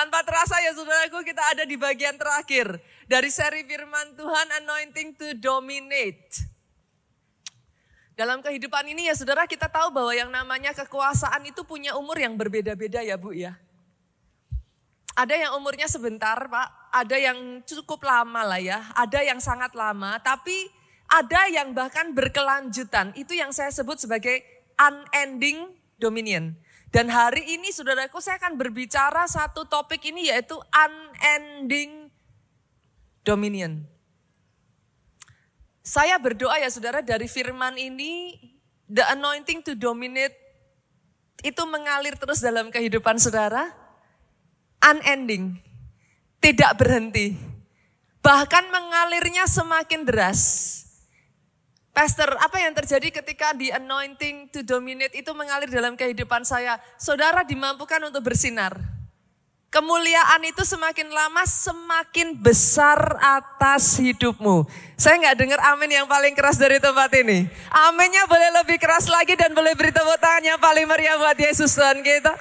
Tanpa 0.00 0.24
terasa 0.24 0.56
ya 0.64 0.72
saudaraku 0.72 1.20
kita 1.20 1.44
ada 1.52 1.68
di 1.68 1.76
bagian 1.76 2.16
terakhir 2.16 2.80
dari 3.04 3.28
seri 3.28 3.68
firman 3.68 4.16
Tuhan 4.16 4.48
Anointing 4.64 5.12
to 5.12 5.36
Dominate. 5.36 6.40
Dalam 8.16 8.40
kehidupan 8.40 8.88
ini 8.88 9.12
ya 9.12 9.14
saudara 9.20 9.44
kita 9.44 9.68
tahu 9.68 9.92
bahwa 9.92 10.08
yang 10.16 10.32
namanya 10.32 10.72
kekuasaan 10.72 11.44
itu 11.44 11.68
punya 11.68 12.00
umur 12.00 12.16
yang 12.16 12.32
berbeda-beda 12.40 13.04
ya 13.04 13.20
Bu 13.20 13.36
ya. 13.36 13.60
Ada 15.20 15.36
yang 15.36 15.60
umurnya 15.60 15.84
sebentar 15.84 16.48
Pak, 16.48 16.96
ada 16.96 17.16
yang 17.20 17.60
cukup 17.68 18.00
lama 18.00 18.40
lah 18.40 18.60
ya, 18.64 18.80
ada 18.96 19.20
yang 19.20 19.36
sangat 19.36 19.76
lama, 19.76 20.16
tapi 20.24 20.64
ada 21.12 21.44
yang 21.52 21.76
bahkan 21.76 22.16
berkelanjutan. 22.16 23.12
Itu 23.20 23.36
yang 23.36 23.52
saya 23.52 23.68
sebut 23.68 24.00
sebagai 24.00 24.64
unending 24.80 25.76
dominion. 26.00 26.56
Dan 26.90 27.06
hari 27.06 27.46
ini 27.54 27.70
saudaraku 27.70 28.18
saya 28.18 28.42
akan 28.42 28.58
berbicara 28.58 29.22
satu 29.30 29.62
topik 29.70 30.02
ini 30.10 30.26
yaitu 30.26 30.58
unending 30.74 32.10
dominion. 33.22 33.86
Saya 35.86 36.18
berdoa 36.18 36.58
ya 36.58 36.66
saudara 36.66 36.98
dari 36.98 37.30
firman 37.30 37.78
ini 37.78 38.34
the 38.90 39.06
anointing 39.14 39.62
to 39.62 39.78
dominate 39.78 40.34
itu 41.40 41.62
mengalir 41.64 42.18
terus 42.18 42.42
dalam 42.42 42.68
kehidupan 42.74 43.16
saudara. 43.22 43.70
Unending. 44.82 45.60
Tidak 46.40 46.72
berhenti. 46.74 47.36
Bahkan 48.20 48.64
mengalirnya 48.72 49.44
semakin 49.46 50.04
deras. 50.08 50.79
Pastor, 51.90 52.38
apa 52.38 52.62
yang 52.62 52.70
terjadi 52.70 53.10
ketika 53.22 53.50
di 53.50 53.74
anointing 53.74 54.46
to 54.54 54.62
dominate 54.62 55.12
itu 55.12 55.34
mengalir 55.34 55.66
dalam 55.66 55.98
kehidupan 55.98 56.46
saya? 56.46 56.78
Saudara 56.94 57.42
dimampukan 57.42 57.98
untuk 58.06 58.30
bersinar. 58.30 58.78
Kemuliaan 59.70 60.42
itu 60.50 60.66
semakin 60.66 61.14
lama 61.14 61.46
semakin 61.46 62.34
besar 62.34 62.98
atas 63.22 64.02
hidupmu. 64.02 64.66
Saya 64.98 65.22
nggak 65.22 65.38
dengar 65.38 65.60
amin 65.74 66.02
yang 66.02 66.06
paling 66.10 66.34
keras 66.34 66.58
dari 66.58 66.82
tempat 66.82 67.06
ini. 67.14 67.46
Aminnya 67.70 68.26
boleh 68.26 68.50
lebih 68.62 68.82
keras 68.82 69.06
lagi 69.06 69.38
dan 69.38 69.54
boleh 69.54 69.78
beri 69.78 69.94
tepuk 69.94 70.18
tangan 70.18 70.42
yang 70.42 70.58
paling 70.58 70.90
meriah 70.90 71.14
buat 71.22 71.38
Yesus 71.38 71.70
Tuhan 71.70 72.02
kita. 72.02 72.34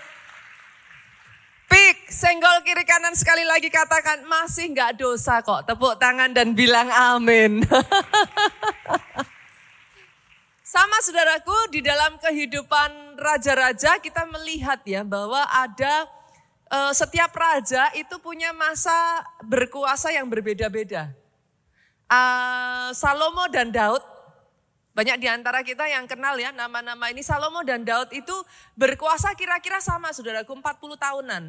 Pik, 1.70 2.10
senggol 2.10 2.66
kiri 2.66 2.82
kanan 2.82 3.14
sekali 3.14 3.46
lagi 3.46 3.70
katakan 3.70 4.26
masih 4.26 4.74
nggak 4.74 4.98
dosa 4.98 5.46
kok. 5.46 5.70
Tepuk 5.70 6.02
tangan 6.02 6.34
dan 6.34 6.58
bilang 6.58 6.90
amin. 6.90 7.62
Sama 10.70 11.02
saudaraku, 11.02 11.74
di 11.74 11.82
dalam 11.82 12.22
kehidupan 12.22 13.18
raja-raja 13.18 13.98
kita 13.98 14.22
melihat 14.30 14.78
ya 14.86 15.02
bahwa 15.02 15.42
ada 15.50 16.06
uh, 16.70 16.94
setiap 16.94 17.34
raja 17.34 17.90
itu 17.98 18.22
punya 18.22 18.54
masa 18.54 18.94
berkuasa 19.42 20.14
yang 20.14 20.30
berbeda-beda. 20.30 21.10
Uh, 22.06 22.94
Salomo 22.94 23.50
dan 23.50 23.74
Daud, 23.74 24.06
banyak 24.94 25.18
di 25.18 25.26
antara 25.26 25.66
kita 25.66 25.90
yang 25.90 26.06
kenal 26.06 26.38
ya 26.38 26.54
nama-nama 26.54 27.10
ini. 27.10 27.26
Salomo 27.26 27.66
dan 27.66 27.82
Daud 27.82 28.14
itu 28.14 28.38
berkuasa 28.78 29.34
kira-kira 29.34 29.82
sama 29.82 30.14
saudaraku 30.14 30.54
40 30.54 30.70
tahunan. 31.02 31.44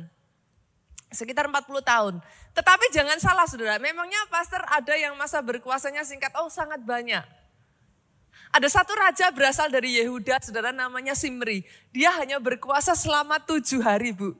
Sekitar 1.12 1.44
40 1.44 1.68
tahun. 1.84 2.14
Tetapi 2.56 2.88
jangan 2.88 3.20
salah 3.20 3.44
saudara, 3.44 3.76
memangnya 3.76 4.24
pastor 4.32 4.64
ada 4.64 4.96
yang 4.96 5.12
masa 5.20 5.44
berkuasanya 5.44 6.08
singkat, 6.08 6.32
oh 6.40 6.48
sangat 6.48 6.80
banyak. 6.80 7.39
Ada 8.50 8.66
satu 8.82 8.90
raja 8.98 9.30
berasal 9.30 9.70
dari 9.70 10.02
Yehuda, 10.02 10.42
saudara 10.42 10.74
namanya 10.74 11.14
Simri. 11.14 11.62
Dia 11.94 12.10
hanya 12.18 12.42
berkuasa 12.42 12.98
selama 12.98 13.38
tujuh 13.38 13.78
hari, 13.78 14.10
Bu. 14.10 14.34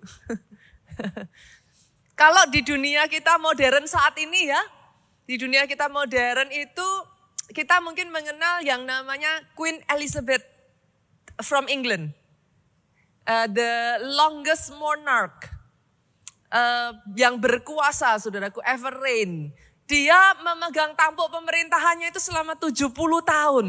Kalau 2.21 2.43
di 2.51 2.61
dunia 2.67 3.07
kita 3.07 3.39
modern 3.39 3.87
saat 3.87 4.19
ini 4.19 4.51
ya, 4.51 4.61
di 5.31 5.39
dunia 5.39 5.63
kita 5.71 5.87
modern 5.87 6.51
itu 6.51 6.89
kita 7.55 7.79
mungkin 7.79 8.11
mengenal 8.11 8.67
yang 8.67 8.83
namanya 8.83 9.47
Queen 9.55 9.79
Elizabeth 9.87 10.43
from 11.39 11.71
England. 11.71 12.11
Uh, 13.31 13.47
the 13.47 14.03
longest 14.11 14.75
monarch 14.75 15.55
uh, 16.51 16.99
yang 17.15 17.39
berkuasa, 17.39 18.19
saudaraku, 18.19 18.59
ever 18.67 18.91
reign. 18.99 19.55
Dia 19.87 20.35
memegang 20.43 20.99
tampuk 20.99 21.31
pemerintahannya 21.31 22.11
itu 22.11 22.19
selama 22.19 22.59
70 22.59 22.91
tahun. 23.23 23.67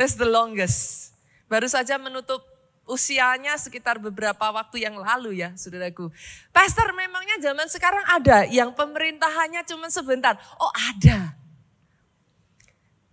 That's 0.00 0.16
the 0.16 0.24
longest. 0.24 1.12
Baru 1.44 1.68
saja 1.68 2.00
menutup 2.00 2.40
usianya 2.88 3.52
sekitar 3.60 4.00
beberapa 4.00 4.48
waktu 4.48 4.80
yang 4.88 4.96
lalu 4.96 5.44
ya 5.44 5.52
saudaraku. 5.60 6.08
Pastor 6.56 6.96
memangnya 6.96 7.36
zaman 7.36 7.68
sekarang 7.68 8.08
ada 8.08 8.48
yang 8.48 8.72
pemerintahannya 8.72 9.60
cuma 9.68 9.92
sebentar. 9.92 10.40
Oh 10.56 10.72
ada. 10.72 11.36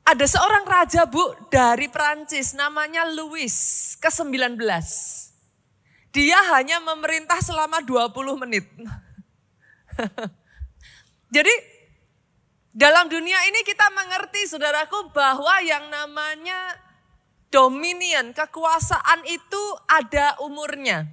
Ada 0.07 0.25
seorang 0.31 0.63
raja 0.63 1.03
bu 1.03 1.35
dari 1.51 1.91
Prancis 1.91 2.55
namanya 2.55 3.03
Louis 3.11 3.51
ke-19. 3.99 4.55
Dia 6.15 6.39
hanya 6.55 6.79
memerintah 6.79 7.43
selama 7.43 7.83
20 7.83 8.15
menit. 8.47 8.63
Jadi 11.35 11.51
dalam 12.77 13.09
dunia 13.09 13.41
ini 13.49 13.65
kita 13.65 13.89
mengerti 13.89 14.45
saudaraku 14.45 15.09
bahwa 15.09 15.57
yang 15.65 15.89
namanya 15.89 16.77
dominion, 17.49 18.37
kekuasaan 18.37 19.25
itu 19.25 19.63
ada 19.89 20.37
umurnya. 20.45 21.09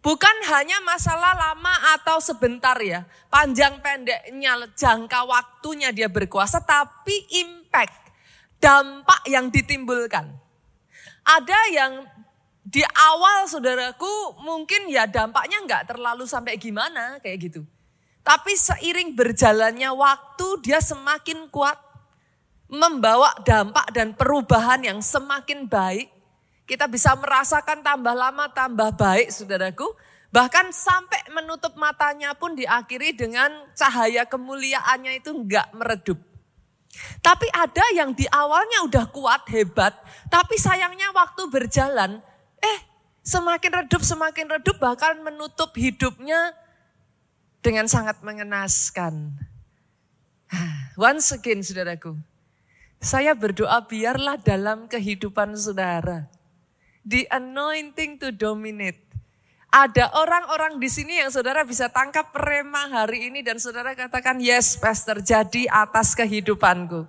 Bukan 0.00 0.36
hanya 0.48 0.78
masalah 0.86 1.34
lama 1.34 1.74
atau 1.98 2.22
sebentar 2.22 2.78
ya, 2.78 3.04
panjang 3.26 3.82
pendeknya, 3.82 4.70
jangka 4.78 5.26
waktunya 5.26 5.90
dia 5.90 6.06
berkuasa, 6.06 6.62
tapi 6.62 7.26
impact, 7.44 8.14
dampak 8.62 9.26
yang 9.26 9.50
ditimbulkan. 9.50 10.30
Ada 11.26 11.60
yang 11.74 12.06
di 12.62 12.86
awal 12.86 13.50
saudaraku 13.50 14.40
mungkin 14.46 14.86
ya 14.94 15.10
dampaknya 15.10 15.58
nggak 15.66 15.90
terlalu 15.90 16.22
sampai 16.24 16.54
gimana 16.54 17.18
kayak 17.18 17.50
gitu. 17.50 17.66
Tapi 18.20 18.52
seiring 18.52 19.16
berjalannya 19.16 19.90
waktu 19.96 20.46
dia 20.64 20.78
semakin 20.78 21.48
kuat. 21.48 21.76
Membawa 22.70 23.34
dampak 23.42 23.90
dan 23.90 24.14
perubahan 24.14 24.86
yang 24.86 25.02
semakin 25.02 25.66
baik. 25.66 26.06
Kita 26.70 26.86
bisa 26.86 27.18
merasakan 27.18 27.82
tambah 27.82 28.14
lama 28.14 28.46
tambah 28.54 28.94
baik 28.94 29.34
saudaraku. 29.34 29.90
Bahkan 30.30 30.70
sampai 30.70 31.34
menutup 31.34 31.74
matanya 31.74 32.30
pun 32.38 32.54
diakhiri 32.54 33.18
dengan 33.18 33.50
cahaya 33.74 34.22
kemuliaannya 34.22 35.18
itu 35.18 35.34
enggak 35.34 35.66
meredup. 35.74 36.22
Tapi 37.18 37.50
ada 37.50 37.82
yang 37.94 38.14
di 38.14 38.26
awalnya 38.30 38.86
udah 38.86 39.04
kuat, 39.10 39.50
hebat. 39.50 39.94
Tapi 40.30 40.54
sayangnya 40.54 41.10
waktu 41.10 41.50
berjalan, 41.50 42.22
eh 42.62 42.78
semakin 43.26 43.84
redup, 43.84 44.02
semakin 44.06 44.46
redup 44.46 44.78
bahkan 44.78 45.18
menutup 45.22 45.74
hidupnya 45.74 46.54
dengan 47.60 47.86
sangat 47.86 48.20
mengenaskan. 48.24 49.36
Once 50.98 51.32
again 51.32 51.62
saudaraku, 51.62 52.16
saya 53.00 53.32
berdoa 53.32 53.80
biarlah 53.84 54.36
dalam 54.40 54.84
kehidupan 54.84 55.56
saudara, 55.56 56.28
the 57.06 57.24
anointing 57.32 58.20
to 58.20 58.28
dominate. 58.28 59.08
Ada 59.70 60.10
orang-orang 60.18 60.82
di 60.82 60.90
sini 60.90 61.22
yang 61.22 61.30
saudara 61.30 61.62
bisa 61.62 61.86
tangkap 61.86 62.34
prema 62.34 62.90
hari 62.90 63.30
ini 63.30 63.38
dan 63.38 63.54
saudara 63.62 63.94
katakan 63.94 64.42
yes 64.42 64.74
pastor 64.74 65.22
jadi 65.22 65.70
atas 65.70 66.18
kehidupanku. 66.18 67.06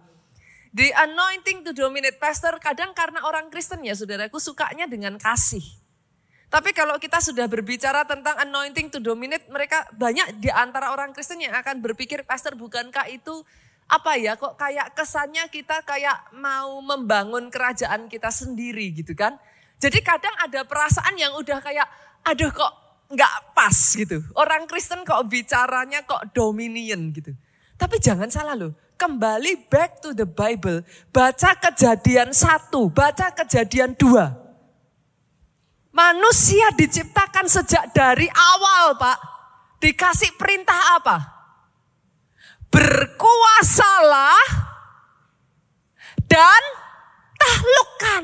The 0.71 0.93
anointing 0.93 1.65
to 1.65 1.73
dominate 1.73 2.21
pastor 2.21 2.55
kadang 2.61 2.93
karena 2.93 3.25
orang 3.25 3.49
Kristen 3.49 3.81
ya 3.81 3.97
saudaraku 3.97 4.37
sukanya 4.37 4.85
dengan 4.85 5.17
kasih. 5.17 5.80
Tapi 6.51 6.75
kalau 6.75 6.99
kita 6.99 7.23
sudah 7.23 7.47
berbicara 7.47 8.03
tentang 8.03 8.35
anointing 8.43 8.91
to 8.91 8.99
dominate, 8.99 9.47
mereka 9.47 9.87
banyak 9.95 10.35
di 10.35 10.51
antara 10.51 10.91
orang 10.91 11.15
Kristen 11.15 11.39
yang 11.39 11.55
akan 11.55 11.79
berpikir, 11.79 12.27
Pastor 12.27 12.59
bukankah 12.59 13.07
itu 13.07 13.31
apa 13.87 14.19
ya 14.19 14.35
kok 14.35 14.59
kayak 14.59 14.91
kesannya 14.91 15.47
kita 15.47 15.79
kayak 15.87 16.35
mau 16.35 16.83
membangun 16.83 17.47
kerajaan 17.47 18.11
kita 18.11 18.27
sendiri 18.27 18.91
gitu 18.91 19.15
kan. 19.15 19.39
Jadi 19.79 20.03
kadang 20.03 20.35
ada 20.43 20.67
perasaan 20.67 21.15
yang 21.15 21.39
udah 21.39 21.63
kayak, 21.63 21.87
aduh 22.27 22.51
kok 22.51 22.71
nggak 23.15 23.55
pas 23.55 23.77
gitu. 23.95 24.19
Orang 24.35 24.67
Kristen 24.67 25.07
kok 25.07 25.23
bicaranya 25.31 26.03
kok 26.03 26.35
dominion 26.35 27.15
gitu. 27.15 27.31
Tapi 27.79 27.95
jangan 28.03 28.27
salah 28.27 28.59
loh, 28.59 28.75
kembali 28.99 29.71
back 29.71 30.03
to 30.03 30.11
the 30.11 30.27
Bible, 30.27 30.83
baca 31.15 31.55
kejadian 31.55 32.35
satu, 32.35 32.91
baca 32.91 33.31
kejadian 33.39 33.95
dua. 33.95 34.40
Manusia 35.91 36.71
diciptakan 36.75 37.51
sejak 37.51 37.91
dari 37.91 38.27
awal, 38.31 38.95
Pak. 38.95 39.19
Dikasih 39.83 40.35
perintah 40.39 40.95
apa? 40.95 41.17
Berkuasalah 42.71 44.39
dan 46.27 46.63
taklukkan. 47.35 48.23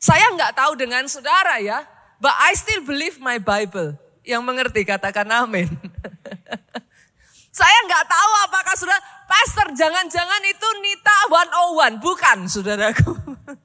Saya 0.00 0.26
nggak 0.34 0.56
tahu 0.56 0.72
dengan 0.74 1.04
saudara 1.06 1.60
ya, 1.60 1.84
But 2.22 2.38
I 2.38 2.54
still 2.54 2.86
believe 2.86 3.18
my 3.18 3.42
Bible. 3.42 3.98
Yang 4.22 4.42
mengerti 4.46 4.86
katakan 4.86 5.26
amin. 5.26 5.66
Saya 7.58 7.78
nggak 7.90 8.06
tahu 8.06 8.30
apakah 8.46 8.74
sudah 8.78 8.98
pastor 9.26 9.74
jangan-jangan 9.74 10.42
itu 10.46 10.68
Nita 10.86 11.18
101. 11.26 11.98
Bukan 11.98 12.38
saudaraku. 12.46 13.12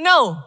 no. 0.00 0.38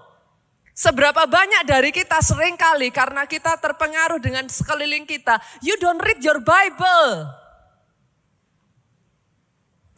Seberapa 0.80 1.28
banyak 1.28 1.68
dari 1.68 1.92
kita 1.92 2.24
sering 2.24 2.56
kali 2.56 2.88
karena 2.88 3.28
kita 3.28 3.60
terpengaruh 3.60 4.16
dengan 4.24 4.48
sekeliling 4.48 5.04
kita. 5.04 5.36
You 5.60 5.76
don't 5.76 6.00
read 6.00 6.24
your 6.24 6.40
Bible. 6.40 7.28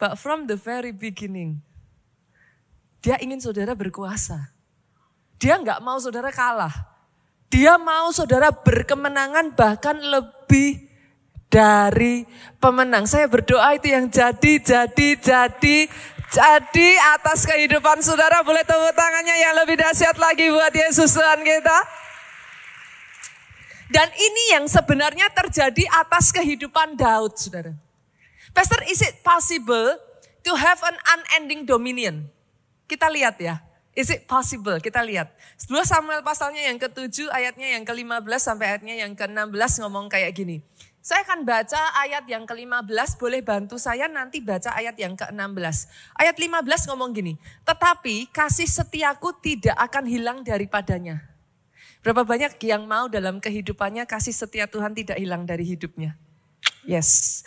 But 0.02 0.18
from 0.18 0.50
the 0.50 0.58
very 0.58 0.90
beginning. 0.90 1.62
Dia 2.98 3.22
ingin 3.22 3.38
saudara 3.38 3.78
berkuasa. 3.78 4.50
Dia 5.38 5.54
nggak 5.58 5.78
mau 5.86 6.02
saudara 6.02 6.34
kalah. 6.34 6.74
Dia 7.46 7.78
mau 7.78 8.10
saudara 8.10 8.50
berkemenangan 8.50 9.54
bahkan 9.54 9.94
lebih 10.02 10.90
dari 11.52 12.24
pemenang. 12.56 13.04
Saya 13.04 13.28
berdoa 13.28 13.76
itu 13.76 13.92
yang 13.92 14.08
jadi, 14.08 14.56
jadi, 14.58 15.08
jadi, 15.20 15.78
jadi 16.32 16.90
atas 17.14 17.44
kehidupan 17.44 18.00
saudara. 18.00 18.40
Boleh 18.40 18.64
tepuk 18.64 18.96
tangannya 18.96 19.36
yang 19.36 19.54
lebih 19.60 19.76
dahsyat 19.76 20.16
lagi 20.16 20.48
buat 20.48 20.72
Yesus 20.72 21.12
Tuhan 21.12 21.44
kita. 21.44 21.78
Dan 23.92 24.08
ini 24.08 24.56
yang 24.56 24.64
sebenarnya 24.64 25.28
terjadi 25.36 25.84
atas 26.00 26.32
kehidupan 26.32 26.96
Daud, 26.96 27.36
saudara. 27.36 27.76
Pastor, 28.56 28.80
is 28.88 29.04
it 29.04 29.20
possible 29.20 30.00
to 30.40 30.52
have 30.56 30.80
an 30.80 30.96
unending 31.20 31.68
dominion? 31.68 32.24
Kita 32.88 33.12
lihat 33.12 33.36
ya. 33.36 33.60
Is 33.92 34.08
it 34.08 34.24
possible? 34.24 34.80
Kita 34.80 35.04
lihat. 35.04 35.36
2 35.68 35.76
Samuel 35.84 36.24
pasalnya 36.24 36.64
yang 36.64 36.80
ke-7, 36.80 37.28
ayatnya 37.28 37.76
yang 37.76 37.84
ke-15 37.84 38.40
sampai 38.40 38.72
ayatnya 38.72 39.04
yang 39.04 39.12
ke-16 39.12 39.84
ngomong 39.84 40.08
kayak 40.08 40.32
gini. 40.32 40.64
Saya 41.02 41.26
akan 41.26 41.42
baca 41.42 41.98
ayat 41.98 42.30
yang 42.30 42.46
ke-15, 42.46 43.18
boleh 43.18 43.42
bantu 43.42 43.74
saya 43.74 44.06
nanti 44.06 44.38
baca 44.38 44.70
ayat 44.70 44.94
yang 44.94 45.18
ke-16. 45.18 45.90
Ayat 46.14 46.38
15 46.38 46.62
ngomong 46.94 47.10
gini, 47.10 47.34
tetapi 47.66 48.30
kasih 48.30 48.70
setiaku 48.70 49.34
tidak 49.42 49.74
akan 49.82 50.06
hilang 50.06 50.46
daripadanya. 50.46 51.26
Berapa 52.06 52.22
banyak 52.22 52.54
yang 52.62 52.86
mau 52.86 53.10
dalam 53.10 53.42
kehidupannya 53.42 54.06
kasih 54.06 54.30
setia 54.30 54.70
Tuhan 54.70 54.94
tidak 54.94 55.18
hilang 55.18 55.42
dari 55.42 55.66
hidupnya? 55.66 56.14
Yes. 56.86 57.42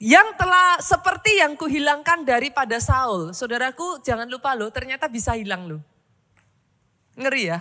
Yang 0.00 0.40
telah 0.40 0.80
seperti 0.80 1.44
yang 1.44 1.52
kuhilangkan 1.52 2.24
daripada 2.24 2.80
Saul. 2.80 3.36
Saudaraku 3.36 4.00
jangan 4.00 4.24
lupa 4.24 4.56
loh 4.56 4.72
ternyata 4.72 5.04
bisa 5.04 5.36
hilang 5.36 5.68
loh. 5.68 5.80
Ngeri 7.12 7.52
ya. 7.52 7.60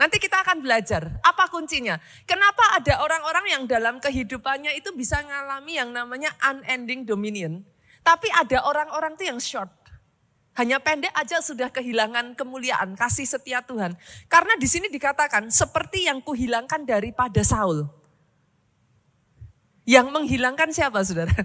Nanti 0.00 0.16
kita 0.16 0.40
akan 0.40 0.64
belajar 0.64 1.20
apa 1.20 1.44
kuncinya. 1.52 2.00
Kenapa 2.24 2.80
ada 2.80 3.04
orang-orang 3.04 3.52
yang 3.52 3.62
dalam 3.68 4.00
kehidupannya 4.00 4.72
itu 4.80 4.96
bisa 4.96 5.20
mengalami 5.20 5.76
yang 5.76 5.92
namanya 5.92 6.32
unending 6.40 7.04
dominion. 7.04 7.60
Tapi 8.00 8.32
ada 8.32 8.64
orang-orang 8.64 9.12
tuh 9.20 9.28
yang 9.28 9.36
short. 9.36 9.68
Hanya 10.56 10.80
pendek 10.80 11.12
aja 11.12 11.44
sudah 11.44 11.68
kehilangan 11.68 12.32
kemuliaan, 12.32 12.96
kasih 12.96 13.28
setia 13.28 13.60
Tuhan. 13.60 13.92
Karena 14.24 14.56
di 14.56 14.64
sini 14.64 14.88
dikatakan 14.88 15.52
seperti 15.52 16.08
yang 16.08 16.24
kuhilangkan 16.24 16.88
daripada 16.88 17.44
Saul. 17.44 17.84
Yang 19.84 20.16
menghilangkan 20.16 20.72
siapa 20.72 21.04
saudara? 21.04 21.44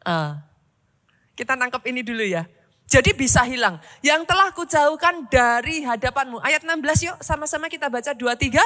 Uh, 0.00 0.40
kita 1.38 1.60
nangkep 1.60 1.84
ini 1.92 2.00
dulu 2.00 2.24
ya. 2.24 2.48
Jadi 2.94 3.10
bisa 3.10 3.42
hilang. 3.42 3.82
Yang 4.06 4.30
telah 4.30 4.54
kujauhkan 4.54 5.26
dari 5.26 5.82
hadapanmu. 5.82 6.38
Ayat 6.38 6.62
16 6.62 7.10
yuk 7.10 7.18
sama-sama 7.18 7.66
kita 7.66 7.90
baca 7.90 8.14
2-3. 8.14 8.62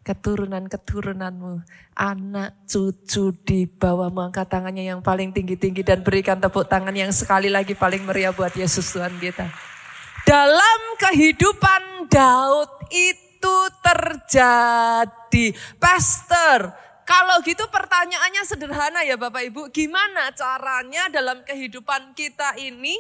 keturunan-keturunanmu, 0.09 1.61
anak, 1.93 2.65
cucu 2.65 3.37
di 3.45 3.69
bawahmu. 3.69 4.33
Angkat 4.33 4.49
tangannya 4.49 4.89
yang 4.89 5.05
paling 5.05 5.37
tinggi-tinggi 5.37 5.85
dan 5.85 6.01
berikan 6.01 6.41
tepuk 6.41 6.65
tangan 6.65 6.97
yang 6.97 7.13
sekali 7.13 7.53
lagi 7.53 7.77
paling 7.77 8.09
meriah 8.09 8.33
buat 8.33 8.57
Yesus 8.57 8.89
Tuhan 8.97 9.21
kita. 9.21 9.45
Dalam 10.25 10.81
kehidupan 10.97 12.09
Daud 12.09 12.89
itu 12.89 13.57
terjadi. 13.85 15.53
Pastor, 15.77 16.73
kalau 17.05 17.45
gitu 17.45 17.69
pertanyaannya 17.69 18.43
sederhana 18.49 19.05
ya 19.05 19.21
Bapak 19.21 19.45
Ibu. 19.53 19.69
Gimana 19.69 20.33
caranya 20.33 21.13
dalam 21.13 21.45
kehidupan 21.45 22.17
kita 22.17 22.57
ini 22.57 22.97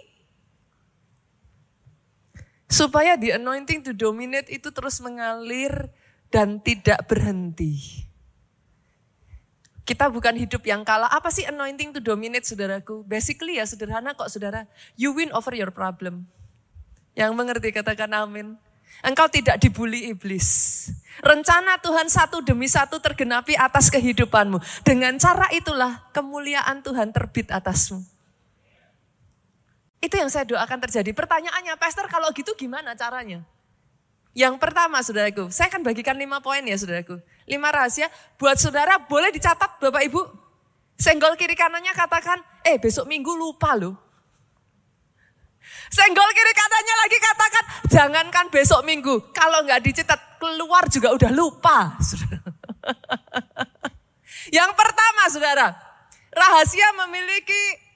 supaya 2.69 3.17
the 3.17 3.41
anointing 3.41 3.81
to 3.81 3.97
dominate 3.97 4.53
itu 4.53 4.69
terus 4.69 5.01
mengalir 5.01 5.89
dan 6.29 6.61
tidak 6.61 7.05
berhenti. 7.09 8.05
Kita 9.89 10.13
bukan 10.13 10.37
hidup 10.37 10.61
yang 10.69 10.85
kalah. 10.85 11.09
Apa 11.09 11.33
sih 11.33 11.49
anointing 11.49 11.97
to 11.97 12.01
dominate 12.05 12.45
saudaraku? 12.45 13.01
Basically 13.09 13.57
ya 13.57 13.65
sederhana 13.65 14.13
kok 14.13 14.29
saudara. 14.29 14.69
You 15.01 15.17
win 15.17 15.33
over 15.33 15.57
your 15.57 15.73
problem. 15.73 16.29
Yang 17.17 17.33
mengerti 17.33 17.73
katakan 17.73 18.13
amin. 18.13 18.61
Engkau 19.01 19.31
tidak 19.33 19.57
dibully 19.63 20.13
iblis. 20.13 20.91
Rencana 21.25 21.81
Tuhan 21.81 22.11
satu 22.13 22.45
demi 22.45 22.69
satu 22.69 23.01
tergenapi 23.01 23.57
atas 23.57 23.89
kehidupanmu. 23.89 24.61
Dengan 24.85 25.17
cara 25.17 25.49
itulah 25.57 26.05
kemuliaan 26.13 26.85
Tuhan 26.85 27.09
terbit 27.15 27.49
atasmu. 27.49 28.05
Itu 29.99 30.15
yang 30.15 30.31
saya 30.31 30.47
doakan 30.47 30.79
terjadi. 30.85 31.11
Pertanyaannya, 31.11 31.75
Pastor 31.75 32.07
kalau 32.07 32.31
gitu 32.31 32.55
gimana 32.55 32.95
caranya? 32.95 33.43
Yang 34.39 34.63
pertama 34.63 35.03
saudaraku, 35.03 35.51
saya 35.51 35.67
akan 35.67 35.83
bagikan 35.83 36.15
lima 36.15 36.39
poin 36.39 36.63
ya 36.63 36.79
saudaraku. 36.79 37.19
Lima 37.51 37.75
rahasia 37.75 38.07
buat 38.39 38.55
saudara 38.55 39.03
boleh 39.03 39.35
dicatat 39.35 39.83
Bapak 39.83 40.03
Ibu. 40.07 40.23
Senggol 40.95 41.35
kiri 41.35 41.59
kanannya 41.59 41.91
katakan, 41.91 42.39
eh 42.63 42.79
besok 42.79 43.11
minggu 43.11 43.35
lupa 43.35 43.75
loh. 43.75 43.99
Senggol 45.91 46.31
kiri 46.31 46.55
kanannya 46.55 46.95
lagi 47.03 47.19
katakan, 47.19 47.65
jangankan 47.91 48.47
besok 48.55 48.87
minggu. 48.87 49.35
Kalau 49.35 49.67
nggak 49.67 49.83
dicatat, 49.83 50.39
keluar 50.39 50.87
juga 50.87 51.19
udah 51.19 51.35
lupa. 51.35 51.99
Yang 54.55 54.71
pertama 54.79 55.23
saudara, 55.35 55.75
rahasia 56.31 56.95
memiliki 56.95 57.88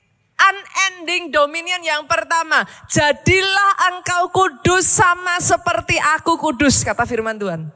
unending 0.43 1.31
dominion 1.31 1.83
yang 1.83 2.03
pertama. 2.11 2.67
Jadilah 2.91 3.73
engkau 3.95 4.35
kudus 4.35 4.87
sama 4.87 5.39
seperti 5.39 5.99
aku 6.19 6.39
kudus, 6.39 6.83
kata 6.83 7.07
firman 7.07 7.39
Tuhan. 7.39 7.71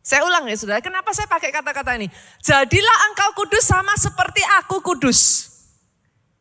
Saya 0.00 0.26
ulang 0.26 0.48
ya 0.48 0.56
saudara, 0.58 0.82
kenapa 0.82 1.14
saya 1.14 1.30
pakai 1.30 1.54
kata-kata 1.54 1.94
ini? 1.94 2.10
Jadilah 2.42 2.98
engkau 3.12 3.44
kudus 3.44 3.62
sama 3.62 3.94
seperti 3.94 4.42
aku 4.58 4.82
kudus. 4.82 5.46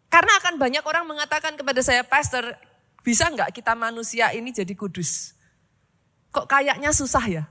Karena 0.09 0.41
akan 0.41 0.57
banyak 0.57 0.81
orang 0.81 1.05
mengatakan 1.05 1.53
kepada 1.53 1.85
saya, 1.85 2.01
Pastor, 2.01 2.57
bisa 3.05 3.29
nggak 3.29 3.53
kita 3.53 3.77
manusia 3.77 4.33
ini 4.33 4.49
jadi 4.49 4.73
kudus? 4.73 5.37
Kok 6.33 6.49
kayaknya 6.49 6.89
susah 6.89 7.25
ya? 7.29 7.43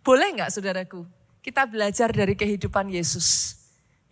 Boleh 0.00 0.32
nggak 0.36 0.52
saudaraku? 0.52 1.04
Kita 1.44 1.68
belajar 1.68 2.08
dari 2.12 2.32
kehidupan 2.32 2.88
Yesus. 2.88 3.60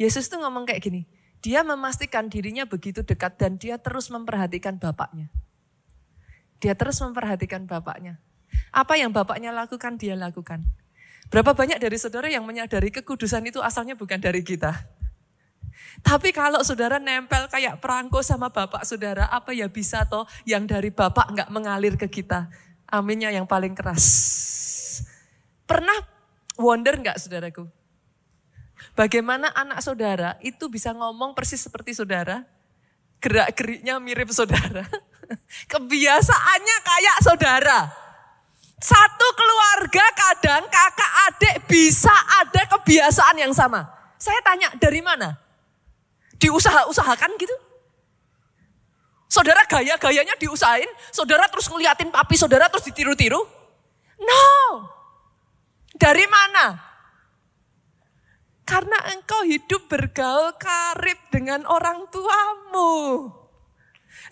Yesus 0.03 0.27
tuh 0.27 0.43
ngomong 0.43 0.67
kayak 0.67 0.83
gini, 0.83 1.07
dia 1.39 1.63
memastikan 1.63 2.27
dirinya 2.27 2.67
begitu 2.67 3.07
dekat 3.07 3.39
dan 3.39 3.55
dia 3.55 3.79
terus 3.79 4.11
memperhatikan 4.11 4.83
Bapaknya. 4.83 5.31
Dia 6.59 6.75
terus 6.75 6.99
memperhatikan 6.99 7.71
Bapaknya. 7.71 8.19
Apa 8.75 8.99
yang 8.99 9.15
Bapaknya 9.15 9.55
lakukan, 9.55 9.95
dia 9.95 10.19
lakukan. 10.19 10.67
Berapa 11.31 11.55
banyak 11.55 11.79
dari 11.79 11.95
saudara 12.03 12.27
yang 12.27 12.43
menyadari 12.43 12.91
kekudusan 12.91 13.47
itu 13.47 13.63
asalnya 13.63 13.95
bukan 13.95 14.19
dari 14.19 14.43
kita. 14.43 14.75
Tapi 16.03 16.35
kalau 16.35 16.67
saudara 16.67 16.99
nempel 16.99 17.47
kayak 17.47 17.79
perangko 17.79 18.27
sama 18.27 18.51
bapak 18.51 18.83
saudara, 18.83 19.31
apa 19.31 19.55
ya 19.55 19.71
bisa 19.71 20.03
toh 20.11 20.27
yang 20.43 20.67
dari 20.67 20.91
bapak 20.91 21.31
nggak 21.31 21.49
mengalir 21.55 21.95
ke 21.95 22.11
kita? 22.11 22.51
Aminnya 22.91 23.31
yang 23.31 23.47
paling 23.47 23.73
keras. 23.73 24.05
Pernah 25.65 25.95
wonder 26.59 26.99
nggak 26.99 27.23
saudaraku? 27.23 27.82
Bagaimana 28.93 29.49
anak 29.57 29.81
saudara 29.81 30.37
itu 30.45 30.69
bisa 30.69 30.93
ngomong 30.93 31.33
persis 31.33 31.65
seperti 31.65 31.97
saudara? 31.97 32.45
Gerak-geriknya 33.23 33.97
mirip 34.03 34.29
saudara. 34.35 34.85
Kebiasaannya 35.73 36.77
kayak 36.85 37.19
saudara. 37.25 37.81
Satu 38.83 39.29
keluarga 39.39 40.05
kadang 40.13 40.63
kakak 40.67 41.13
adik 41.31 41.57
bisa 41.71 42.13
ada 42.43 42.67
kebiasaan 42.67 43.39
yang 43.39 43.55
sama. 43.55 43.87
Saya 44.19 44.43
tanya 44.43 44.75
dari 44.77 44.99
mana? 44.99 45.43
diusaha-usahakan 46.43 47.31
gitu. 47.39 47.57
Saudara 49.31 49.65
gaya-gayanya 49.65 50.37
diusahain, 50.37 50.91
saudara 51.15 51.47
terus 51.49 51.71
ngeliatin 51.71 52.11
papi 52.11 52.35
saudara 52.37 52.69
terus 52.69 52.85
ditiru-tiru. 52.85 53.39
No. 54.19 54.51
Dari 55.97 56.27
mana? 56.27 56.77
Karena 58.73 58.97
engkau 59.13 59.45
hidup 59.45 59.85
bergaul 59.85 60.57
karib 60.57 61.21
dengan 61.29 61.69
orang 61.69 62.09
tuamu. 62.09 63.29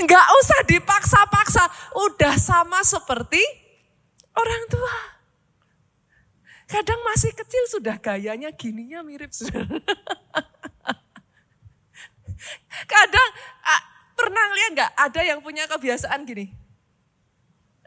Enggak 0.01 0.25
usah 0.41 0.65
dipaksa-paksa, 0.65 1.69
udah 2.09 2.41
sama 2.41 2.81
seperti 2.81 3.45
orang 4.33 4.65
tua. 4.73 4.97
Kadang 6.73 7.05
masih 7.05 7.37
kecil 7.37 7.69
sudah 7.69 8.01
gayanya 8.01 8.49
gininya 8.57 9.05
mirip. 9.05 9.29
Kadang 12.97 13.29
ah, 13.61 13.83
pernah 14.17 14.45
lihat 14.57 14.71
nggak 14.73 14.93
ada 14.97 15.21
yang 15.21 15.45
punya 15.45 15.69
kebiasaan 15.69 16.25
gini? 16.25 16.49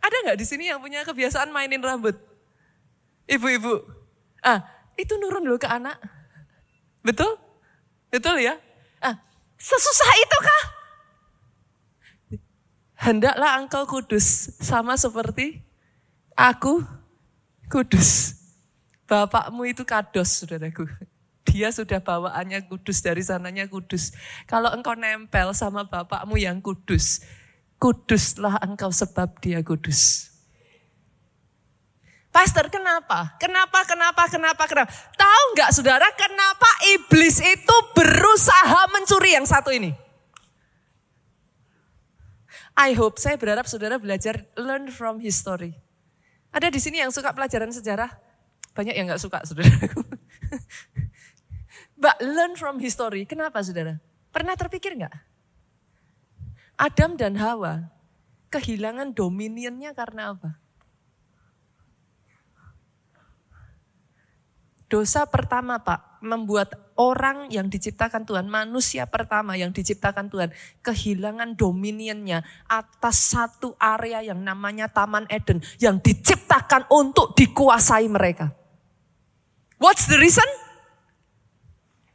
Ada 0.06 0.16
nggak 0.30 0.38
di 0.38 0.46
sini 0.46 0.70
yang 0.70 0.78
punya 0.78 1.02
kebiasaan 1.02 1.50
mainin 1.50 1.82
rambut? 1.82 2.14
Ibu-ibu. 3.26 3.90
Ah, 4.46 4.62
itu 5.02 5.18
nurun 5.18 5.50
dulu 5.50 5.58
ke 5.58 5.66
anak. 5.66 6.23
Betul? 7.04 7.36
Betul 8.08 8.40
ya? 8.40 8.56
Ah, 9.04 9.20
sesusah 9.60 10.12
itu 10.24 10.38
kah? 10.40 10.64
Hendaklah 13.04 13.60
engkau 13.60 13.84
kudus 13.84 14.56
sama 14.64 14.96
seperti 14.96 15.60
aku 16.40 16.80
kudus. 17.68 18.40
Bapakmu 19.04 19.68
itu 19.68 19.84
kados, 19.84 20.42
saudaraku. 20.42 20.88
Dia 21.44 21.70
sudah 21.70 22.00
bawaannya 22.00 22.66
kudus, 22.66 23.04
dari 23.04 23.22
sananya 23.22 23.68
kudus. 23.68 24.16
Kalau 24.48 24.72
engkau 24.72 24.96
nempel 24.96 25.52
sama 25.52 25.84
bapakmu 25.86 26.40
yang 26.40 26.64
kudus, 26.64 27.22
kuduslah 27.78 28.58
engkau 28.64 28.90
sebab 28.90 29.38
dia 29.44 29.60
kudus. 29.62 30.33
Pastor, 32.34 32.66
kenapa? 32.74 33.38
Kenapa, 33.38 33.86
kenapa, 33.86 34.26
kenapa, 34.26 34.64
kenapa? 34.66 34.90
Tahu 35.14 35.44
nggak 35.54 35.70
saudara 35.70 36.10
kenapa 36.18 36.66
iblis 36.98 37.38
itu 37.38 37.76
berusaha 37.94 38.90
mencuri 38.90 39.38
yang 39.38 39.46
satu 39.46 39.70
ini? 39.70 39.94
I 42.74 42.98
hope, 42.98 43.22
saya 43.22 43.38
berharap 43.38 43.70
saudara 43.70 44.02
belajar 44.02 44.50
learn 44.58 44.90
from 44.90 45.22
history. 45.22 45.78
Ada 46.50 46.74
di 46.74 46.82
sini 46.82 47.06
yang 47.06 47.14
suka 47.14 47.30
pelajaran 47.38 47.70
sejarah? 47.70 48.10
Banyak 48.74 48.98
yang 48.98 49.14
nggak 49.14 49.22
suka, 49.22 49.46
saudara. 49.46 49.70
But 52.02 52.18
learn 52.18 52.58
from 52.58 52.82
history. 52.82 53.30
Kenapa 53.30 53.62
saudara? 53.62 54.02
Pernah 54.34 54.58
terpikir 54.58 54.98
nggak? 54.98 55.14
Adam 56.82 57.14
dan 57.14 57.38
Hawa 57.38 57.94
kehilangan 58.50 59.14
dominionnya 59.14 59.94
karena 59.94 60.34
apa? 60.34 60.63
Dosa 64.94 65.26
pertama 65.26 65.82
Pak, 65.82 66.22
membuat 66.22 66.78
orang 66.94 67.50
yang 67.50 67.66
diciptakan 67.66 68.30
Tuhan, 68.30 68.46
manusia 68.46 69.10
pertama 69.10 69.58
yang 69.58 69.74
diciptakan 69.74 70.30
Tuhan, 70.30 70.54
kehilangan 70.86 71.58
dominionnya 71.58 72.46
atas 72.70 73.34
satu 73.34 73.74
area 73.82 74.22
yang 74.22 74.38
namanya 74.46 74.86
Taman 74.86 75.26
Eden, 75.34 75.66
yang 75.82 75.98
diciptakan 75.98 76.86
untuk 76.94 77.34
dikuasai 77.34 78.06
mereka. 78.06 78.54
What's 79.82 80.06
the 80.06 80.22
reason? 80.22 80.46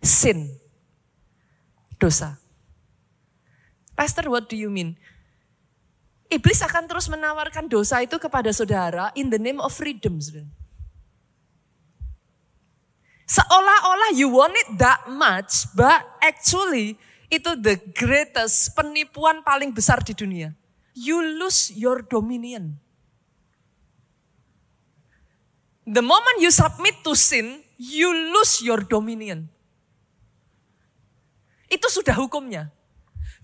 sin. 0.02 0.56
Dosa. 1.98 2.38
Pastor, 3.98 4.30
what 4.30 4.46
do 4.46 4.54
you 4.54 4.70
mean? 4.70 4.94
Iblis 6.30 6.62
akan 6.62 6.86
terus 6.86 7.10
menawarkan 7.10 7.66
dosa 7.66 7.98
itu 8.04 8.20
kepada 8.20 8.52
saudara 8.54 9.10
in 9.18 9.32
the 9.32 9.40
name 9.40 9.58
of 9.58 9.74
freedom. 9.74 10.20
Seolah-olah 13.28 14.16
you 14.16 14.32
want 14.32 14.56
it 14.56 14.80
that 14.80 15.04
much, 15.12 15.68
but 15.76 16.00
actually 16.24 16.96
itu 17.28 17.52
the 17.60 17.76
greatest 17.92 18.72
penipuan 18.72 19.44
paling 19.44 19.68
besar 19.68 20.00
di 20.00 20.16
dunia. 20.16 20.56
You 20.96 21.20
lose 21.36 21.68
your 21.76 22.00
dominion. 22.00 22.80
The 25.84 26.00
moment 26.00 26.40
you 26.40 26.48
submit 26.48 27.04
to 27.04 27.12
sin, 27.12 27.60
you 27.76 28.08
lose 28.32 28.64
your 28.64 28.80
dominion. 28.80 29.52
Itu 31.68 31.92
sudah 31.92 32.16
hukumnya. 32.16 32.72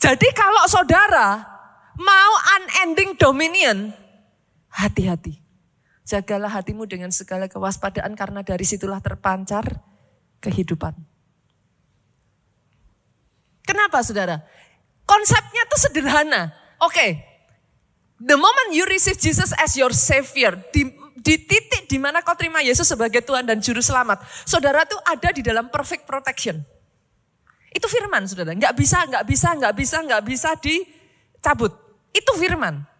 Jadi 0.00 0.32
kalau 0.32 0.64
saudara 0.64 1.44
mau 2.00 2.32
unending 2.56 3.20
dominion, 3.20 3.92
hati-hati. 4.72 5.43
Jagalah 6.04 6.52
hatimu 6.52 6.84
dengan 6.84 7.08
segala 7.08 7.48
kewaspadaan 7.48 8.12
karena 8.12 8.44
dari 8.44 8.64
situlah 8.68 9.00
terpancar 9.00 9.64
kehidupan. 10.44 10.92
Kenapa 13.64 14.04
saudara? 14.04 14.44
Konsepnya 15.08 15.64
tuh 15.64 15.80
sederhana. 15.80 16.52
Oke, 16.84 16.92
okay. 16.92 17.10
the 18.20 18.36
moment 18.36 18.76
you 18.76 18.84
receive 18.84 19.16
Jesus 19.16 19.56
as 19.56 19.72
your 19.80 19.96
savior, 19.96 20.52
di, 20.68 20.92
di 21.16 21.40
titik 21.40 21.88
di 21.88 21.96
mana 21.96 22.20
kau 22.20 22.36
terima 22.36 22.60
Yesus 22.60 22.84
sebagai 22.84 23.24
Tuhan 23.24 23.48
dan 23.48 23.64
Juru 23.64 23.80
Selamat, 23.80 24.20
saudara 24.44 24.84
tuh 24.84 25.00
ada 25.08 25.32
di 25.32 25.40
dalam 25.40 25.72
perfect 25.72 26.04
protection. 26.04 26.60
Itu 27.72 27.88
firman 27.88 28.28
saudara. 28.28 28.52
Nggak 28.52 28.76
bisa, 28.76 29.02
nggak 29.08 29.24
bisa, 29.24 29.48
nggak 29.56 29.74
bisa, 29.74 29.96
nggak 30.04 30.22
bisa 30.28 30.50
dicabut. 30.60 31.72
Itu 32.12 32.36
firman. 32.36 32.93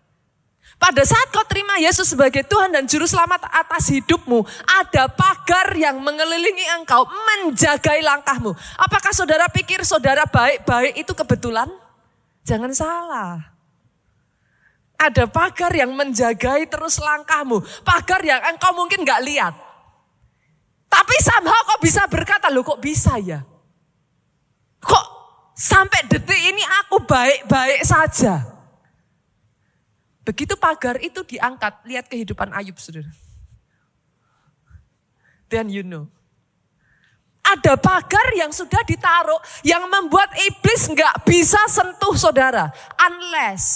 Pada 0.74 1.00
saat 1.06 1.30
kau 1.30 1.46
terima 1.46 1.78
Yesus 1.78 2.12
sebagai 2.12 2.44
Tuhan 2.44 2.74
dan 2.74 2.84
Juru 2.84 3.06
Selamat 3.06 3.46
atas 3.48 3.88
hidupmu, 3.88 4.42
ada 4.66 5.06
pagar 5.08 5.72
yang 5.78 6.02
mengelilingi 6.02 6.66
engkau, 6.76 7.06
menjagai 7.06 8.02
langkahmu. 8.02 8.52
Apakah 8.76 9.14
saudara 9.14 9.46
pikir 9.48 9.80
saudara 9.86 10.26
baik-baik 10.26 10.98
itu 10.98 11.12
kebetulan? 11.14 11.70
Jangan 12.44 12.72
salah. 12.74 13.32
Ada 15.00 15.26
pagar 15.26 15.72
yang 15.74 15.94
menjagai 15.94 16.68
terus 16.68 17.00
langkahmu. 17.00 17.62
Pagar 17.82 18.20
yang 18.22 18.42
engkau 18.52 18.74
mungkin 18.76 19.02
nggak 19.02 19.24
lihat. 19.24 19.54
Tapi 20.90 21.16
somehow 21.18 21.60
kau 21.66 21.80
bisa 21.82 22.06
berkata, 22.06 22.52
loh 22.54 22.62
kok 22.62 22.78
bisa 22.78 23.18
ya? 23.18 23.42
Kok 24.78 25.06
sampai 25.58 26.06
detik 26.06 26.38
ini 26.38 26.62
aku 26.84 27.02
baik-baik 27.02 27.82
saja? 27.82 28.53
Begitu 30.24 30.56
pagar 30.56 30.96
itu 31.04 31.20
diangkat, 31.20 31.84
lihat 31.84 32.08
kehidupan 32.08 32.48
Ayub, 32.56 32.80
saudara. 32.80 33.12
then 35.52 35.68
you 35.68 35.84
know. 35.84 36.08
Ada 37.44 37.76
pagar 37.76 38.32
yang 38.32 38.48
sudah 38.48 38.80
ditaruh 38.88 39.36
yang 39.60 39.84
membuat 39.84 40.32
iblis 40.48 40.88
nggak 40.88 41.28
bisa 41.28 41.60
sentuh 41.68 42.16
saudara. 42.16 42.72
Unless, 42.96 43.66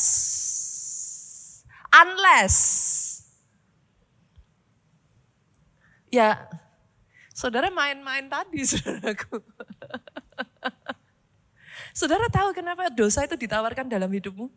unless, 1.92 2.56
ya 6.08 6.48
saudara 7.36 7.68
main-main 7.68 8.24
tadi 8.26 8.64
saudaraku. 8.72 9.44
saudara 11.92 12.26
tahu 12.32 12.56
kenapa 12.56 12.88
dosa 12.88 13.28
itu 13.28 13.36
ditawarkan 13.36 13.84
dalam 13.84 14.08
hidupmu? 14.08 14.48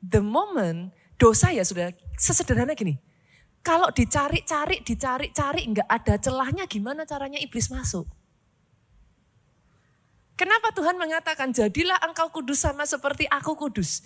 The 0.00 0.24
moment 0.24 0.96
dosa 1.20 1.52
ya 1.52 1.60
sudah 1.60 1.92
sesederhana 2.16 2.72
gini. 2.72 2.96
Kalau 3.60 3.92
dicari-cari, 3.92 4.80
dicari-cari, 4.80 5.68
nggak 5.68 5.84
ada 5.84 6.16
celahnya 6.16 6.64
gimana 6.64 7.04
caranya 7.04 7.36
iblis 7.36 7.68
masuk? 7.68 8.08
Kenapa 10.40 10.72
Tuhan 10.72 10.96
mengatakan 10.96 11.52
jadilah 11.52 12.00
engkau 12.00 12.32
kudus 12.32 12.64
sama 12.64 12.88
seperti 12.88 13.28
aku 13.28 13.52
kudus? 13.60 14.00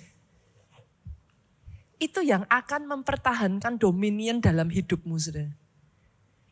Itu 2.03 2.27
yang 2.27 2.43
akan 2.51 2.91
mempertahankan 2.91 3.79
dominion 3.79 4.43
dalam 4.43 4.67
hidupmu, 4.67 5.15
saudara. 5.15 5.55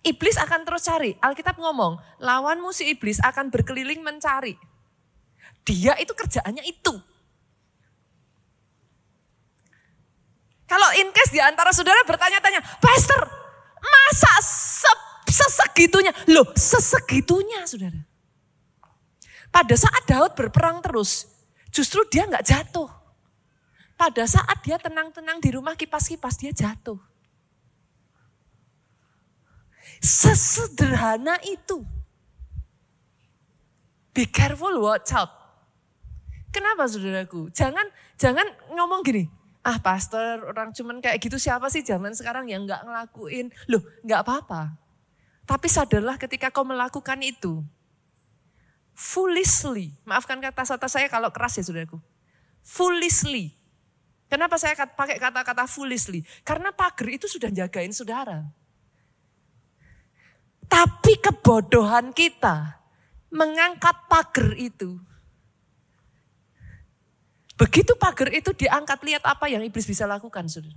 Iblis 0.07 0.39
akan 0.39 0.63
terus 0.63 0.87
cari. 0.87 1.19
Alkitab 1.19 1.59
ngomong, 1.59 1.99
lawanmu 2.23 2.71
si 2.71 2.95
iblis 2.95 3.19
akan 3.19 3.51
berkeliling 3.51 4.07
mencari. 4.07 4.55
Dia 5.67 5.99
itu 5.99 6.15
kerjaannya 6.15 6.63
itu. 6.63 6.95
Kalau 10.73 10.89
in 10.97 11.13
case 11.13 11.37
di 11.37 11.41
antara 11.45 11.69
saudara 11.69 12.01
bertanya-tanya, 12.09 12.65
Pastor, 12.81 13.29
masa 13.77 14.33
sesegitunya? 15.29 16.17
Loh, 16.33 16.49
sesegitunya 16.57 17.69
saudara. 17.69 18.01
Pada 19.53 19.77
saat 19.77 20.09
Daud 20.09 20.33
berperang 20.33 20.81
terus, 20.81 21.29
justru 21.69 22.09
dia 22.09 22.25
nggak 22.25 22.49
jatuh. 22.49 22.89
Pada 24.01 24.25
saat 24.25 24.65
dia 24.65 24.81
tenang-tenang 24.81 25.45
di 25.45 25.53
rumah 25.53 25.77
kipas-kipas, 25.77 26.41
dia 26.41 26.57
jatuh. 26.57 26.97
Sesederhana 30.01 31.37
itu. 31.53 31.85
Be 34.17 34.25
careful, 34.25 34.81
watch 34.81 35.13
out. 35.13 35.29
Kenapa 36.49 36.89
saudaraku? 36.89 37.53
Jangan 37.53 37.85
jangan 38.17 38.49
ngomong 38.73 39.05
gini, 39.05 39.29
ah 39.63 39.79
pastor 39.79 40.43
orang 40.43 40.75
cuman 40.75 40.99
kayak 40.99 41.23
gitu 41.23 41.39
siapa 41.39 41.71
sih 41.71 41.87
zaman 41.87 42.11
sekarang 42.13 42.51
yang 42.51 42.67
nggak 42.67 42.83
ngelakuin. 42.83 43.55
Loh 43.71 43.83
nggak 44.03 44.21
apa-apa. 44.27 44.75
Tapi 45.47 45.67
sadarlah 45.67 46.19
ketika 46.19 46.51
kau 46.51 46.67
melakukan 46.67 47.19
itu. 47.23 47.63
Foolishly. 48.93 49.95
Maafkan 50.05 50.39
kata-kata 50.39 50.87
saya 50.87 51.07
kalau 51.09 51.31
keras 51.31 51.59
ya 51.59 51.65
saudaraku. 51.65 51.99
Foolishly. 52.63 53.55
Kenapa 54.31 54.57
saya 54.57 54.73
pakai 54.75 55.21
kata-kata 55.21 55.69
foolishly? 55.69 56.25
Karena 56.41 56.73
pagar 56.73 57.09
itu 57.11 57.29
sudah 57.29 57.53
jagain 57.53 57.93
saudara. 57.93 58.49
Tapi 60.73 61.21
kebodohan 61.21 62.17
kita 62.17 62.81
mengangkat 63.29 64.09
pagar 64.09 64.57
itu 64.57 64.97
Begitu 67.57 67.93
pagar 68.01 68.33
itu 68.33 68.51
diangkat, 68.57 68.99
lihat 69.05 69.23
apa 69.29 69.47
yang 69.49 69.61
iblis 69.63 69.85
bisa 69.85 70.09
lakukan, 70.09 70.49
saudara. 70.49 70.77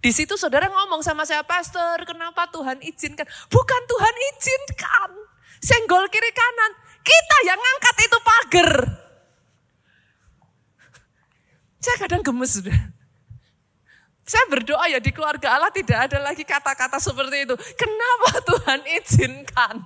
Di 0.00 0.10
situ 0.16 0.32
saudara 0.40 0.68
ngomong 0.72 1.04
sama 1.04 1.28
saya, 1.28 1.44
Pastor, 1.44 2.08
kenapa 2.08 2.48
Tuhan 2.48 2.80
izinkan? 2.80 3.28
Bukan 3.52 3.82
Tuhan 3.84 4.14
izinkan. 4.32 5.10
Senggol 5.60 6.08
kiri 6.08 6.32
kanan. 6.32 6.72
Kita 7.04 7.36
yang 7.44 7.60
ngangkat 7.60 7.96
itu 8.00 8.18
pagar. 8.24 8.70
Saya 11.80 11.96
kadang 12.00 12.24
gemes, 12.24 12.56
saudara. 12.56 12.80
Saya 14.30 14.46
berdoa 14.46 14.86
ya 14.86 15.02
di 15.02 15.10
keluarga 15.10 15.58
Allah 15.58 15.74
tidak 15.74 16.06
ada 16.06 16.22
lagi 16.22 16.46
kata-kata 16.46 17.02
seperti 17.02 17.50
itu. 17.50 17.54
Kenapa 17.74 18.38
Tuhan 18.46 18.80
izinkan? 19.02 19.76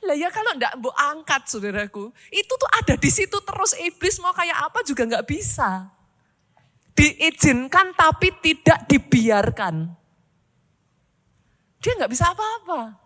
Lah 0.00 0.16
ya 0.16 0.32
kalau 0.32 0.56
enggak 0.56 0.74
mau 0.80 0.92
angkat 0.96 1.44
saudaraku, 1.44 2.08
itu 2.32 2.52
tuh 2.56 2.70
ada 2.72 2.96
di 2.96 3.10
situ 3.12 3.36
terus 3.44 3.76
iblis 3.76 4.16
mau 4.24 4.32
kayak 4.32 4.72
apa 4.72 4.80
juga 4.80 5.04
nggak 5.04 5.26
bisa. 5.28 5.92
Diizinkan 6.96 7.92
tapi 7.92 8.32
tidak 8.40 8.88
dibiarkan. 8.88 9.92
Dia 11.80 11.92
nggak 11.96 12.12
bisa 12.12 12.32
apa-apa. 12.32 12.96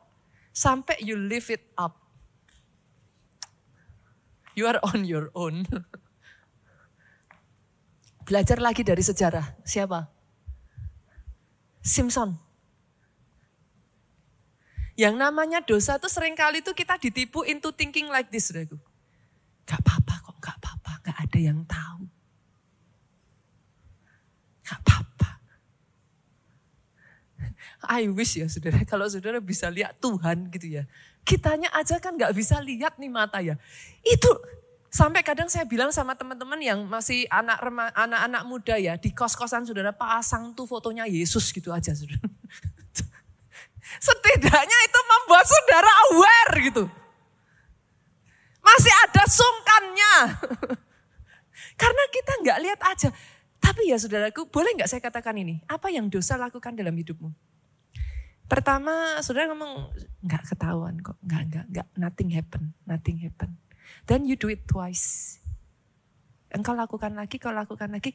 Sampai 0.54 1.02
you 1.02 1.18
live 1.18 1.50
it 1.50 1.66
up. 1.74 1.98
You 4.54 4.70
are 4.70 4.78
on 4.86 5.02
your 5.02 5.34
own. 5.34 5.66
Belajar 8.26 8.62
lagi 8.62 8.86
dari 8.86 9.02
sejarah. 9.02 9.58
Siapa? 9.66 10.06
Simpson. 11.82 12.43
Yang 14.94 15.14
namanya 15.18 15.58
dosa 15.58 15.98
tuh 15.98 16.10
sering 16.10 16.38
kali 16.38 16.62
tuh 16.62 16.70
kita 16.70 16.94
ditipu 17.02 17.42
into 17.42 17.74
thinking 17.74 18.06
like 18.06 18.30
this. 18.30 18.50
Saudaraku. 18.50 18.78
Gak 19.66 19.80
apa-apa 19.82 20.14
kok, 20.22 20.36
gak 20.38 20.56
apa-apa. 20.62 20.92
Gak 21.02 21.18
ada 21.18 21.38
yang 21.40 21.60
tahu. 21.66 22.06
Gak 24.62 24.78
apa-apa. 24.86 25.30
I 27.98 28.06
wish 28.06 28.38
ya 28.38 28.46
saudara, 28.46 28.78
kalau 28.90 29.10
saudara 29.10 29.42
bisa 29.42 29.66
lihat 29.66 29.98
Tuhan 29.98 30.46
gitu 30.54 30.78
ya. 30.78 30.86
Kitanya 31.26 31.74
aja 31.74 31.98
kan 31.98 32.14
gak 32.14 32.30
bisa 32.36 32.62
lihat 32.62 32.94
nih 33.00 33.10
mata 33.10 33.42
ya. 33.42 33.58
Itu 34.06 34.30
sampai 34.94 35.26
kadang 35.26 35.50
saya 35.50 35.66
bilang 35.66 35.90
sama 35.90 36.14
teman-teman 36.14 36.62
yang 36.62 36.78
masih 36.86 37.26
anak 37.26 37.58
anak-anak 37.98 38.42
muda 38.46 38.78
ya 38.78 38.94
di 38.94 39.10
kos-kosan 39.10 39.66
saudara 39.66 39.90
pasang 39.90 40.54
tuh 40.54 40.70
fotonya 40.70 41.02
Yesus 41.10 41.50
gitu 41.50 41.74
aja 41.74 41.90
saudara. 41.90 42.22
Setidaknya 44.00 44.78
itu 44.88 45.00
membuat 45.04 45.44
saudara 45.44 45.92
aware 46.08 46.54
gitu. 46.64 46.84
Masih 48.64 48.94
ada 49.04 49.22
sungkannya. 49.28 50.14
Karena 51.80 52.04
kita 52.08 52.32
nggak 52.40 52.58
lihat 52.64 52.80
aja. 52.80 53.08
Tapi 53.60 53.88
ya 53.88 53.96
saudaraku, 53.96 54.48
boleh 54.48 54.76
nggak 54.76 54.88
saya 54.88 55.00
katakan 55.00 55.36
ini? 55.40 55.60
Apa 55.68 55.88
yang 55.88 56.08
dosa 56.12 56.36
lakukan 56.36 56.76
dalam 56.76 56.92
hidupmu? 56.92 57.32
Pertama, 58.44 59.20
saudara 59.24 59.48
ngomong, 59.48 59.88
nggak 60.20 60.42
ketahuan 60.52 61.00
kok, 61.00 61.16
nggak, 61.24 61.42
nggak, 61.48 61.66
nggak, 61.72 61.88
nothing 61.96 62.30
happen, 62.36 62.76
nothing 62.84 63.16
happen. 63.24 63.56
Then 64.04 64.28
you 64.28 64.36
do 64.36 64.52
it 64.52 64.68
twice. 64.68 65.40
Engkau 66.52 66.76
lakukan 66.76 67.16
lagi, 67.16 67.40
kau 67.40 67.56
lakukan 67.56 67.88
lagi. 67.88 68.12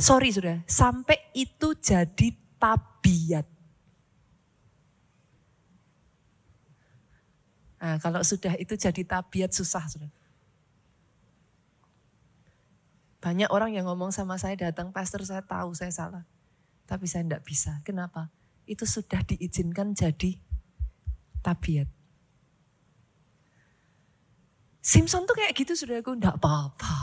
Sorry 0.00 0.32
sudah, 0.32 0.64
sampai 0.64 1.28
itu 1.36 1.76
jadi 1.76 2.32
tabiat. 2.56 3.55
Nah, 7.86 8.02
kalau 8.02 8.18
sudah 8.26 8.58
itu 8.58 8.74
jadi 8.74 8.98
tabiat 9.06 9.54
susah. 9.54 9.86
Sudah. 9.86 10.10
Banyak 13.22 13.46
orang 13.54 13.78
yang 13.78 13.86
ngomong 13.86 14.10
sama 14.10 14.34
saya 14.42 14.58
datang, 14.58 14.90
pastor 14.90 15.22
saya 15.22 15.46
tahu 15.46 15.70
saya 15.70 15.94
salah. 15.94 16.26
Tapi 16.90 17.06
saya 17.06 17.22
tidak 17.22 17.46
bisa. 17.46 17.78
Kenapa? 17.86 18.34
Itu 18.66 18.90
sudah 18.90 19.22
diizinkan 19.22 19.94
jadi 19.94 20.34
tabiat. 21.46 21.86
Simpson 24.82 25.22
tuh 25.22 25.38
kayak 25.38 25.54
gitu 25.54 25.78
sudah 25.78 26.02
enggak 26.02 26.42
apa-apa. 26.42 26.98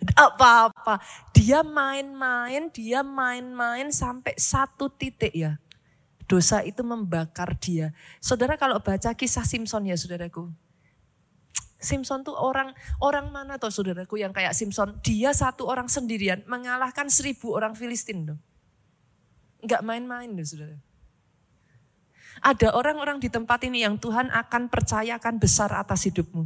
Enggak 0.00 0.28
apa-apa. 0.32 0.94
Dia 1.36 1.60
main-main, 1.60 2.72
dia 2.72 3.04
main-main 3.04 3.92
sampai 3.92 4.32
satu 4.40 4.88
titik 4.88 5.36
ya. 5.36 5.60
Dosa 6.26 6.62
itu 6.66 6.82
membakar 6.82 7.54
dia. 7.58 7.94
Saudara 8.18 8.58
kalau 8.58 8.82
baca 8.82 9.14
kisah 9.14 9.46
Simpson 9.46 9.86
ya 9.86 9.94
saudaraku. 9.94 10.50
Simpson 11.78 12.26
tuh 12.26 12.34
orang 12.34 12.74
orang 12.98 13.30
mana 13.30 13.62
tuh 13.62 13.70
saudaraku 13.70 14.18
yang 14.18 14.34
kayak 14.34 14.50
Simpson. 14.58 14.98
Dia 15.06 15.30
satu 15.30 15.70
orang 15.70 15.86
sendirian 15.86 16.42
mengalahkan 16.50 17.06
seribu 17.06 17.54
orang 17.54 17.78
Filistin 17.78 18.34
tuh. 18.34 18.38
Enggak 19.62 19.86
main-main 19.86 20.30
loh 20.34 20.42
saudara. 20.42 20.76
Ada 22.42 22.76
orang-orang 22.76 23.16
di 23.22 23.32
tempat 23.32 23.64
ini 23.64 23.86
yang 23.86 23.96
Tuhan 23.96 24.28
akan 24.28 24.68
percayakan 24.68 25.40
besar 25.40 25.72
atas 25.72 26.04
hidupmu. 26.04 26.44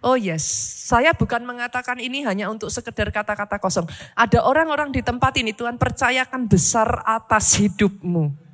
Oh 0.00 0.16
yes, 0.16 0.44
saya 0.88 1.12
bukan 1.12 1.44
mengatakan 1.44 2.00
ini 2.00 2.24
hanya 2.24 2.48
untuk 2.48 2.72
sekedar 2.72 3.12
kata-kata 3.12 3.60
kosong. 3.60 3.84
Ada 4.16 4.40
orang-orang 4.40 4.88
di 4.96 5.04
tempat 5.04 5.36
ini 5.36 5.52
Tuhan 5.52 5.76
percayakan 5.76 6.48
besar 6.48 7.04
atas 7.04 7.60
hidupmu. 7.60 8.49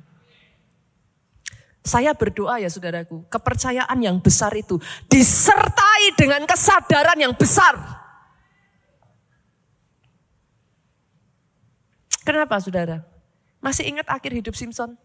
Saya 1.87 2.11
berdoa 2.11 2.59
ya 2.59 2.67
saudaraku, 2.67 3.23
kepercayaan 3.31 3.95
yang 4.03 4.19
besar 4.19 4.51
itu 4.59 4.75
disertai 5.07 6.11
dengan 6.19 6.43
kesadaran 6.43 7.15
yang 7.15 7.31
besar. 7.31 7.79
Kenapa 12.27 12.59
saudara? 12.59 13.07
Masih 13.63 13.87
ingat 13.87 14.03
akhir 14.11 14.35
hidup 14.35 14.51
Simpson? 14.51 14.99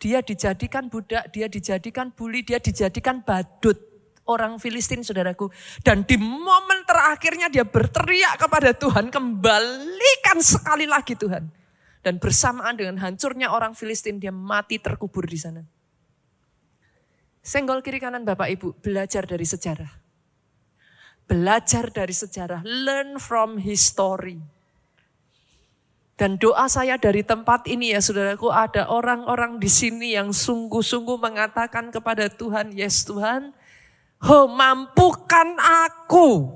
Dia 0.00 0.24
dijadikan 0.24 0.88
budak, 0.88 1.28
dia 1.28 1.52
dijadikan 1.52 2.08
bully, 2.16 2.40
dia 2.40 2.56
dijadikan 2.56 3.20
badut 3.20 3.76
orang 4.24 4.56
Filistin 4.56 5.04
saudaraku. 5.04 5.52
Dan 5.84 6.08
di 6.08 6.16
momen 6.16 6.80
terakhirnya 6.88 7.52
dia 7.52 7.68
berteriak 7.68 8.40
kepada 8.40 8.72
Tuhan, 8.72 9.12
kembalikan 9.12 10.40
sekali 10.40 10.88
lagi 10.88 11.12
Tuhan. 11.12 11.65
Dan 12.06 12.22
bersamaan 12.22 12.78
dengan 12.78 13.02
hancurnya 13.02 13.50
orang 13.50 13.74
Filistin, 13.74 14.22
dia 14.22 14.30
mati 14.30 14.78
terkubur 14.78 15.26
di 15.26 15.34
sana. 15.34 15.66
Senggol 17.42 17.82
kiri 17.82 17.98
kanan 17.98 18.22
Bapak 18.22 18.46
Ibu, 18.46 18.78
belajar 18.78 19.26
dari 19.26 19.42
sejarah. 19.42 19.90
Belajar 21.26 21.90
dari 21.90 22.14
sejarah, 22.14 22.62
learn 22.62 23.18
from 23.18 23.58
history. 23.58 24.38
Dan 26.14 26.38
doa 26.38 26.70
saya 26.70 26.94
dari 26.94 27.26
tempat 27.26 27.66
ini 27.66 27.90
ya 27.90 27.98
saudaraku, 27.98 28.54
ada 28.54 28.86
orang-orang 28.86 29.58
di 29.58 29.66
sini 29.66 30.14
yang 30.14 30.30
sungguh-sungguh 30.30 31.18
mengatakan 31.18 31.90
kepada 31.90 32.30
Tuhan, 32.30 32.70
yes 32.70 33.02
Tuhan, 33.02 33.50
oh 34.22 34.46
mampukan 34.46 35.58
aku. 35.90 36.54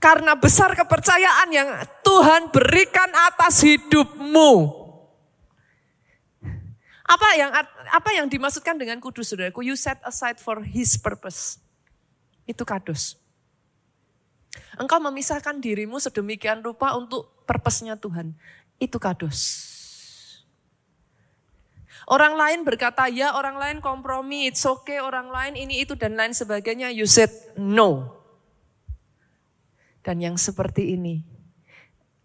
Karena 0.00 0.32
besar 0.32 0.72
kepercayaan 0.72 1.48
yang 1.52 1.68
Tuhan 2.00 2.48
berikan 2.48 3.12
atas 3.12 3.60
hidupmu. 3.60 4.80
Apa 7.04 7.28
yang 7.36 7.50
apa 7.90 8.10
yang 8.16 8.26
dimaksudkan 8.30 8.80
dengan 8.80 8.96
kudus 8.96 9.34
saudaraku? 9.34 9.60
You 9.60 9.76
set 9.76 10.00
aside 10.08 10.40
for 10.40 10.64
his 10.64 10.96
purpose. 10.96 11.60
Itu 12.48 12.64
kados. 12.64 13.20
Engkau 14.80 15.02
memisahkan 15.02 15.60
dirimu 15.60 16.00
sedemikian 16.00 16.64
rupa 16.64 16.96
untuk 16.96 17.44
purpose-nya 17.44 18.00
Tuhan. 18.00 18.32
Itu 18.80 18.96
kados. 18.96 19.68
Orang 22.08 22.40
lain 22.40 22.64
berkata 22.64 23.06
ya, 23.12 23.36
orang 23.36 23.60
lain 23.60 23.78
kompromi, 23.84 24.48
it's 24.48 24.64
okay, 24.64 24.98
orang 24.98 25.28
lain 25.28 25.54
ini 25.54 25.84
itu 25.84 25.92
dan 25.94 26.16
lain 26.16 26.32
sebagainya. 26.32 26.88
You 26.88 27.04
said 27.04 27.30
no. 27.60 28.19
Dan 30.00 30.16
yang 30.20 30.36
seperti 30.40 30.96
ini, 30.96 31.20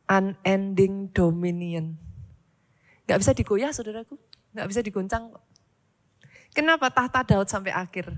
unending 0.07 1.11
dominion. 1.11 1.99
Gak 3.05 3.19
bisa 3.21 3.31
digoyah 3.35 3.71
saudaraku, 3.75 4.15
gak 4.55 4.67
bisa 4.71 4.81
diguncang. 4.81 5.29
Kenapa 6.55 6.87
tahta 6.87 7.21
Daud 7.21 7.51
sampai 7.51 7.75
akhir? 7.75 8.15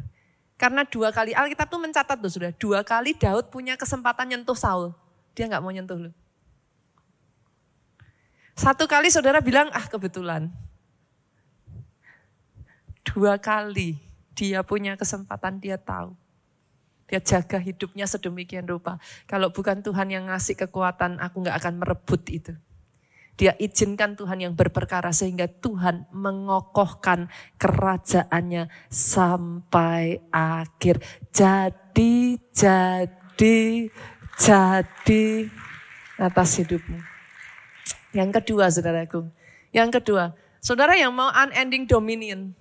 Karena 0.58 0.86
dua 0.86 1.14
kali 1.14 1.38
Alkitab 1.38 1.70
tuh 1.70 1.82
mencatat 1.82 2.18
tuh 2.18 2.34
sudah. 2.34 2.52
Dua 2.54 2.82
kali 2.82 3.14
Daud 3.14 3.54
punya 3.54 3.78
kesempatan 3.78 4.30
nyentuh 4.30 4.58
Saul. 4.58 4.94
Dia 5.38 5.46
nggak 5.46 5.62
mau 5.62 5.70
nyentuh 5.70 5.98
lu. 5.98 6.12
Satu 8.58 8.90
kali 8.90 9.14
saudara 9.14 9.38
bilang, 9.38 9.70
ah 9.70 9.86
kebetulan. 9.86 10.50
Dua 13.06 13.38
kali 13.38 14.02
dia 14.34 14.66
punya 14.66 14.98
kesempatan, 14.98 15.62
dia 15.62 15.78
tahu. 15.78 16.18
Dia 17.08 17.24
jaga 17.24 17.56
hidupnya 17.56 18.04
sedemikian 18.04 18.68
rupa. 18.68 19.00
Kalau 19.26 19.50
bukan 19.56 19.80
Tuhan 19.80 20.12
yang 20.12 20.28
ngasih 20.28 20.60
kekuatan, 20.60 21.24
aku 21.24 21.44
nggak 21.48 21.58
akan 21.64 21.74
merebut 21.80 22.24
itu. 22.28 22.54
Dia 23.38 23.54
izinkan 23.62 24.18
Tuhan 24.18 24.42
yang 24.42 24.54
berperkara 24.58 25.14
sehingga 25.14 25.46
Tuhan 25.46 26.10
mengokohkan 26.10 27.30
kerajaannya 27.62 28.68
sampai 28.90 30.26
akhir. 30.34 31.06
Jadi, 31.30 32.42
jadi, 32.50 33.88
jadi 34.36 35.26
atas 36.18 36.50
hidupmu. 36.60 36.98
Yang 38.18 38.30
kedua 38.42 38.74
saudaraku. 38.74 39.30
Yang 39.70 40.02
kedua, 40.02 40.34
saudara 40.58 40.98
yang 40.98 41.14
mau 41.14 41.30
unending 41.30 41.86
dominion. 41.86 42.58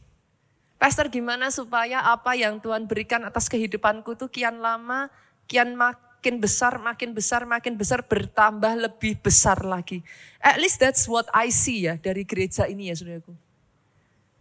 Pastor 0.76 1.08
gimana 1.08 1.48
supaya 1.48 2.04
apa 2.04 2.36
yang 2.36 2.60
Tuhan 2.60 2.84
berikan 2.84 3.24
atas 3.24 3.48
kehidupanku 3.48 4.12
itu 4.12 4.28
kian 4.28 4.60
lama, 4.60 5.08
kian 5.48 5.72
mak 5.72 6.06
makin 6.26 6.42
besar, 6.42 6.82
makin 6.82 7.14
besar, 7.14 7.46
makin 7.46 7.78
besar, 7.78 8.02
bertambah 8.02 8.74
lebih 8.74 9.14
besar 9.22 9.62
lagi. 9.62 10.02
At 10.42 10.58
least 10.58 10.82
that's 10.82 11.06
what 11.06 11.30
I 11.30 11.54
see 11.54 11.86
ya 11.86 12.02
dari 12.02 12.26
gereja 12.26 12.66
ini 12.66 12.90
ya 12.90 12.98
saudaraku. 12.98 13.30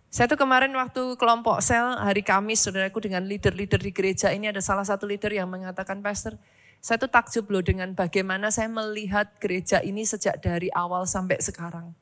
Saya 0.10 0.26
tuh 0.26 0.34
kemarin 0.34 0.74
waktu 0.74 1.14
kelompok 1.14 1.62
sel 1.62 1.94
hari 2.02 2.26
Kamis 2.26 2.66
saudaraku 2.66 3.06
dengan 3.06 3.22
leader-leader 3.30 3.78
di 3.78 3.94
gereja 3.94 4.34
ini 4.34 4.50
ada 4.50 4.66
salah 4.66 4.82
satu 4.82 5.06
leader 5.06 5.30
yang 5.30 5.46
mengatakan 5.46 6.02
Pastor, 6.02 6.42
saya 6.82 6.98
tuh 6.98 7.12
takjub 7.14 7.54
loh 7.54 7.62
dengan 7.62 7.94
bagaimana 7.94 8.50
saya 8.50 8.66
melihat 8.66 9.30
gereja 9.38 9.78
ini 9.86 10.10
sejak 10.10 10.42
dari 10.42 10.74
awal 10.74 11.06
sampai 11.06 11.38
sekarang. 11.38 11.94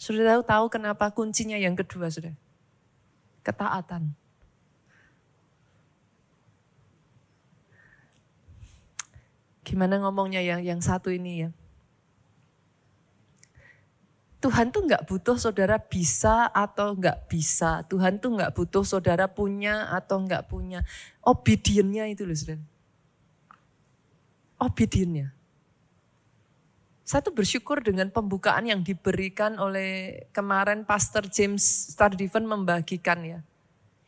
Sudah 0.00 0.40
tahu 0.40 0.42
tahu 0.48 0.66
kenapa 0.72 1.12
kuncinya 1.12 1.60
yang 1.60 1.76
kedua 1.76 2.08
sudah? 2.08 2.32
Ketaatan. 3.44 4.16
Gimana 9.60 10.00
ngomongnya 10.00 10.40
yang 10.40 10.64
yang 10.64 10.80
satu 10.80 11.12
ini 11.12 11.44
ya? 11.44 11.50
Tuhan 14.40 14.72
tuh 14.72 14.88
nggak 14.88 15.04
butuh 15.04 15.36
saudara 15.36 15.76
bisa 15.76 16.48
atau 16.48 16.96
nggak 16.96 17.28
bisa. 17.28 17.84
Tuhan 17.84 18.24
tuh 18.24 18.40
nggak 18.40 18.56
butuh 18.56 18.80
saudara 18.88 19.28
punya 19.28 19.92
atau 19.92 20.16
nggak 20.24 20.48
punya. 20.48 20.80
Obediennya 21.20 22.08
itu 22.08 22.24
loh 22.24 22.32
saudara. 22.32 22.64
Obediennya. 24.56 25.39
Saya 27.10 27.26
tuh 27.26 27.34
bersyukur 27.34 27.82
dengan 27.82 28.06
pembukaan 28.06 28.70
yang 28.70 28.86
diberikan 28.86 29.58
oleh 29.58 30.22
kemarin 30.30 30.86
Pastor 30.86 31.26
James 31.26 31.90
Stardiven 31.90 32.46
membagikan 32.46 33.18
ya. 33.26 33.42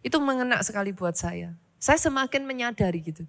Itu 0.07 0.23
mengena 0.23 0.63
sekali 0.63 0.95
buat 0.95 1.19
saya. 1.19 1.51
Saya 1.83 1.99
semakin 1.99 2.47
menyadari 2.47 3.03
gitu. 3.03 3.27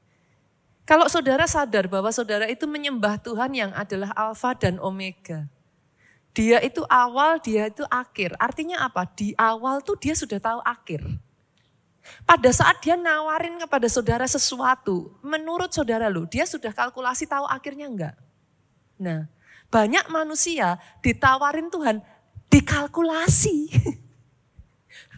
Kalau 0.86 1.10
saudara 1.10 1.50
sadar 1.50 1.90
bahwa 1.90 2.14
saudara 2.14 2.46
itu 2.46 2.70
menyembah 2.70 3.18
Tuhan 3.18 3.50
yang 3.50 3.74
adalah 3.74 4.14
Alfa 4.14 4.54
dan 4.54 4.78
Omega. 4.78 5.50
Dia 6.38 6.62
itu 6.62 6.86
awal, 6.86 7.42
dia 7.42 7.66
itu 7.66 7.82
akhir. 7.90 8.38
Artinya 8.38 8.86
apa? 8.86 9.10
Di 9.10 9.34
awal 9.42 9.82
tuh 9.82 9.98
dia 9.98 10.14
sudah 10.14 10.38
tahu 10.38 10.62
akhir. 10.62 11.02
Pada 12.30 12.50
saat 12.54 12.78
dia 12.78 12.94
nawarin 12.94 13.58
kepada 13.58 13.90
saudara 13.90 14.30
sesuatu, 14.30 15.18
menurut 15.26 15.74
saudara 15.74 16.14
lu, 16.14 16.30
dia 16.30 16.46
sudah 16.46 16.70
kalkulasi 16.70 17.26
tahu 17.26 17.50
akhirnya 17.50 17.90
enggak? 17.90 18.16
Nah, 19.02 19.33
banyak 19.74 20.06
manusia 20.14 20.78
ditawarin 21.02 21.74
Tuhan, 21.74 22.06
dikalkulasi. 22.54 23.74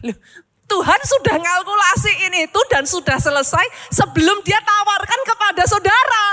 Loh, 0.08 0.16
Tuhan 0.64 1.00
sudah 1.04 1.36
ngalkulasi 1.36 2.12
ini 2.32 2.48
itu 2.48 2.60
dan 2.72 2.88
sudah 2.88 3.20
selesai 3.20 3.92
sebelum 3.92 4.40
dia 4.40 4.56
tawarkan 4.64 5.20
kepada 5.28 5.62
saudara. 5.68 6.26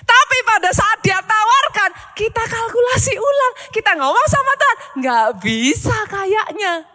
Tapi 0.00 0.38
pada 0.48 0.72
saat 0.72 0.98
dia 1.04 1.20
tawarkan, 1.20 1.90
kita 2.16 2.42
kalkulasi 2.48 3.14
ulang. 3.20 3.54
Kita 3.68 3.92
ngomong 4.00 4.26
sama 4.32 4.52
Tuhan, 4.56 4.78
nggak 5.04 5.28
bisa 5.44 5.96
kayaknya. 6.08 6.88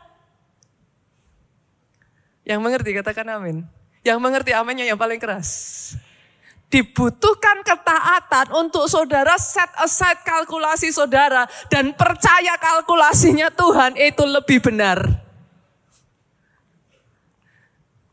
Yang 2.50 2.60
mengerti 2.66 2.90
katakan 2.98 3.30
amin. 3.30 3.62
Yang 4.02 4.20
mengerti 4.22 4.52
aminnya 4.58 4.90
yang 4.90 4.98
paling 4.98 5.22
keras. 5.22 5.94
Dibutuhkan 6.65 7.62
ketaatan 7.62 8.51
untuk 8.58 8.89
saudara 8.89 9.38
set 9.38 9.69
aside 9.80 10.25
kalkulasi 10.25 10.89
saudara 10.91 11.45
dan 11.69 11.93
percaya 11.93 12.58
kalkulasinya 12.58 13.54
Tuhan 13.54 13.95
itu 13.95 14.23
lebih 14.25 14.60
benar. 14.60 14.99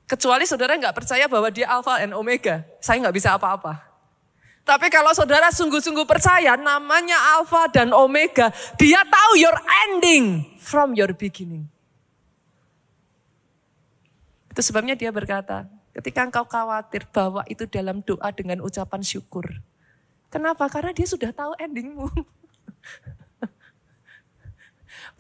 Kecuali 0.04 0.44
saudara 0.44 0.76
nggak 0.76 0.92
percaya 0.92 1.24
bahwa 1.24 1.48
dia 1.48 1.72
alfa 1.72 1.96
dan 2.04 2.12
omega. 2.12 2.60
Saya 2.84 3.00
nggak 3.00 3.16
bisa 3.16 3.32
apa-apa. 3.32 3.80
Tapi 4.62 4.92
kalau 4.94 5.10
saudara 5.10 5.50
sungguh-sungguh 5.50 6.06
percaya 6.06 6.54
namanya 6.54 7.18
alfa 7.40 7.66
dan 7.72 7.90
omega. 7.90 8.52
Dia 8.78 9.02
tahu 9.02 9.40
your 9.40 9.56
ending 9.88 10.54
from 10.60 10.94
your 10.94 11.10
beginning. 11.16 11.66
Itu 14.52 14.60
sebabnya 14.60 14.92
dia 14.94 15.08
berkata, 15.08 15.64
ketika 15.92 16.24
engkau 16.24 16.44
khawatir 16.48 17.04
bahwa 17.12 17.44
itu 17.48 17.68
dalam 17.68 18.00
doa 18.00 18.32
dengan 18.32 18.64
ucapan 18.64 19.04
syukur. 19.04 19.60
Kenapa? 20.32 20.64
Karena 20.72 20.96
dia 20.96 21.04
sudah 21.04 21.28
tahu 21.28 21.52
endingmu. 21.60 22.08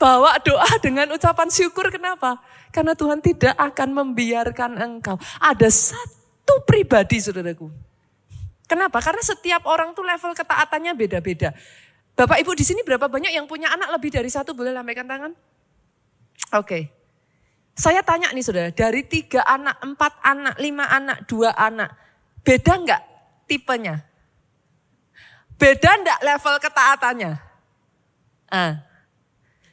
Bawa 0.00 0.40
doa 0.40 0.72
dengan 0.80 1.12
ucapan 1.12 1.52
syukur 1.52 1.92
kenapa? 1.92 2.40
Karena 2.72 2.96
Tuhan 2.96 3.20
tidak 3.20 3.52
akan 3.52 3.88
membiarkan 3.92 4.80
engkau. 4.80 5.20
Ada 5.36 5.68
satu 5.68 6.64
pribadi 6.64 7.20
saudaraku. 7.20 7.68
Kenapa? 8.64 9.04
Karena 9.04 9.20
setiap 9.20 9.68
orang 9.68 9.92
tuh 9.92 10.00
level 10.00 10.32
ketaatannya 10.32 10.96
beda-beda. 10.96 11.52
Bapak 12.16 12.40
Ibu 12.40 12.56
di 12.56 12.64
sini 12.64 12.80
berapa 12.80 13.04
banyak 13.04 13.36
yang 13.36 13.44
punya 13.44 13.68
anak 13.68 13.92
lebih 13.92 14.08
dari 14.08 14.32
satu? 14.32 14.56
Boleh 14.56 14.72
lambaikan 14.72 15.04
tangan? 15.04 15.36
Oke. 16.56 16.64
Okay. 16.64 17.01
Saya 17.72 18.04
tanya 18.04 18.28
nih 18.36 18.44
saudara, 18.44 18.68
dari 18.68 19.00
tiga 19.08 19.40
anak, 19.48 19.80
empat 19.80 20.12
anak, 20.20 20.60
lima 20.60 20.84
anak, 20.92 21.24
dua 21.24 21.56
anak. 21.56 21.96
Beda 22.44 22.76
enggak 22.76 23.02
tipenya? 23.48 24.04
Beda 25.56 25.96
enggak 25.96 26.20
level 26.20 26.56
ketaatannya? 26.60 27.32
Ah, 28.52 28.84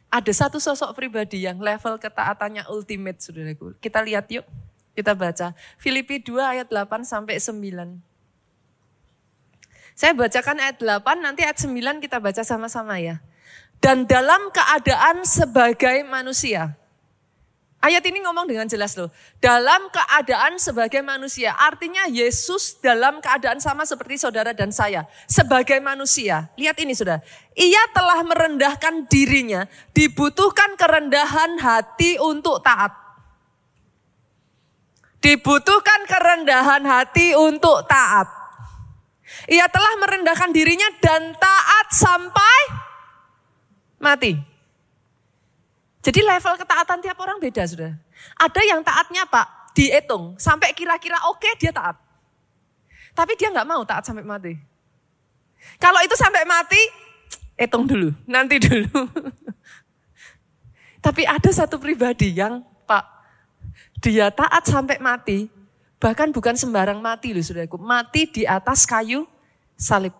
ada 0.08 0.32
satu 0.32 0.64
sosok 0.64 0.96
pribadi 0.96 1.44
yang 1.44 1.60
level 1.60 2.00
ketaatannya 2.00 2.64
ultimate, 2.72 3.20
saudaraku. 3.20 3.76
Kita 3.84 4.00
lihat 4.00 4.32
yuk, 4.32 4.48
kita 4.96 5.12
baca. 5.12 5.52
Filipi 5.76 6.24
2 6.24 6.40
ayat 6.40 6.68
8 6.72 7.04
sampai 7.04 7.36
9. 7.36 8.00
Saya 9.92 10.16
bacakan 10.16 10.64
ayat 10.64 10.80
8, 10.80 11.20
nanti 11.20 11.44
ayat 11.44 11.60
9 11.60 12.00
kita 12.00 12.24
baca 12.24 12.40
sama-sama 12.48 12.96
ya. 13.04 13.20
Dan 13.84 14.08
dalam 14.08 14.48
keadaan 14.56 15.28
sebagai 15.28 16.08
manusia. 16.08 16.79
Ayat 17.80 18.04
ini 18.12 18.20
ngomong 18.20 18.44
dengan 18.44 18.68
jelas 18.68 18.92
loh. 19.00 19.08
Dalam 19.40 19.88
keadaan 19.88 20.60
sebagai 20.60 21.00
manusia. 21.00 21.56
Artinya 21.56 22.12
Yesus 22.12 22.76
dalam 22.84 23.24
keadaan 23.24 23.64
sama 23.64 23.88
seperti 23.88 24.20
saudara 24.20 24.52
dan 24.52 24.68
saya. 24.76 25.08
Sebagai 25.32 25.80
manusia. 25.80 26.52
Lihat 26.60 26.76
ini 26.84 26.92
sudah. 26.92 27.24
Ia 27.56 27.84
telah 27.96 28.20
merendahkan 28.28 29.08
dirinya. 29.08 29.64
Dibutuhkan 29.96 30.76
kerendahan 30.76 31.56
hati 31.56 32.20
untuk 32.20 32.60
taat. 32.60 32.92
Dibutuhkan 35.24 36.04
kerendahan 36.04 36.84
hati 36.84 37.32
untuk 37.40 37.88
taat. 37.88 38.28
Ia 39.48 39.72
telah 39.72 39.94
merendahkan 40.04 40.52
dirinya 40.52 40.92
dan 41.00 41.32
taat 41.40 41.88
sampai 41.96 42.60
mati. 44.04 44.49
Jadi 46.10 46.26
level 46.26 46.58
ketaatan 46.58 47.06
tiap 47.06 47.22
orang 47.22 47.38
beda 47.38 47.70
sudah. 47.70 47.94
Ada 48.34 48.66
yang 48.66 48.82
taatnya 48.82 49.30
pak 49.30 49.78
dihitung 49.78 50.42
sampai 50.42 50.74
kira-kira 50.74 51.22
oke 51.30 51.46
dia 51.62 51.70
taat. 51.70 52.02
Tapi 53.14 53.38
dia 53.38 53.54
nggak 53.54 53.70
mau 53.70 53.86
taat 53.86 54.10
sampai 54.10 54.26
mati. 54.26 54.58
Kalau 55.78 56.02
itu 56.02 56.18
sampai 56.18 56.50
mati, 56.50 56.82
hitung 57.62 57.86
dulu, 57.86 58.10
nanti 58.26 58.58
dulu. 58.58 58.90
Tapi 61.06 61.30
ada 61.30 61.54
satu 61.54 61.78
pribadi 61.78 62.34
yang 62.34 62.66
pak 62.90 63.06
dia 64.02 64.34
taat 64.34 64.66
sampai 64.66 64.98
mati, 64.98 65.46
bahkan 66.02 66.34
bukan 66.34 66.58
sembarang 66.58 66.98
mati 66.98 67.38
loh 67.38 67.46
saudaraku, 67.46 67.78
mati 67.78 68.26
di 68.26 68.50
atas 68.50 68.90
kayu 68.90 69.30
salib. 69.78 70.18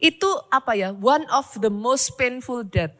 Itu 0.00 0.32
apa 0.48 0.72
ya? 0.80 0.96
One 0.96 1.28
of 1.28 1.60
the 1.60 1.68
most 1.68 2.16
painful 2.16 2.64
death 2.64 2.96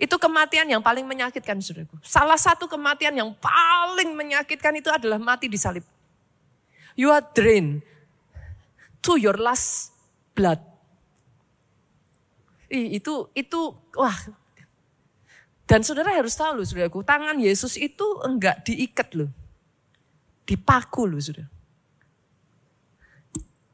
itu 0.00 0.16
kematian 0.16 0.64
yang 0.64 0.80
paling 0.80 1.04
menyakitkan, 1.04 1.60
saudaraku. 1.60 2.00
Salah 2.00 2.40
satu 2.40 2.64
kematian 2.64 3.12
yang 3.12 3.36
paling 3.36 4.16
menyakitkan 4.16 4.72
itu 4.80 4.88
adalah 4.88 5.20
mati 5.20 5.44
di 5.44 5.60
salib. 5.60 5.84
You 6.96 7.12
are 7.12 7.20
drained 7.20 7.84
to 9.04 9.20
your 9.20 9.36
last 9.36 9.92
blood. 10.32 10.56
Ih, 12.72 12.96
itu 12.96 13.28
itu 13.36 13.76
wah. 13.92 14.16
Dan 15.68 15.84
saudara 15.84 16.16
harus 16.16 16.32
tahu 16.32 16.64
loh, 16.64 16.64
saudaraku, 16.64 17.04
tangan 17.04 17.36
Yesus 17.36 17.76
itu 17.76 18.06
enggak 18.24 18.64
diikat 18.64 19.12
loh. 19.12 19.28
Dipaku 20.48 21.12
loh, 21.12 21.20
saudara. 21.20 21.52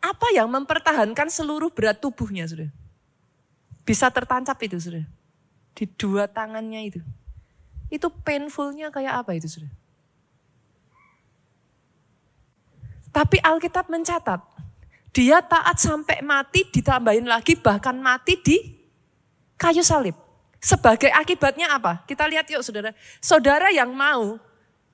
Apa 0.02 0.26
yang 0.34 0.50
mempertahankan 0.50 1.30
seluruh 1.30 1.70
berat 1.70 2.02
tubuhnya, 2.02 2.50
saudara? 2.50 2.74
Bisa 3.86 4.10
tertancap 4.10 4.58
itu, 4.66 4.74
saudara 4.82 5.06
di 5.76 5.84
dua 6.00 6.24
tangannya 6.24 6.88
itu. 6.88 7.00
Itu 7.92 8.08
painfulnya 8.10 8.88
kayak 8.88 9.22
apa 9.22 9.36
itu 9.36 9.46
sudah? 9.60 9.68
Tapi 13.12 13.40
Alkitab 13.40 13.88
mencatat, 13.88 14.40
dia 15.12 15.40
taat 15.40 15.80
sampai 15.80 16.20
mati 16.20 16.68
ditambahin 16.68 17.24
lagi 17.24 17.56
bahkan 17.56 17.96
mati 17.96 18.36
di 18.40 18.56
kayu 19.56 19.80
salib. 19.80 20.12
Sebagai 20.60 21.08
akibatnya 21.12 21.72
apa? 21.72 22.04
Kita 22.04 22.28
lihat 22.28 22.48
yuk 22.50 22.60
saudara. 22.64 22.92
Saudara 23.20 23.72
yang 23.72 23.92
mau 23.94 24.36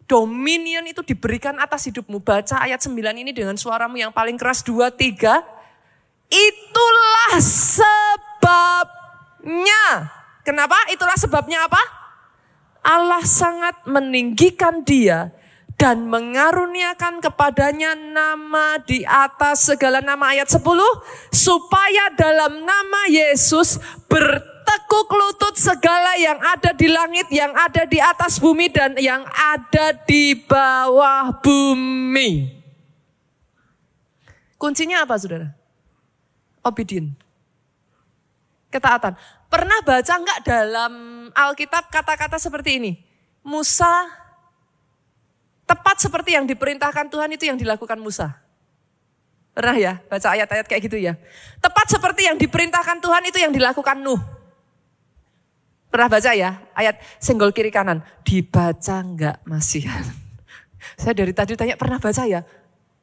dominion 0.07 0.87
itu 0.87 1.03
diberikan 1.03 1.59
atas 1.59 1.89
hidupmu. 1.89 2.21
Baca 2.23 2.63
ayat 2.63 2.79
9 2.79 2.95
ini 3.17 3.33
dengan 3.33 3.57
suaramu 3.59 3.97
yang 3.97 4.13
paling 4.13 4.37
keras. 4.39 4.63
Dua, 4.63 4.93
tiga. 4.93 5.43
Itulah 6.29 7.41
sebabnya 8.39 8.83
Kenapa? 10.43 10.75
Itulah 10.91 11.15
sebabnya 11.15 11.71
apa? 11.71 11.79
Allah 12.83 13.23
sangat 13.23 13.87
meninggikan 13.87 14.83
dia 14.83 15.31
dan 15.79 16.11
mengaruniakan 16.11 17.23
kepadanya 17.23 17.95
nama 17.95 18.79
di 18.83 19.07
atas 19.07 19.71
segala 19.71 20.03
nama 20.03 20.35
ayat 20.35 20.51
10 20.51 20.63
supaya 21.31 22.11
dalam 22.19 22.67
nama 22.67 23.01
Yesus 23.07 23.79
bertekuk 24.11 25.09
lutut 25.11 25.55
segala 25.55 26.19
yang 26.19 26.39
ada 26.43 26.75
di 26.75 26.91
langit, 26.91 27.31
yang 27.31 27.55
ada 27.55 27.87
di 27.87 28.03
atas 28.03 28.43
bumi 28.43 28.67
dan 28.71 28.99
yang 28.99 29.23
ada 29.31 29.95
di 30.07 30.35
bawah 30.35 31.39
bumi. 31.39 32.51
Kuncinya 34.59 35.07
apa 35.07 35.19
Saudara? 35.19 35.55
Obedient. 36.63 37.22
Ketaatan. 38.73 39.13
Pernah 39.53 39.85
baca 39.85 40.15
enggak 40.17 40.39
dalam 40.49 40.93
Alkitab 41.37 41.93
kata-kata 41.93 42.41
seperti 42.41 42.81
ini? 42.81 42.93
Musa 43.45 44.09
tepat 45.69 46.01
seperti 46.01 46.33
yang 46.41 46.49
diperintahkan 46.49 47.13
Tuhan 47.13 47.31
itu 47.37 47.45
yang 47.53 47.61
dilakukan 47.61 48.01
Musa. 48.01 48.33
Pernah 49.53 49.77
ya 49.77 49.93
baca 50.09 50.33
ayat-ayat 50.33 50.65
kayak 50.65 50.83
gitu 50.89 50.97
ya? 50.97 51.13
Tepat 51.61 51.93
seperti 51.93 52.25
yang 52.25 52.41
diperintahkan 52.41 53.05
Tuhan 53.05 53.23
itu 53.29 53.39
yang 53.45 53.53
dilakukan 53.53 54.01
Nuh. 54.01 54.21
Pernah 55.93 56.09
baca 56.09 56.33
ya 56.33 56.57
ayat 56.73 56.97
senggol 57.21 57.53
kiri 57.53 57.69
kanan. 57.69 58.01
Dibaca 58.25 58.97
enggak 59.05 59.45
masihan? 59.45 60.01
Saya 61.01 61.13
dari 61.13 61.37
tadi 61.37 61.53
tanya 61.53 61.77
pernah 61.77 62.01
baca 62.01 62.25
ya? 62.25 62.41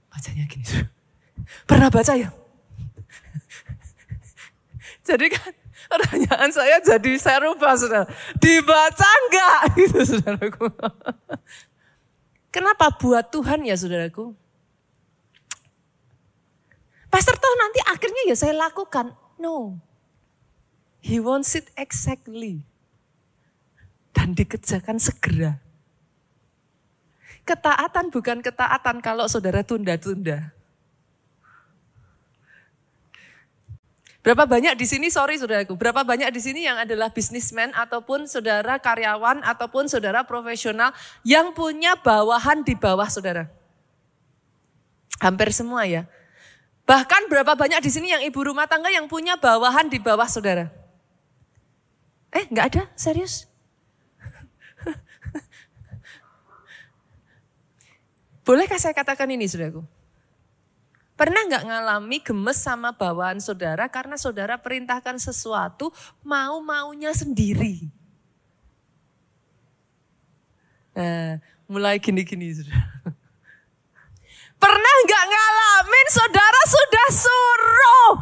Bacanya 0.10 0.50
gini. 0.50 0.66
Pernah 1.70 1.94
baca 1.94 2.14
ya? 2.18 2.34
Jadi 5.10 5.28
kan 5.34 5.54
Pertanyaan 5.88 6.50
saya 6.52 6.78
jadi 6.84 7.12
saya 7.16 7.48
rubah 7.48 7.74
saudara. 7.80 8.06
Dibaca 8.36 9.08
enggak 9.08 9.60
gitu 9.80 10.00
saudaraku. 10.04 10.68
Kenapa 12.52 12.92
buat 13.00 13.26
Tuhan 13.32 13.64
ya 13.64 13.78
saudaraku? 13.80 14.36
Pastor 17.10 17.36
toh 17.42 17.56
nanti 17.58 17.80
akhirnya 17.88 18.22
ya 18.28 18.36
saya 18.36 18.54
lakukan. 18.54 19.16
No. 19.40 19.80
He 21.00 21.18
wants 21.18 21.56
it 21.56 21.72
exactly. 21.80 22.62
Dan 24.14 24.36
dikerjakan 24.36 25.00
segera. 25.00 25.58
Ketaatan 27.48 28.14
bukan 28.14 28.46
ketaatan 28.46 29.02
kalau 29.02 29.26
saudara 29.26 29.66
tunda-tunda. 29.66 30.54
Berapa 34.30 34.46
banyak 34.46 34.78
di 34.78 34.86
sini, 34.86 35.10
sorry 35.10 35.42
saudaraku, 35.42 35.74
berapa 35.74 36.06
banyak 36.06 36.30
di 36.30 36.38
sini 36.38 36.62
yang 36.62 36.78
adalah 36.78 37.10
bisnismen 37.10 37.74
ataupun 37.74 38.30
saudara 38.30 38.78
karyawan 38.78 39.42
ataupun 39.42 39.90
saudara 39.90 40.22
profesional 40.22 40.94
yang 41.26 41.50
punya 41.50 41.98
bawahan 41.98 42.62
di 42.62 42.78
bawah 42.78 43.10
saudara? 43.10 43.50
Hampir 45.18 45.50
semua 45.50 45.90
ya. 45.90 46.06
Bahkan 46.86 47.26
berapa 47.26 47.58
banyak 47.58 47.82
di 47.82 47.90
sini 47.90 48.14
yang 48.14 48.22
ibu 48.22 48.38
rumah 48.46 48.70
tangga 48.70 48.94
yang 48.94 49.10
punya 49.10 49.34
bawahan 49.34 49.90
di 49.90 49.98
bawah 49.98 50.30
saudara? 50.30 50.70
Eh, 52.30 52.46
nggak 52.54 52.66
ada, 52.70 52.86
serius? 52.94 53.50
Bolehkah 58.46 58.78
saya 58.78 58.94
katakan 58.94 59.26
ini, 59.34 59.50
saudaraku? 59.50 59.82
Pernah 61.20 61.52
nggak 61.52 61.68
ngalami 61.68 62.24
gemes 62.24 62.64
sama 62.64 62.96
bawaan 62.96 63.44
saudara 63.44 63.92
karena 63.92 64.16
saudara 64.16 64.56
perintahkan 64.56 65.20
sesuatu 65.20 65.92
mau-maunya 66.24 67.12
sendiri? 67.12 67.92
Nah, 70.96 71.44
mulai 71.68 72.00
gini-gini 72.00 72.56
saudara. 72.56 73.04
Pernah 74.64 74.96
nggak 75.04 75.26
ngalamin 75.28 76.08
saudara 76.08 76.62
sudah 76.72 77.08
suruh, 77.12 78.16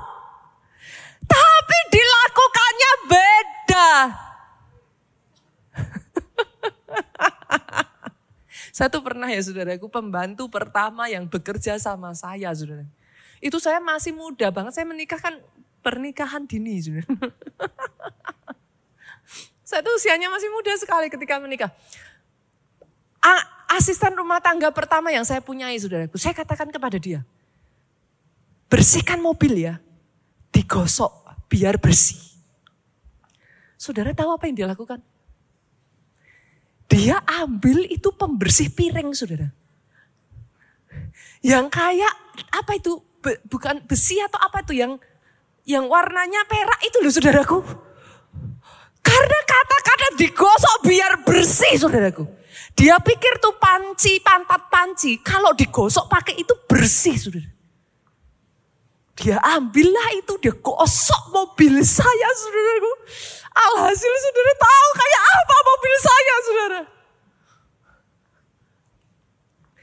tapi 1.29 1.77
dilakukannya 1.93 2.93
beda. 3.05 3.93
Satu 8.77 9.01
pernah 9.01 9.25
ya 9.25 9.41
saudaraku, 9.41 9.89
pembantu 9.89 10.45
pertama 10.53 11.09
yang 11.09 11.25
bekerja 11.25 11.81
sama 11.81 12.13
saya 12.13 12.53
saudara. 12.53 12.85
Itu 13.41 13.57
saya 13.57 13.81
masih 13.81 14.13
muda 14.13 14.53
banget, 14.53 14.77
saya 14.77 14.85
menikah 14.85 15.17
kan 15.17 15.41
pernikahan 15.81 16.45
dini 16.45 16.77
saudara. 16.77 17.09
saya 19.65 19.81
tuh 19.81 19.97
usianya 19.97 20.29
masih 20.29 20.53
muda 20.53 20.77
sekali 20.77 21.09
ketika 21.09 21.41
menikah. 21.41 21.73
A 23.17 23.33
asisten 23.81 24.13
rumah 24.13 24.37
tangga 24.45 24.69
pertama 24.69 25.09
yang 25.09 25.25
saya 25.25 25.41
punyai 25.41 25.73
saudaraku, 25.81 26.21
saya 26.21 26.37
katakan 26.37 26.69
kepada 26.69 27.01
dia, 27.01 27.25
bersihkan 28.69 29.17
mobil 29.17 29.57
ya, 29.57 29.81
digosok 30.53 31.09
biar 31.49 31.81
bersih. 31.81 32.21
Saudara 33.73 34.13
tahu 34.13 34.37
apa 34.37 34.45
yang 34.45 34.53
dia 34.53 34.69
lakukan? 34.69 35.01
Dia 36.87 37.19
ambil 37.43 37.83
itu 37.91 38.09
pembersih 38.15 38.71
piring, 38.71 39.11
saudara. 39.11 39.51
Yang 41.43 41.65
kayak 41.71 42.13
apa 42.51 42.71
itu? 42.79 43.03
Be, 43.17 43.41
bukan 43.49 43.83
besi 43.89 44.21
atau 44.21 44.37
apa 44.37 44.61
itu 44.61 44.77
yang 44.77 44.93
yang 45.67 45.89
warnanya 45.89 46.45
perak 46.47 46.79
itu 46.85 46.97
loh 47.03 47.11
saudaraku. 47.11 47.59
Karena 49.03 49.39
kata-kata 49.43 50.07
digosok 50.21 50.75
biar 50.85 51.11
bersih 51.25 51.75
saudaraku. 51.75 52.23
Dia 52.77 53.01
pikir 53.01 53.41
tuh 53.41 53.57
panci, 53.57 54.21
pantat 54.21 54.69
panci. 54.69 55.17
Kalau 55.25 55.51
digosok 55.57 56.05
pakai 56.05 56.37
itu 56.37 56.53
bersih 56.69 57.17
saudara. 57.17 57.56
Dia 59.17 59.41
ambillah 59.41 60.13
itu, 60.13 60.37
dia 60.37 60.53
gosok 60.53 61.33
mobil 61.33 61.81
saya 61.81 62.29
saudaraku. 62.37 62.93
Alhasil 63.57 64.13
saudara 64.21 64.53
tahu 64.61 64.89
kayak 64.93 65.23
apa 65.25 65.55
mobil 65.65 65.93
saya 65.97 66.35
saudara. 66.45 66.81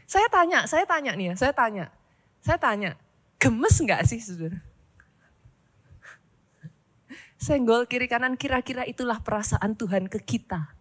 Saya 0.07 0.29
tanya, 0.31 0.61
saya 0.71 0.85
tanya 0.87 1.13
nih 1.19 1.27
ya, 1.31 1.35
saya 1.35 1.51
tanya. 1.51 1.91
Saya 2.39 2.59
tanya, 2.63 2.95
gemes 3.43 3.75
nggak 3.83 4.07
sih 4.07 4.23
saudara? 4.23 4.63
Senggol 7.35 7.91
kiri 7.91 8.07
kanan 8.07 8.39
kira-kira 8.39 8.87
itulah 8.87 9.19
perasaan 9.19 9.75
Tuhan 9.75 10.07
ke 10.07 10.23
kita. 10.23 10.74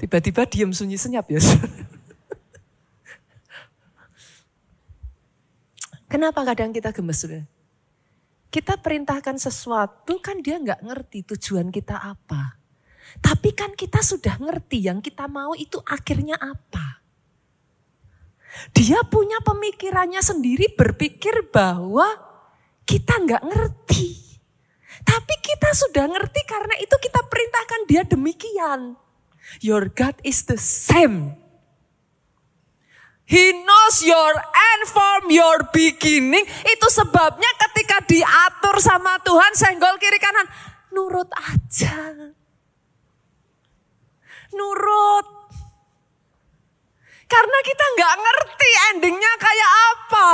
Tiba-tiba 0.00 0.48
diam 0.48 0.72
sunyi 0.72 0.96
senyap 0.96 1.28
ya. 1.28 1.36
Kenapa 6.10 6.40
kadang 6.42 6.72
kita 6.72 6.88
gemes? 6.90 7.22
Kita 8.50 8.80
perintahkan 8.80 9.36
sesuatu 9.36 10.18
kan 10.24 10.40
dia 10.40 10.56
nggak 10.56 10.82
ngerti 10.82 11.22
tujuan 11.36 11.68
kita 11.68 12.00
apa. 12.00 12.56
Tapi 13.20 13.52
kan 13.52 13.76
kita 13.76 14.00
sudah 14.00 14.40
ngerti 14.40 14.88
yang 14.88 15.04
kita 15.04 15.28
mau 15.28 15.52
itu 15.52 15.76
akhirnya 15.84 16.40
apa. 16.40 17.04
Dia 18.74 19.04
punya 19.06 19.38
pemikirannya 19.44 20.18
sendiri 20.18 20.72
berpikir 20.74 21.52
bahwa 21.52 22.08
kita 22.88 23.20
nggak 23.22 23.44
ngerti. 23.46 24.16
Tapi 25.04 25.34
kita 25.44 25.70
sudah 25.76 26.10
ngerti 26.10 26.40
karena 26.48 26.74
itu 26.82 26.96
kita 26.98 27.20
perintahkan 27.28 27.80
dia 27.86 28.02
demikian. 28.02 28.98
Your 29.58 29.90
God 29.90 30.14
is 30.22 30.46
the 30.46 30.54
same. 30.54 31.34
He 33.30 33.54
knows 33.54 34.02
your 34.02 34.34
end 34.34 34.82
from 34.90 35.30
your 35.30 35.70
beginning. 35.70 36.42
Itu 36.66 36.86
sebabnya 36.90 37.46
ketika 37.66 38.02
diatur 38.02 38.82
sama 38.82 39.22
Tuhan 39.22 39.54
senggol 39.54 39.94
kiri 40.02 40.18
kanan. 40.18 40.46
Nurut 40.90 41.30
aja. 41.34 42.10
Nurut. 44.50 45.26
Karena 47.30 47.58
kita 47.62 47.84
nggak 47.94 48.14
ngerti 48.18 48.70
endingnya 48.90 49.34
kayak 49.38 49.72
apa. 49.94 50.28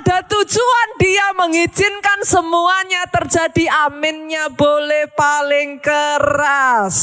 Ada 0.00 0.16
tujuan 0.24 0.88
dia 0.96 1.36
mengizinkan 1.36 2.24
semuanya 2.24 3.04
terjadi. 3.12 3.68
Aminnya 3.84 4.48
boleh 4.48 5.12
paling 5.12 5.76
keras. 5.84 6.96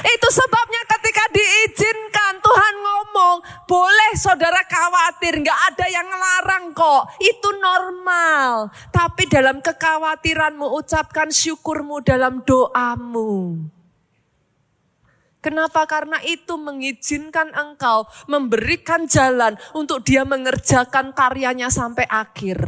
Itu 0.00 0.28
sebabnya 0.30 0.82
ketika 0.86 1.24
diizinkan 1.34 2.38
Tuhan 2.38 2.74
ngomong, 2.78 3.36
boleh 3.66 4.12
saudara 4.14 4.62
khawatir, 4.66 5.42
nggak 5.42 5.60
ada 5.74 5.86
yang 5.90 6.06
ngelarang 6.06 6.64
kok. 6.72 7.02
Itu 7.18 7.48
normal. 7.58 8.70
Tapi 8.94 9.26
dalam 9.26 9.58
kekhawatiranmu 9.58 10.66
ucapkan 10.78 11.28
syukurmu 11.30 12.02
dalam 12.02 12.42
doamu. 12.46 13.58
Kenapa? 15.40 15.88
Karena 15.88 16.20
itu 16.20 16.60
mengizinkan 16.60 17.48
engkau 17.56 18.04
memberikan 18.28 19.08
jalan 19.08 19.56
untuk 19.72 20.04
dia 20.04 20.20
mengerjakan 20.28 21.16
karyanya 21.16 21.72
sampai 21.72 22.04
akhir. 22.04 22.60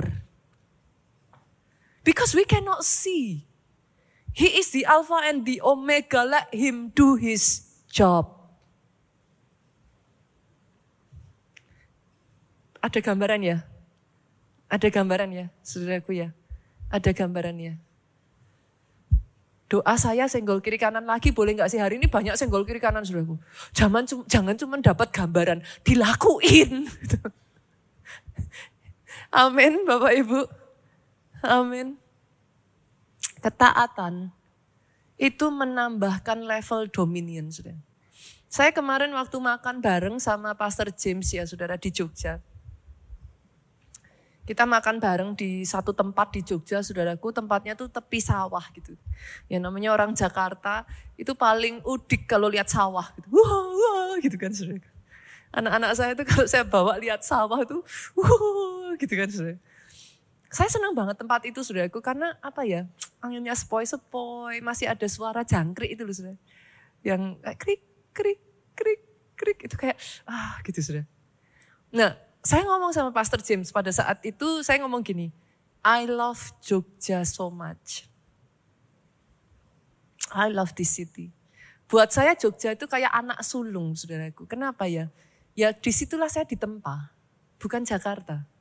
Because 2.03 2.33
we 2.33 2.49
cannot 2.49 2.83
see. 2.83 3.52
He 4.33 4.57
is 4.57 4.73
the 4.73 4.89
Alpha 4.89 5.21
and 5.21 5.45
the 5.45 5.61
Omega. 5.61 6.25
Let 6.25 6.49
him 6.53 6.89
do 6.97 7.21
his 7.21 7.69
job. 7.93 8.43
Ada 12.83 12.99
gambaran 12.99 13.41
ya? 13.45 13.63
Ada 14.73 14.89
gambaran 14.91 15.31
ya, 15.31 15.47
saudaraku 15.63 16.17
ya? 16.17 16.33
Ada 16.89 17.13
gambaran 17.15 17.57
ya? 17.61 17.75
Doa 19.71 19.95
saya 19.97 20.29
senggol 20.29 20.61
kiri 20.61 20.77
kanan 20.77 21.09
lagi 21.09 21.33
boleh 21.33 21.57
nggak 21.57 21.71
sih 21.73 21.81
hari 21.81 21.97
ini 21.97 22.11
banyak 22.11 22.37
senggol 22.37 22.67
kiri 22.67 22.83
kanan 22.83 23.07
saudaraku. 23.07 23.39
Jangan 23.77 24.05
jangan 24.27 24.57
cuma 24.59 24.83
dapat 24.83 25.15
gambaran, 25.15 25.63
dilakuin. 25.87 26.91
Amin 29.33 29.89
Bapak 29.89 30.13
Ibu. 30.13 30.41
Amin. 31.47 32.02
Ketaatan 33.43 34.31
itu 35.19 35.47
menambahkan 35.51 36.47
level 36.47 36.87
dominion 36.89 37.51
saudara. 37.51 37.79
Saya 38.47 38.71
kemarin 38.71 39.11
waktu 39.17 39.41
makan 39.41 39.83
bareng 39.83 40.17
sama 40.23 40.55
Pastor 40.55 40.95
James 40.95 41.27
ya 41.33 41.43
saudara 41.43 41.75
di 41.75 41.91
Jogja. 41.91 42.39
Kita 44.43 44.67
makan 44.67 44.99
bareng 44.99 45.31
di 45.39 45.63
satu 45.63 45.95
tempat 45.95 46.35
di 46.35 46.43
Jogja, 46.43 46.83
saudaraku, 46.83 47.31
tempatnya 47.31 47.79
tuh 47.79 47.87
tepi 47.87 48.19
sawah 48.19 48.63
gitu. 48.75 48.99
Ya 49.47 49.63
namanya 49.63 49.95
orang 49.95 50.19
Jakarta, 50.19 50.83
itu 51.15 51.31
paling 51.33 51.79
udik 51.87 52.27
kalau 52.27 52.51
lihat 52.51 52.67
sawah 52.67 53.07
gitu. 53.15 53.31
Wah, 53.31 53.71
wah 53.71 54.15
gitu 54.19 54.35
kan 54.35 54.51
saudara. 54.51 54.83
Anak-anak 55.55 55.91
saya 55.95 56.11
itu 56.19 56.27
kalau 56.27 56.47
saya 56.51 56.67
bawa 56.67 56.99
lihat 56.99 57.23
sawah 57.23 57.63
tuh, 57.63 57.87
wah 58.19 58.99
gitu 58.99 59.15
kan 59.15 59.31
saudara. 59.31 59.63
Saya 60.53 60.69
senang 60.69 60.93
banget 60.93 61.17
tempat 61.17 61.41
itu 61.49 61.65
saudaraku, 61.65 62.05
karena 62.05 62.37
apa 62.45 62.69
ya, 62.69 62.85
anginnya 63.25 63.57
sepoi-sepoi, 63.57 64.61
masih 64.61 64.93
ada 64.93 65.09
suara 65.09 65.41
jangkrik 65.49 65.97
itu 65.97 66.05
loh 66.05 66.13
saudara. 66.13 66.39
Yang 67.01 67.41
kayak 67.41 67.59
krik, 67.59 67.83
krik, 68.13 68.41
krik, 68.77 69.03
krik, 69.33 69.59
itu 69.65 69.77
kayak, 69.81 69.97
ah 70.29 70.61
gitu 70.69 70.85
saudara. 70.85 71.09
Nah, 71.89 72.13
saya 72.45 72.69
ngomong 72.69 72.93
sama 72.93 73.09
Pastor 73.17 73.41
James 73.41 73.73
pada 73.73 73.89
saat 73.89 74.21
itu 74.29 74.61
saya 74.61 74.85
ngomong 74.85 75.01
gini, 75.01 75.33
I 75.81 76.05
love 76.05 76.53
Jogja 76.61 77.25
so 77.25 77.49
much. 77.49 78.05
I 80.37 80.53
love 80.53 80.77
this 80.77 80.93
city. 80.93 81.33
Buat 81.89 82.13
saya 82.13 82.37
Jogja 82.37 82.77
itu 82.77 82.85
kayak 82.85 83.13
anak 83.13 83.41
sulung 83.41 83.97
saudaraku. 83.97 84.45
Kenapa 84.45 84.85
ya? 84.85 85.09
Ya 85.57 85.73
di 85.73 85.93
situlah 85.93 86.29
saya 86.29 86.45
ditempa, 86.45 87.13
bukan 87.57 87.85
Jakarta. 87.85 88.52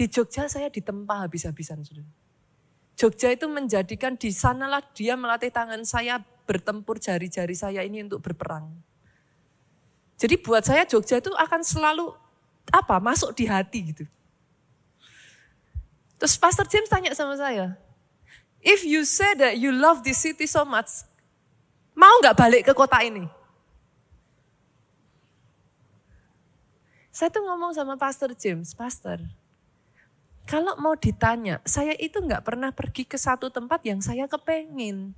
Di 0.00 0.08
Jogja 0.08 0.48
saya 0.48 0.72
ditempa 0.72 1.28
habis-habisan 1.28 1.84
saudara. 1.84 2.08
Jogja 2.96 3.36
itu 3.36 3.44
menjadikan 3.52 4.16
di 4.16 4.32
sanalah 4.32 4.80
dia 4.96 5.12
melatih 5.12 5.52
tangan 5.52 5.84
saya 5.84 6.24
bertempur 6.48 6.96
jari-jari 6.96 7.52
saya 7.52 7.84
ini 7.84 8.08
untuk 8.08 8.24
berperang. 8.24 8.72
Jadi 10.16 10.40
buat 10.40 10.64
saya 10.64 10.88
Jogja 10.88 11.20
itu 11.20 11.28
akan 11.36 11.60
selalu 11.60 12.16
apa 12.72 12.96
masuk 12.96 13.36
di 13.36 13.44
hati 13.44 13.92
gitu. 13.92 14.08
Terus 16.16 16.32
Pastor 16.40 16.64
James 16.64 16.88
tanya 16.88 17.12
sama 17.12 17.36
saya, 17.36 17.76
if 18.64 18.80
you 18.88 19.04
say 19.04 19.36
that 19.36 19.60
you 19.60 19.68
love 19.68 20.00
this 20.00 20.24
city 20.24 20.48
so 20.48 20.64
much, 20.64 21.04
mau 21.92 22.12
nggak 22.24 22.36
balik 22.40 22.62
ke 22.64 22.72
kota 22.72 23.04
ini? 23.04 23.28
Saya 27.12 27.28
tuh 27.28 27.44
ngomong 27.44 27.76
sama 27.76 28.00
Pastor 28.00 28.32
James, 28.32 28.72
Pastor, 28.72 29.20
kalau 30.48 30.74
mau 30.80 30.96
ditanya, 30.96 31.60
saya 31.62 31.94
itu 31.98 32.18
nggak 32.18 32.42
pernah 32.42 32.70
pergi 32.72 33.06
ke 33.06 33.18
satu 33.18 33.52
tempat 33.52 33.84
yang 33.86 34.00
saya 34.02 34.26
kepengin. 34.26 35.14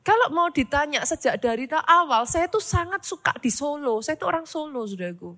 Kalau 0.00 0.32
mau 0.32 0.48
ditanya 0.48 1.04
sejak 1.04 1.36
dari 1.38 1.68
awal, 1.70 2.24
saya 2.24 2.48
tuh 2.48 2.64
sangat 2.64 3.04
suka 3.04 3.36
di 3.36 3.52
Solo. 3.52 4.00
Saya 4.00 4.16
tuh 4.16 4.32
orang 4.32 4.48
Solo, 4.48 4.88
saudaraku. 4.88 5.36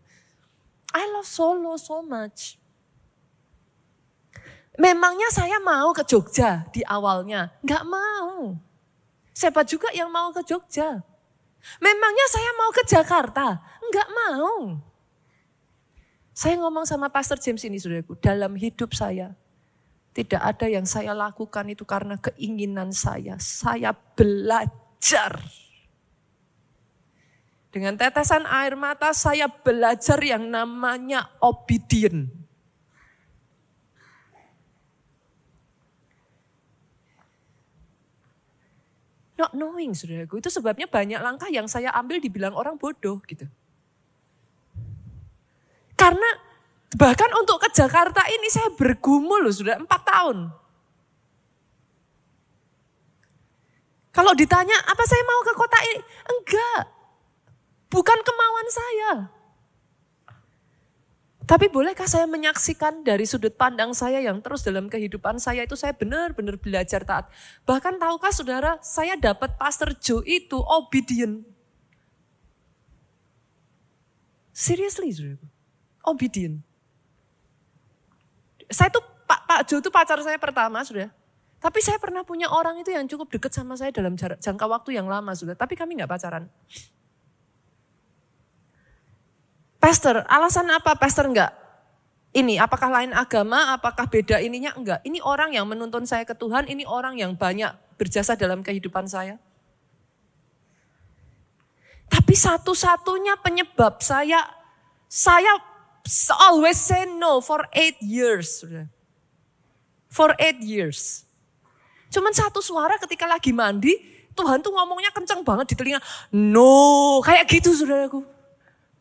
I 0.95 1.05
love 1.11 1.27
Solo 1.27 1.75
so 1.81 2.05
much. 2.05 2.61
Memangnya 4.79 5.29
saya 5.29 5.61
mau 5.61 5.93
ke 5.93 6.01
Jogja 6.07 6.65
di 6.73 6.81
awalnya? 6.89 7.53
Enggak 7.61 7.85
mau. 7.85 8.57
Siapa 9.37 9.65
juga 9.69 9.93
yang 9.93 10.09
mau 10.09 10.33
ke 10.33 10.41
Jogja? 10.45 11.05
Memangnya 11.79 12.27
saya 12.33 12.51
mau 12.57 12.71
ke 12.73 12.83
Jakarta? 12.89 13.61
Enggak 13.85 14.09
mau. 14.09 14.81
Saya 16.33 16.57
ngomong 16.65 16.89
sama 16.89 17.13
Pastor 17.13 17.37
James 17.37 17.61
ini, 17.69 17.77
saudaraku, 17.77 18.17
dalam 18.17 18.57
hidup 18.57 18.97
saya, 18.97 19.37
tidak 20.17 20.41
ada 20.41 20.65
yang 20.69 20.89
saya 20.89 21.13
lakukan 21.13 21.69
itu 21.69 21.85
karena 21.85 22.17
keinginan 22.17 22.89
saya. 22.93 23.37
Saya 23.37 23.93
belajar. 23.93 25.41
Dengan 27.73 27.97
tetesan 27.97 28.45
air 28.49 28.77
mata 28.77 29.13
saya 29.17 29.49
belajar 29.49 30.21
yang 30.21 30.45
namanya 30.49 31.29
obedient. 31.41 32.29
Not 39.37 39.57
knowing 39.57 39.97
saudaraku, 39.97 40.41
itu 40.41 40.49
sebabnya 40.53 40.89
banyak 40.89 41.21
langkah 41.21 41.49
yang 41.49 41.65
saya 41.69 41.93
ambil 41.97 42.21
dibilang 42.21 42.53
orang 42.53 42.77
bodoh 42.77 43.21
gitu. 43.25 43.49
Karena 46.03 46.31
bahkan 46.99 47.31
untuk 47.39 47.63
ke 47.63 47.71
Jakarta 47.71 48.27
ini 48.27 48.51
saya 48.51 48.75
bergumul 48.75 49.47
loh 49.47 49.55
sudah 49.55 49.79
empat 49.79 50.03
tahun. 50.03 50.51
Kalau 54.11 54.35
ditanya 54.35 54.75
apa 54.83 55.05
saya 55.07 55.23
mau 55.23 55.41
ke 55.47 55.53
kota 55.55 55.79
ini? 55.87 56.03
Enggak. 56.27 56.83
Bukan 57.87 58.19
kemauan 58.19 58.69
saya. 58.69 59.13
Tapi 61.47 61.71
bolehkah 61.71 62.11
saya 62.11 62.27
menyaksikan 62.27 63.07
dari 63.07 63.23
sudut 63.23 63.55
pandang 63.55 63.95
saya 63.95 64.19
yang 64.19 64.43
terus 64.43 64.67
dalam 64.67 64.91
kehidupan 64.91 65.39
saya 65.39 65.63
itu 65.63 65.79
saya 65.79 65.95
benar-benar 65.95 66.59
belajar 66.59 67.07
taat. 67.07 67.31
Bahkan 67.63 68.03
tahukah 68.03 68.35
saudara, 68.35 68.73
saya 68.83 69.15
dapat 69.15 69.55
Pastor 69.55 69.95
Joe 70.03 70.27
itu 70.27 70.59
obedient. 70.59 71.47
Seriously, 74.51 75.15
saudara. 75.15 75.52
Obedient. 76.03 76.59
Saya 78.67 78.89
tuh, 78.91 79.05
Pak, 79.29 79.41
Pak 79.47 79.61
Joe 79.69 79.79
itu 79.79 79.91
pacar 79.93 80.19
saya 80.23 80.39
pertama, 80.41 80.83
sudah. 80.83 81.11
Tapi 81.63 81.79
saya 81.79 81.95
pernah 82.03 82.27
punya 82.27 82.51
orang 82.51 82.83
itu 82.83 82.91
yang 82.91 83.07
cukup 83.07 83.31
dekat 83.31 83.55
sama 83.55 83.79
saya 83.79 83.95
dalam 83.95 84.19
jangka 84.19 84.67
waktu 84.67 84.99
yang 84.99 85.07
lama, 85.07 85.31
sudah. 85.31 85.55
Tapi 85.55 85.79
kami 85.79 85.95
nggak 85.95 86.11
pacaran. 86.11 86.51
Pastor, 89.79 90.27
alasan 90.27 90.71
apa 90.71 90.95
pastor 90.95 91.27
enggak? 91.27 91.55
Ini 92.33 92.59
apakah 92.63 92.89
lain 92.89 93.13
agama, 93.13 93.75
apakah 93.75 94.07
beda 94.07 94.39
ininya? 94.39 94.73
Enggak. 94.79 95.03
Ini 95.03 95.23
orang 95.23 95.55
yang 95.55 95.67
menuntun 95.67 96.07
saya 96.07 96.23
ke 96.23 96.33
Tuhan, 96.33 96.71
ini 96.71 96.87
orang 96.87 97.19
yang 97.19 97.35
banyak 97.35 97.71
berjasa 97.99 98.39
dalam 98.39 98.63
kehidupan 98.63 99.11
saya. 99.11 99.43
Tapi 102.09 102.35
satu-satunya 102.35 103.39
penyebab 103.43 104.01
saya, 104.03 104.49
saya 105.11 105.53
always 106.31 106.79
say 106.79 107.07
no 107.07 107.41
for 107.41 107.67
eight 107.73 107.97
years. 108.03 108.65
For 110.11 110.35
eight 110.39 110.61
years. 110.61 111.25
Cuman 112.13 112.37
satu 112.37 112.61
suara 112.61 113.01
ketika 113.01 113.25
lagi 113.25 113.55
mandi, 113.55 113.97
Tuhan 114.37 114.61
tuh 114.61 114.73
ngomongnya 114.73 115.09
kenceng 115.15 115.41
banget 115.41 115.73
di 115.73 115.75
telinga. 115.79 116.01
No, 116.33 117.21
kayak 117.25 117.49
gitu 117.49 117.73
saudaraku. 117.73 118.21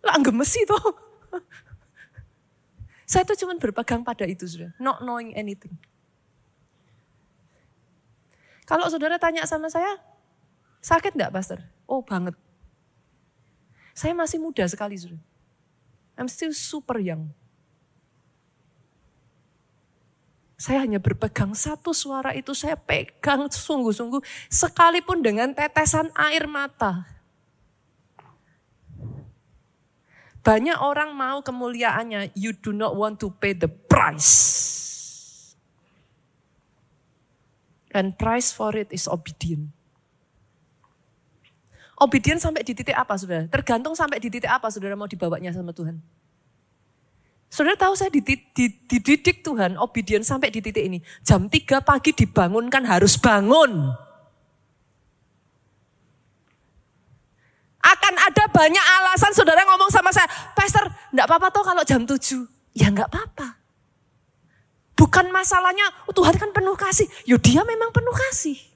Lah 0.03 0.15
gemes 0.23 0.55
itu. 0.55 0.71
Saya 3.11 3.27
tuh 3.27 3.35
cuma 3.35 3.59
berpegang 3.59 4.07
pada 4.07 4.23
itu 4.23 4.47
sudah. 4.47 4.71
Not 4.79 5.03
knowing 5.03 5.35
anything. 5.35 5.75
Kalau 8.63 8.87
saudara 8.87 9.19
tanya 9.19 9.43
sama 9.43 9.67
saya, 9.67 9.99
sakit 10.79 11.19
enggak 11.19 11.35
pastor? 11.35 11.59
Oh 11.91 11.99
banget. 11.99 12.39
Saya 13.91 14.15
masih 14.15 14.39
muda 14.39 14.63
sekali 14.63 14.95
sudah. 14.95 15.19
I'm 16.19 16.27
still 16.31 16.53
super 16.53 16.99
young. 17.01 17.33
Saya 20.61 20.85
hanya 20.85 21.01
berpegang 21.01 21.57
satu 21.57 21.89
suara 21.89 22.37
itu 22.37 22.53
saya 22.53 22.77
pegang 22.77 23.49
sungguh-sungguh 23.49 24.21
sekalipun 24.45 25.25
dengan 25.25 25.57
tetesan 25.57 26.13
air 26.13 26.45
mata. 26.45 27.09
Banyak 30.45 30.77
orang 30.77 31.17
mau 31.17 31.41
kemuliaannya, 31.41 32.37
you 32.37 32.53
do 32.53 32.73
not 32.73 32.93
want 32.93 33.17
to 33.21 33.33
pay 33.41 33.57
the 33.57 33.69
price. 33.69 34.33
And 37.89 38.13
price 38.13 38.53
for 38.53 38.77
it 38.77 38.93
is 38.93 39.09
obedient. 39.09 39.73
Obedient 42.01 42.41
sampai 42.41 42.65
di 42.65 42.73
titik 42.73 42.97
apa 42.97 43.13
saudara? 43.13 43.45
Tergantung 43.45 43.93
sampai 43.93 44.17
di 44.17 44.33
titik 44.33 44.49
apa 44.49 44.73
saudara 44.73 44.97
mau 44.97 45.05
dibawanya 45.05 45.53
sama 45.53 45.69
Tuhan. 45.69 46.01
Saudara 47.51 47.77
tahu 47.77 47.93
saya 47.93 48.09
dididik 48.09 49.43
Tuhan, 49.43 49.77
obedient 49.77 50.25
sampai 50.25 50.49
di 50.49 50.65
titik 50.65 50.81
ini. 50.81 51.03
Jam 51.21 51.45
3 51.45 51.83
pagi 51.83 52.15
dibangunkan 52.15 52.87
harus 52.89 53.19
bangun. 53.19 53.91
Akan 57.83 58.15
ada 58.17 58.49
banyak 58.49 58.85
alasan 59.03 59.35
saudara 59.35 59.61
ngomong 59.67 59.91
sama 59.91 60.15
saya, 60.15 60.31
Pastor, 60.55 60.89
enggak 61.11 61.27
apa-apa 61.27 61.47
toh 61.53 61.63
kalau 61.67 61.83
jam 61.83 62.07
7. 62.07 62.17
Ya 62.71 62.87
enggak 62.87 63.11
apa-apa. 63.11 63.59
Bukan 64.95 65.27
masalahnya, 65.29 65.85
oh, 66.07 66.15
Tuhan 66.15 66.39
kan 66.39 66.55
penuh 66.55 66.79
kasih. 66.79 67.05
Yo 67.27 67.35
dia 67.35 67.67
memang 67.67 67.91
penuh 67.91 68.15
kasih. 68.15 68.70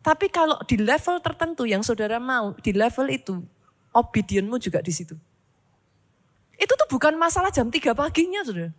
Tapi 0.00 0.32
kalau 0.32 0.56
di 0.64 0.80
level 0.80 1.20
tertentu 1.20 1.68
yang 1.68 1.84
saudara 1.84 2.16
mau, 2.16 2.56
di 2.56 2.72
level 2.72 3.06
itu, 3.12 3.44
obedientmu 3.92 4.56
juga 4.56 4.80
di 4.80 4.92
situ. 4.92 5.12
Itu 6.56 6.72
tuh 6.76 6.88
bukan 6.88 7.16
masalah 7.20 7.52
jam 7.52 7.68
3 7.68 7.92
paginya, 7.92 8.40
saudara. 8.40 8.72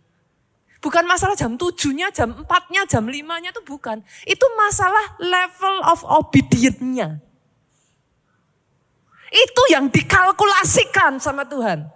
Bukan 0.82 1.06
masalah 1.06 1.38
jam 1.38 1.54
7-nya, 1.54 2.10
jam 2.10 2.34
4-nya, 2.42 2.82
jam 2.90 3.06
5-nya 3.06 3.54
itu 3.54 3.62
bukan. 3.62 4.02
Itu 4.26 4.46
masalah 4.58 5.14
level 5.22 5.76
of 5.86 6.02
obedientnya. 6.02 7.22
Itu 9.30 9.62
yang 9.70 9.86
dikalkulasikan 9.94 11.22
sama 11.22 11.46
Tuhan. 11.46 11.86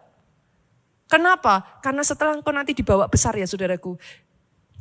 Kenapa? 1.11 1.83
Karena 1.83 2.07
setelah 2.07 2.39
engkau 2.39 2.55
nanti 2.55 2.79
dibawa 2.79 3.11
besar 3.11 3.35
ya 3.35 3.47
saudaraku. 3.47 3.99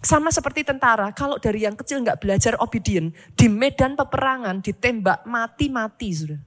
Sama 0.05 0.29
seperti 0.29 0.61
tentara, 0.61 1.09
kalau 1.17 1.41
dari 1.41 1.65
yang 1.65 1.73
kecil 1.73 1.97
nggak 2.05 2.21
belajar 2.21 2.53
obedient, 2.61 3.09
di 3.33 3.49
medan 3.49 3.97
peperangan 3.97 4.61
ditembak 4.61 5.25
mati-mati 5.25 6.13
sudah. 6.13 6.41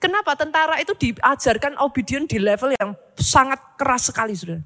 Kenapa 0.00 0.32
tentara 0.32 0.80
itu 0.80 0.96
diajarkan 0.96 1.76
obedient 1.76 2.24
di 2.24 2.40
level 2.40 2.72
yang 2.80 2.96
sangat 3.20 3.60
keras 3.76 4.08
sekali 4.08 4.32
sudah. 4.32 4.64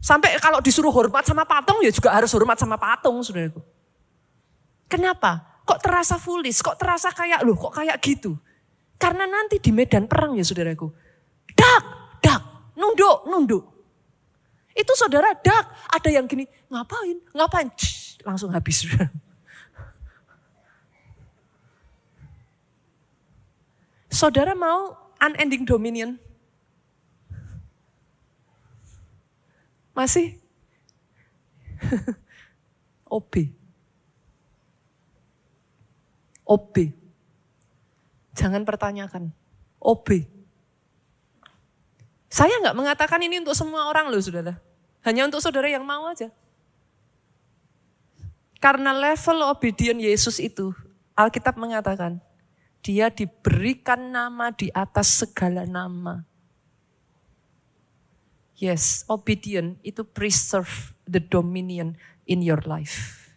Sampai 0.00 0.40
kalau 0.40 0.64
disuruh 0.64 0.88
hormat 0.88 1.28
sama 1.28 1.44
patung 1.44 1.84
ya 1.84 1.92
juga 1.92 2.16
harus 2.16 2.32
hormat 2.32 2.56
sama 2.56 2.80
patung 2.80 3.20
saudaraku. 3.20 3.60
Kenapa? 4.88 5.60
Kok 5.68 5.84
terasa 5.84 6.16
foolish, 6.16 6.64
kok 6.64 6.80
terasa 6.80 7.12
kayak 7.12 7.44
loh, 7.44 7.60
kok 7.60 7.76
kayak 7.76 8.00
gitu. 8.00 8.40
Karena 8.96 9.28
nanti 9.28 9.60
di 9.60 9.68
medan 9.68 10.08
perang 10.08 10.32
ya 10.32 10.42
saudaraku. 10.48 10.88
Dak, 11.52 11.82
dak, 12.24 12.72
nunduk, 12.72 13.28
nunduk. 13.28 13.75
Itu 14.76 14.92
saudara 14.92 15.32
dak, 15.40 15.72
ada 15.88 16.08
yang 16.12 16.28
gini, 16.28 16.44
ngapain, 16.68 17.16
ngapain, 17.32 17.72
Shh, 17.72 18.20
langsung 18.28 18.52
habis. 18.52 18.84
saudara 24.12 24.52
mau 24.52 24.92
unending 25.16 25.64
dominion? 25.64 26.20
Masih? 29.96 30.36
Obi. 33.16 33.48
OB. 36.44 36.74
Jangan 38.36 38.68
pertanyakan. 38.68 39.32
OB. 39.80 40.35
Saya 42.36 42.52
nggak 42.60 42.76
mengatakan 42.76 43.16
ini 43.24 43.40
untuk 43.40 43.56
semua 43.56 43.88
orang 43.88 44.12
loh 44.12 44.20
saudara. 44.20 44.60
Hanya 45.08 45.24
untuk 45.24 45.40
saudara 45.40 45.72
yang 45.72 45.88
mau 45.88 46.04
aja. 46.04 46.28
Karena 48.60 48.92
level 48.92 49.40
obedient 49.48 49.96
Yesus 49.96 50.36
itu, 50.36 50.76
Alkitab 51.16 51.56
mengatakan, 51.56 52.20
dia 52.84 53.08
diberikan 53.08 54.12
nama 54.12 54.52
di 54.52 54.68
atas 54.76 55.24
segala 55.24 55.64
nama. 55.64 56.28
Yes, 58.60 59.08
obedient 59.08 59.80
itu 59.80 60.04
preserve 60.04 60.92
the 61.08 61.24
dominion 61.24 61.96
in 62.28 62.44
your 62.44 62.60
life. 62.68 63.32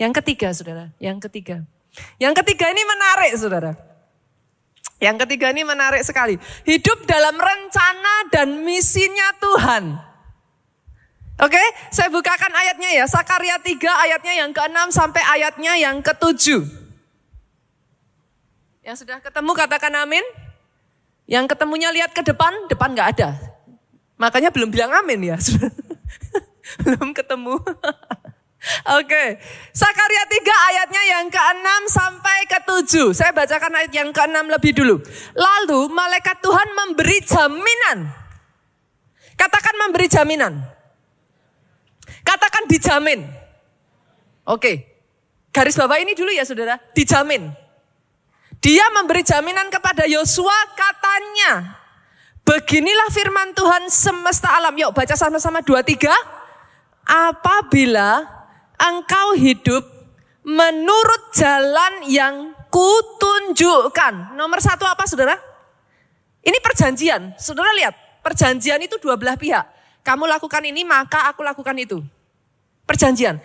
Yang 0.00 0.24
ketiga, 0.24 0.48
saudara, 0.56 0.96
yang 0.96 1.20
ketiga. 1.20 1.68
Yang 2.16 2.40
ketiga 2.40 2.72
ini 2.72 2.82
menarik 2.88 3.32
saudara. 3.36 3.87
Yang 4.98 5.16
ketiga 5.26 5.54
ini 5.54 5.62
menarik 5.62 6.02
sekali. 6.02 6.34
Hidup 6.66 7.06
dalam 7.06 7.38
rencana 7.38 8.14
dan 8.34 8.66
misinya 8.66 9.30
Tuhan. 9.38 9.84
Oke, 11.38 11.62
saya 11.94 12.10
bukakan 12.10 12.50
ayatnya 12.50 12.90
ya. 12.98 13.04
Sakaria 13.06 13.62
3 13.62 13.78
ayatnya 13.78 14.34
yang 14.42 14.50
ke-6 14.50 14.90
sampai 14.90 15.22
ayatnya 15.22 15.78
yang 15.78 16.02
ke-7. 16.02 16.66
Yang 18.82 19.06
sudah 19.06 19.22
ketemu 19.22 19.52
katakan 19.54 19.94
amin. 20.02 20.26
Yang 21.30 21.54
ketemunya 21.54 21.94
lihat 21.94 22.10
ke 22.10 22.26
depan, 22.26 22.50
depan 22.66 22.90
nggak 22.90 23.08
ada. 23.18 23.38
Makanya 24.18 24.50
belum 24.50 24.74
bilang 24.74 24.90
amin 24.90 25.30
ya. 25.30 25.38
belum 26.82 27.14
ketemu. 27.14 27.54
Oke, 29.00 29.40
Sakaria 29.72 30.24
3 30.28 30.68
ayatnya 30.72 31.02
yang 31.18 31.26
ke-6 31.32 31.68
sampai 31.88 32.38
ke-7. 32.46 33.16
Saya 33.16 33.32
bacakan 33.32 33.72
ayat 33.80 33.92
yang 33.92 34.12
ke-6 34.12 34.44
lebih 34.44 34.72
dulu. 34.76 35.00
Lalu 35.32 35.80
malaikat 35.88 36.38
Tuhan 36.44 36.68
memberi 36.76 37.18
jaminan. 37.24 37.98
Katakan 39.38 39.74
memberi 39.86 40.06
jaminan. 40.10 40.52
Katakan 42.26 42.68
dijamin. 42.68 43.24
Oke, 44.44 44.84
garis 45.48 45.76
bawah 45.76 45.96
ini 45.96 46.12
dulu 46.12 46.28
ya 46.28 46.44
saudara, 46.44 46.76
dijamin. 46.92 47.48
Dia 48.60 48.84
memberi 48.92 49.24
jaminan 49.24 49.72
kepada 49.72 50.04
Yosua 50.04 50.56
katanya, 50.76 51.78
beginilah 52.44 53.08
firman 53.14 53.56
Tuhan 53.56 53.88
semesta 53.88 54.52
alam. 54.56 54.76
Yuk 54.76 54.92
baca 54.92 55.14
sama-sama 55.16 55.64
dua 55.64 55.80
tiga. 55.80 56.12
Apabila 57.08 58.37
engkau 58.78 59.34
hidup 59.34 59.84
menurut 60.46 61.22
jalan 61.34 62.06
yang 62.08 62.34
kutunjukkan. 62.72 64.38
Nomor 64.38 64.62
satu 64.62 64.86
apa 64.88 65.04
saudara? 65.04 65.36
Ini 66.40 66.58
perjanjian. 66.62 67.36
Saudara 67.36 67.68
lihat, 67.76 67.94
perjanjian 68.24 68.80
itu 68.80 68.96
dua 69.02 69.18
belah 69.18 69.36
pihak. 69.36 69.66
Kamu 70.06 70.24
lakukan 70.24 70.64
ini 70.64 70.86
maka 70.86 71.28
aku 71.28 71.44
lakukan 71.44 71.76
itu. 71.76 72.00
Perjanjian. 72.88 73.36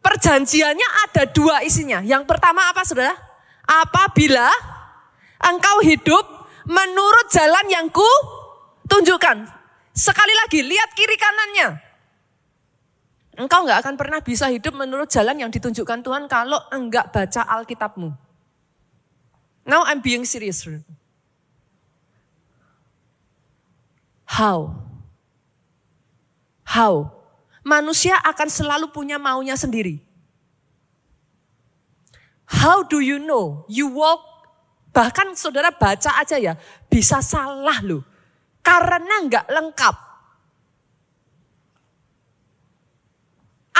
Perjanjiannya 0.00 0.88
ada 1.06 1.28
dua 1.30 1.62
isinya. 1.62 2.02
Yang 2.02 2.26
pertama 2.26 2.66
apa 2.72 2.82
saudara? 2.82 3.14
Apabila 3.68 4.50
engkau 5.44 5.78
hidup 5.86 6.24
menurut 6.66 7.26
jalan 7.30 7.66
yang 7.70 7.86
ku 7.92 8.08
tunjukkan. 8.90 9.46
Sekali 9.94 10.34
lagi, 10.34 10.64
lihat 10.64 10.90
kiri 10.96 11.14
kanannya. 11.14 11.89
Engkau 13.40 13.64
nggak 13.64 13.80
akan 13.80 13.96
pernah 13.96 14.20
bisa 14.20 14.52
hidup 14.52 14.76
menurut 14.76 15.08
jalan 15.08 15.40
yang 15.40 15.48
ditunjukkan 15.48 16.04
Tuhan 16.04 16.28
kalau 16.28 16.60
enggak 16.68 17.08
baca 17.08 17.40
Alkitabmu. 17.56 18.12
Now 19.64 19.88
I'm 19.88 20.04
being 20.04 20.28
serious. 20.28 20.60
How? 24.28 24.76
How? 26.68 27.16
Manusia 27.64 28.20
akan 28.20 28.48
selalu 28.52 28.92
punya 28.92 29.16
maunya 29.16 29.56
sendiri. 29.56 30.04
How 32.44 32.84
do 32.84 33.00
you 33.00 33.16
know? 33.16 33.64
You 33.72 33.88
walk, 33.88 34.20
bahkan 34.92 35.32
saudara 35.32 35.72
baca 35.72 36.12
aja 36.20 36.36
ya, 36.36 36.60
bisa 36.92 37.24
salah 37.24 37.80
loh. 37.80 38.04
Karena 38.60 39.24
nggak 39.24 39.48
lengkap. 39.48 40.09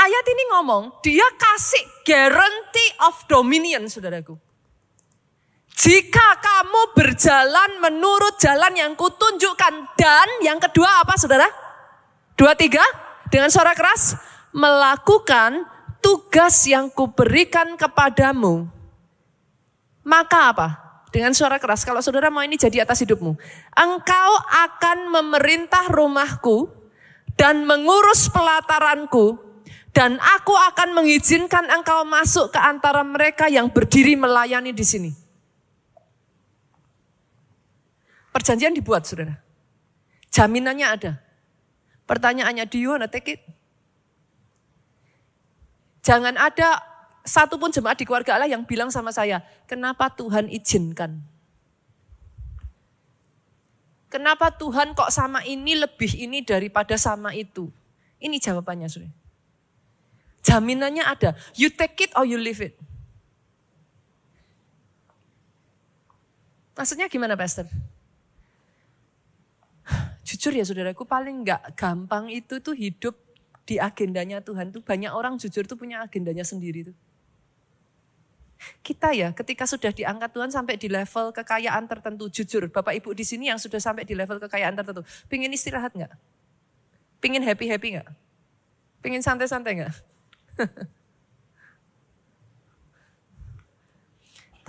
Ayat 0.01 0.25
ini 0.25 0.43
ngomong, 0.57 1.05
dia 1.05 1.27
kasih 1.37 1.85
guarantee 2.09 2.91
of 3.05 3.15
dominion, 3.29 3.85
saudaraku. 3.87 4.37
Jika 5.81 6.29
kamu 6.41 6.93
berjalan 6.93 7.81
menurut 7.81 8.37
jalan 8.37 8.77
yang 8.77 8.93
kutunjukkan 8.97 9.97
dan 9.97 10.29
yang 10.45 10.61
kedua 10.61 11.01
apa 11.01 11.17
saudara? 11.17 11.49
Dua 12.37 12.53
tiga 12.53 12.85
dengan 13.33 13.49
suara 13.49 13.73
keras 13.73 14.13
melakukan 14.53 15.65
tugas 16.05 16.69
yang 16.69 16.93
kuberikan 16.93 17.81
kepadamu. 17.81 18.69
Maka 20.05 20.41
apa? 20.53 20.69
Dengan 21.09 21.33
suara 21.33 21.57
keras 21.57 21.81
kalau 21.81 22.05
saudara 22.05 22.29
mau 22.29 22.45
ini 22.45 22.61
jadi 22.61 22.85
atas 22.85 23.01
hidupmu. 23.01 23.41
Engkau 23.73 24.31
akan 24.69 25.17
memerintah 25.17 25.89
rumahku 25.89 26.69
dan 27.41 27.65
mengurus 27.65 28.29
pelataranku 28.29 29.50
dan 29.91 30.23
aku 30.23 30.55
akan 30.55 30.95
mengizinkan 30.95 31.67
engkau 31.67 32.07
masuk 32.07 32.55
ke 32.55 32.61
antara 32.63 33.03
mereka 33.03 33.51
yang 33.51 33.67
berdiri 33.67 34.15
melayani 34.15 34.71
di 34.71 34.87
sini. 34.87 35.11
Perjanjian 38.31 38.71
dibuat, 38.71 39.03
saudara. 39.03 39.43
Jaminannya 40.31 40.87
ada. 40.87 41.13
Pertanyaannya, 42.07 42.65
do 42.71 42.79
you 42.79 42.95
take 43.11 43.39
it? 43.39 43.43
Jangan 46.07 46.39
ada 46.39 46.81
satupun 47.27 47.75
jemaat 47.75 47.99
di 47.99 48.07
keluarga 48.07 48.39
Allah 48.39 48.49
yang 48.49 48.63
bilang 48.65 48.89
sama 48.95 49.11
saya, 49.11 49.43
kenapa 49.67 50.09
Tuhan 50.15 50.47
izinkan? 50.49 51.19
Kenapa 54.11 54.51
Tuhan 54.55 54.95
kok 54.95 55.11
sama 55.15 55.43
ini 55.47 55.79
lebih 55.79 56.11
ini 56.19 56.43
daripada 56.43 56.99
sama 56.99 57.31
itu? 57.35 57.71
Ini 58.19 58.43
jawabannya, 58.43 58.91
saudara. 58.91 59.20
Jaminannya 60.41 61.05
ada. 61.05 61.37
You 61.57 61.69
take 61.69 62.09
it 62.09 62.13
or 62.17 62.25
you 62.25 62.41
leave 62.41 62.65
it. 62.65 62.77
Maksudnya 66.77 67.13
gimana 67.13 67.37
Pastor? 67.37 67.69
Jujur 70.25 70.57
ya 70.57 70.65
saudaraku 70.65 71.05
paling 71.05 71.45
nggak 71.45 71.77
gampang 71.77 72.33
itu 72.33 72.57
tuh 72.65 72.73
hidup 72.73 73.13
di 73.69 73.77
agendanya 73.77 74.41
Tuhan 74.41 74.73
tuh 74.73 74.81
banyak 74.81 75.13
orang 75.13 75.37
jujur 75.37 75.69
tuh 75.69 75.77
punya 75.77 76.01
agendanya 76.01 76.41
sendiri 76.41 76.89
tuh. 76.89 76.97
Kita 78.81 79.13
ya 79.13 79.33
ketika 79.33 79.65
sudah 79.65 79.93
diangkat 79.93 80.33
Tuhan 80.33 80.53
sampai 80.53 80.81
di 80.81 80.89
level 80.89 81.33
kekayaan 81.33 81.85
tertentu 81.85 82.29
jujur 82.33 82.69
Bapak 82.69 82.97
Ibu 82.97 83.13
di 83.13 83.25
sini 83.25 83.49
yang 83.53 83.61
sudah 83.61 83.81
sampai 83.81 84.09
di 84.09 84.17
level 84.17 84.41
kekayaan 84.41 84.77
tertentu 84.77 85.05
pingin 85.29 85.53
istirahat 85.53 85.93
nggak? 85.93 86.13
Pingin 87.21 87.45
happy 87.45 87.69
happy 87.69 88.01
nggak? 88.01 88.09
Pingin 89.05 89.21
santai 89.21 89.49
santai 89.49 89.81
nggak? 89.81 89.93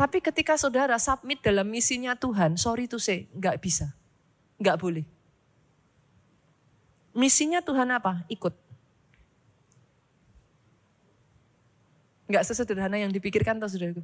Tapi 0.01 0.17
ketika 0.17 0.57
saudara 0.57 0.97
submit 0.97 1.45
dalam 1.45 1.69
misinya 1.69 2.17
Tuhan, 2.17 2.57
sorry 2.57 2.89
to 2.89 2.97
say, 2.97 3.29
nggak 3.37 3.61
bisa. 3.61 3.93
Nggak 4.57 4.81
boleh. 4.81 5.05
Misinya 7.13 7.61
Tuhan 7.61 7.85
apa? 7.93 8.25
Ikut. 8.25 8.55
Nggak 12.33 12.49
sesederhana 12.49 12.97
yang 12.97 13.13
dipikirkan 13.13 13.61
tuh 13.61 13.69
saudaraku. 13.69 14.01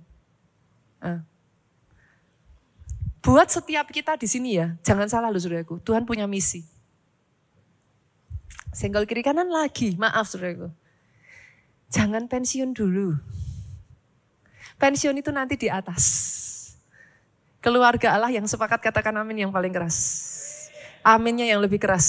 Ah. 1.01 1.25
Buat 3.25 3.49
setiap 3.49 3.89
kita 3.89 4.21
di 4.21 4.29
sini 4.29 4.59
ya, 4.59 4.77
jangan 4.85 5.09
salah 5.09 5.33
loh 5.33 5.41
saudaraku. 5.41 5.81
Tuhan 5.81 6.05
punya 6.05 6.29
misi. 6.29 6.61
Senggol 8.69 9.09
kiri 9.09 9.25
kanan 9.25 9.49
lagi, 9.49 9.97
maaf 9.97 10.29
saudaraku. 10.29 10.69
Jangan 11.87 12.27
pensiun 12.27 12.75
dulu. 12.75 13.15
Pensiun 14.77 15.17
itu 15.17 15.31
nanti 15.31 15.55
di 15.57 15.71
atas. 15.71 16.05
Keluarga 17.63 18.13
Allah 18.13 18.29
yang 18.29 18.45
sepakat 18.45 18.79
katakan 18.79 19.15
amin 19.17 19.47
yang 19.47 19.51
paling 19.51 19.73
keras. 19.73 19.97
Aminnya 21.01 21.47
yang 21.47 21.63
lebih 21.63 21.81
keras. 21.81 22.07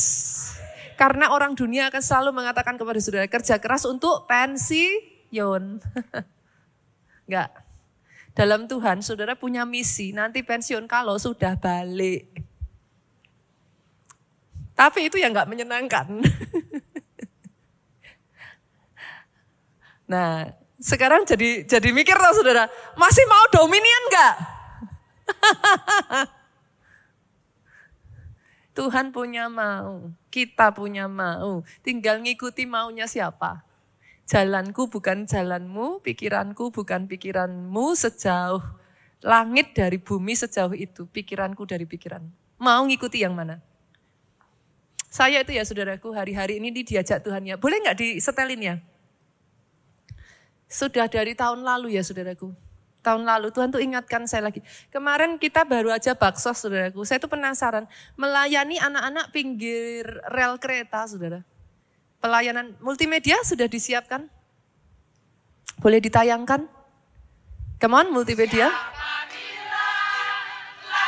Karena 0.98 1.30
orang 1.30 1.54
dunia 1.54 1.88
akan 1.88 2.02
selalu 2.02 2.30
mengatakan 2.34 2.74
kepada 2.74 2.98
saudara 2.98 3.26
kerja 3.30 3.56
keras 3.62 3.86
untuk 3.86 4.26
pensiun. 4.26 5.62
Enggak. 7.30 7.50
Dalam 8.34 8.70
Tuhan 8.70 9.02
saudara 9.02 9.34
punya 9.34 9.66
misi 9.66 10.14
nanti 10.14 10.42
pensiun 10.42 10.86
kalau 10.86 11.18
sudah 11.18 11.58
balik. 11.58 12.26
Tapi 14.78 15.10
itu 15.10 15.18
yang 15.18 15.34
enggak 15.34 15.50
menyenangkan. 15.50 16.06
Nah, 20.08 20.48
sekarang 20.80 21.28
jadi 21.28 21.68
jadi 21.68 21.88
mikir 21.92 22.16
tau 22.16 22.32
saudara, 22.32 22.64
masih 22.96 23.28
mau 23.28 23.44
dominion 23.52 24.02
enggak? 24.08 24.34
Tuhan 28.78 29.10
punya 29.10 29.50
mau, 29.50 30.14
kita 30.30 30.70
punya 30.72 31.10
mau, 31.10 31.66
tinggal 31.82 32.22
ngikuti 32.22 32.64
maunya 32.64 33.10
siapa. 33.10 33.66
Jalanku 34.28 34.86
bukan 34.86 35.26
jalanmu, 35.26 35.98
pikiranku 36.00 36.70
bukan 36.70 37.10
pikiranmu 37.10 37.96
sejauh 37.98 38.62
langit 39.18 39.74
dari 39.74 39.98
bumi 39.98 40.38
sejauh 40.38 40.78
itu, 40.78 41.10
pikiranku 41.10 41.66
dari 41.66 41.90
pikiran. 41.90 42.22
Mau 42.62 42.86
ngikuti 42.86 43.26
yang 43.26 43.34
mana? 43.34 43.58
Saya 45.10 45.42
itu 45.42 45.56
ya 45.56 45.64
saudaraku 45.66 46.14
hari-hari 46.14 46.62
ini 46.62 46.70
diajak 46.70 47.24
Tuhan 47.24 47.42
ya. 47.50 47.58
Boleh 47.58 47.82
nggak 47.82 47.98
disetelin 47.98 48.60
ya? 48.62 48.76
Sudah 50.68 51.08
dari 51.08 51.32
tahun 51.32 51.64
lalu 51.64 51.96
ya 51.96 52.04
saudaraku. 52.04 52.52
Tahun 53.00 53.24
lalu 53.24 53.48
Tuhan 53.48 53.72
tuh 53.72 53.80
ingatkan 53.80 54.28
saya 54.28 54.52
lagi. 54.52 54.60
Kemarin 54.92 55.40
kita 55.40 55.64
baru 55.64 55.88
aja 55.88 56.12
bakso 56.12 56.52
saudaraku. 56.52 57.08
Saya 57.08 57.16
tuh 57.16 57.32
penasaran. 57.32 57.88
Melayani 58.20 58.76
anak-anak 58.76 59.32
pinggir 59.32 60.04
rel 60.28 60.60
kereta 60.60 61.08
saudara. 61.08 61.40
Pelayanan 62.20 62.76
multimedia 62.84 63.40
sudah 63.40 63.64
disiapkan? 63.64 64.28
Boleh 65.80 66.04
ditayangkan? 66.04 66.68
Come 67.80 67.94
on 67.96 68.12
multimedia. 68.12 68.68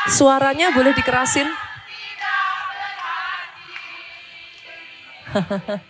Suaranya 0.08 0.72
boleh 0.72 0.96
dikerasin? 0.96 1.50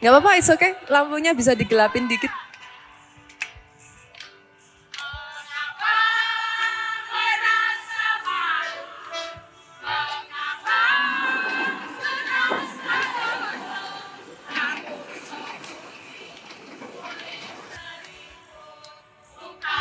Gak 0.00 0.16
apa-apa, 0.16 0.40
it's 0.40 0.48
okay. 0.48 0.72
Lampunya 0.88 1.36
bisa 1.36 1.52
digelapin 1.52 2.08
dikit. 2.08 2.32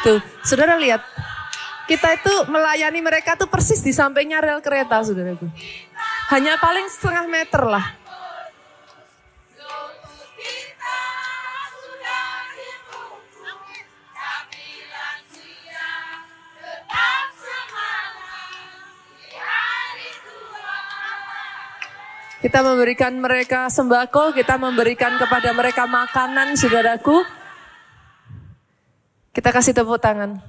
Tuh, 0.04 0.20
saudara 0.44 0.76
lihat. 0.80 1.00
Kita 1.88 2.16
itu 2.16 2.34
melayani 2.52 3.02
mereka 3.02 3.34
tuh 3.40 3.50
persis 3.50 3.82
di 3.82 3.96
sampingnya 3.96 4.44
rel 4.44 4.60
kereta, 4.60 5.02
saudaraku. 5.02 5.48
Hanya 6.30 6.60
paling 6.62 6.86
setengah 6.92 7.26
meter 7.26 7.64
lah. 7.66 7.99
Kita 22.40 22.64
memberikan 22.64 23.20
mereka 23.20 23.68
sembako, 23.68 24.32
kita 24.32 24.56
memberikan 24.56 25.20
kepada 25.20 25.52
mereka 25.52 25.84
makanan, 25.84 26.56
saudaraku. 26.56 27.28
Kita 29.36 29.52
kasih 29.52 29.76
tepuk 29.76 30.00
tangan. 30.00 30.40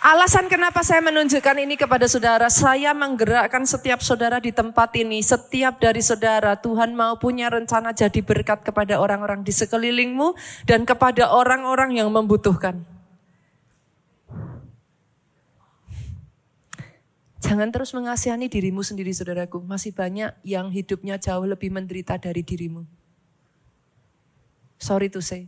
Alasan 0.00 0.48
kenapa 0.48 0.80
saya 0.80 1.04
menunjukkan 1.04 1.56
ini 1.60 1.76
kepada 1.76 2.08
saudara, 2.08 2.48
saya 2.48 2.96
menggerakkan 2.96 3.68
setiap 3.68 4.00
saudara 4.00 4.40
di 4.40 4.48
tempat 4.48 4.96
ini, 4.96 5.20
setiap 5.20 5.76
dari 5.76 6.00
saudara, 6.00 6.56
Tuhan 6.56 6.96
mau 6.96 7.20
punya 7.20 7.52
rencana 7.52 7.92
jadi 7.92 8.24
berkat 8.24 8.64
kepada 8.64 8.96
orang-orang 8.96 9.44
di 9.44 9.52
sekelilingmu 9.52 10.32
dan 10.64 10.88
kepada 10.88 11.28
orang-orang 11.34 12.00
yang 12.00 12.08
membutuhkan. 12.08 12.97
Jangan 17.38 17.70
terus 17.70 17.94
mengasihani 17.94 18.50
dirimu 18.50 18.82
sendiri 18.82 19.14
saudaraku. 19.14 19.62
Masih 19.62 19.94
banyak 19.94 20.34
yang 20.42 20.74
hidupnya 20.74 21.22
jauh 21.22 21.46
lebih 21.46 21.70
menderita 21.70 22.18
dari 22.18 22.42
dirimu. 22.42 22.82
Sorry 24.78 25.06
to 25.06 25.22
say. 25.22 25.46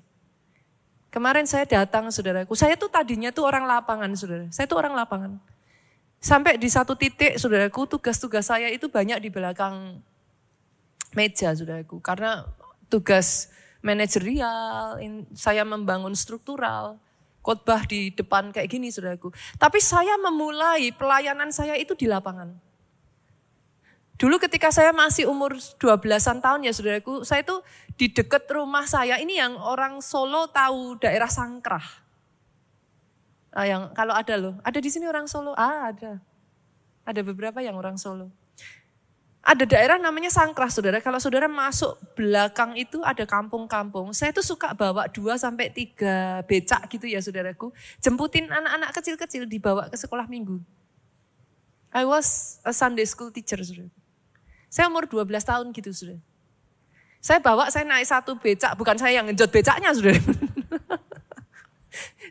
Kemarin 1.11 1.51
saya 1.51 1.66
datang 1.66 2.07
saudaraku. 2.14 2.55
Saya 2.55 2.78
tuh 2.78 2.86
tadinya 2.86 3.34
tuh 3.34 3.43
orang 3.43 3.66
lapangan 3.66 4.11
saudara. 4.14 4.47
Saya 4.55 4.70
tuh 4.70 4.78
orang 4.78 4.95
lapangan. 4.95 5.43
Sampai 6.22 6.55
di 6.61 6.70
satu 6.70 6.95
titik 6.95 7.34
saudaraku 7.34 7.91
tugas-tugas 7.91 8.47
saya 8.47 8.70
itu 8.70 8.86
banyak 8.86 9.18
di 9.18 9.28
belakang 9.32 9.99
meja 11.18 11.51
saudaraku. 11.51 11.99
Karena 11.99 12.47
tugas 12.86 13.51
manajerial, 13.82 15.03
saya 15.34 15.66
membangun 15.66 16.14
struktural 16.14 17.03
khotbah 17.41 17.84
di 17.88 18.12
depan 18.12 18.53
kayak 18.53 18.68
gini 18.68 18.93
saudaraku. 18.93 19.32
Tapi 19.57 19.78
saya 19.80 20.16
memulai 20.20 20.93
pelayanan 20.93 21.51
saya 21.53 21.76
itu 21.76 21.97
di 21.97 22.09
lapangan. 22.09 22.53
Dulu 24.20 24.36
ketika 24.36 24.68
saya 24.68 24.93
masih 24.93 25.24
umur 25.32 25.57
12-an 25.57 26.45
tahun 26.45 26.61
ya 26.68 26.72
saudaraku, 26.76 27.24
saya 27.24 27.41
itu 27.41 27.57
di 27.97 28.12
dekat 28.12 28.45
rumah 28.53 28.84
saya, 28.84 29.16
ini 29.16 29.41
yang 29.41 29.57
orang 29.57 30.05
Solo 30.05 30.45
tahu 30.53 31.01
daerah 31.01 31.28
Sangkrah. 31.32 32.05
Ah, 33.51 33.64
yang 33.66 33.91
kalau 33.97 34.12
ada 34.12 34.36
loh, 34.36 34.55
ada 34.61 34.76
di 34.76 34.93
sini 34.93 35.09
orang 35.09 35.24
Solo? 35.24 35.57
Ah 35.57 35.88
ada. 35.88 36.20
Ada 37.09 37.24
beberapa 37.24 37.64
yang 37.64 37.80
orang 37.80 37.97
Solo. 37.97 38.28
Ada 39.41 39.64
daerah 39.64 39.97
namanya 39.97 40.28
Sangkrah, 40.28 40.68
saudara. 40.68 41.01
Kalau 41.01 41.16
saudara 41.16 41.49
masuk 41.49 41.97
belakang 42.12 42.76
itu 42.76 43.01
ada 43.01 43.24
kampung-kampung. 43.24 44.12
Saya 44.12 44.36
tuh 44.36 44.45
suka 44.45 44.76
bawa 44.76 45.09
dua 45.09 45.41
sampai 45.41 45.72
tiga 45.72 46.45
becak 46.45 46.84
gitu 46.93 47.09
ya, 47.09 47.24
saudaraku. 47.24 47.72
Jemputin 48.05 48.53
anak-anak 48.53 48.93
kecil-kecil 49.01 49.49
dibawa 49.49 49.88
ke 49.88 49.97
sekolah 49.97 50.28
minggu. 50.28 50.61
I 51.88 52.05
was 52.05 52.61
a 52.68 52.76
Sunday 52.76 53.09
school 53.09 53.32
teacher, 53.32 53.57
saudara. 53.64 53.88
Saya 54.68 54.93
umur 54.93 55.09
12 55.09 55.24
tahun 55.41 55.66
gitu, 55.72 55.88
saudara. 55.88 56.20
Saya 57.20 57.41
bawa, 57.41 57.72
saya 57.72 57.88
naik 57.88 58.07
satu 58.09 58.36
becak, 58.36 58.76
bukan 58.76 59.01
saya 59.01 59.20
yang 59.20 59.26
ngejot 59.28 59.49
becaknya, 59.49 59.88
saudara. 59.97 60.20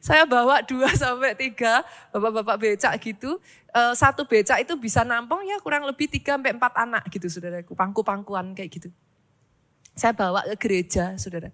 saya 0.08 0.24
bawa 0.24 0.64
dua 0.64 0.90
sampai 0.96 1.36
tiga 1.36 1.84
bapak-bapak 2.14 2.58
becak 2.58 2.94
gitu. 3.02 3.42
Uh, 3.70 3.94
satu 3.94 4.26
becak 4.26 4.66
itu 4.66 4.74
bisa 4.82 5.06
nampung 5.06 5.46
ya 5.46 5.62
kurang 5.62 5.86
lebih 5.86 6.10
tiga 6.10 6.34
sampai 6.34 6.58
empat 6.58 6.74
anak 6.74 7.04
gitu 7.14 7.30
saudaraku. 7.30 7.78
Pangku-pangkuan 7.78 8.58
kayak 8.58 8.70
gitu. 8.82 8.90
Saya 9.94 10.16
bawa 10.16 10.42
ke 10.54 10.56
gereja 10.58 11.14
saudara. 11.20 11.54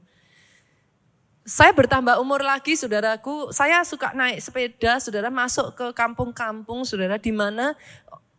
Saya 1.45 1.78
bertambah 1.78 2.18
umur 2.18 2.41
lagi 2.41 2.74
saudaraku, 2.74 3.53
saya 3.53 3.86
suka 3.86 4.18
naik 4.18 4.41
sepeda 4.41 4.97
saudara 4.97 5.30
masuk 5.30 5.78
ke 5.78 5.93
kampung-kampung 5.93 6.82
saudara 6.89 7.22
di 7.22 7.30
mana 7.30 7.78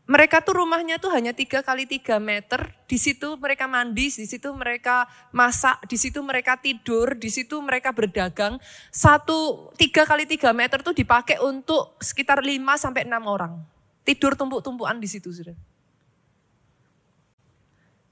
mereka 0.06 0.38
tuh 0.38 0.62
rumahnya 0.62 1.02
tuh 1.02 1.10
hanya 1.10 1.34
tiga 1.34 1.66
kali 1.66 1.82
tiga 1.82 2.22
meter. 2.22 2.70
Di 2.86 2.94
situ 2.94 3.34
mereka 3.42 3.66
mandi, 3.66 4.06
di 4.06 4.22
situ 4.22 4.54
mereka 4.54 5.10
masak, 5.34 5.82
di 5.90 5.98
situ 5.98 6.22
mereka 6.22 6.54
tidur, 6.54 7.18
di 7.18 7.26
situ 7.26 7.58
mereka 7.58 7.90
berdagang. 7.90 8.62
Satu 8.94 9.68
tiga 9.74 10.06
kali 10.06 10.22
tiga 10.22 10.54
meter 10.54 10.86
tuh 10.86 10.94
dipakai 10.94 11.42
untuk 11.42 11.98
sekitar 11.98 12.46
lima 12.46 12.78
sampai 12.78 13.02
enam 13.02 13.26
orang. 13.26 13.58
Tidur 14.06 14.38
tumpuk-tumpukan 14.38 14.94
di 15.02 15.10
situ 15.10 15.34
sudah. 15.34 15.58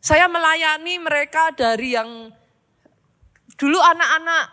Saya 0.03 0.26
melayani 0.26 0.99
mereka 0.99 1.55
dari 1.55 1.95
yang 1.95 2.34
dulu 3.55 3.78
anak-anak 3.78 4.45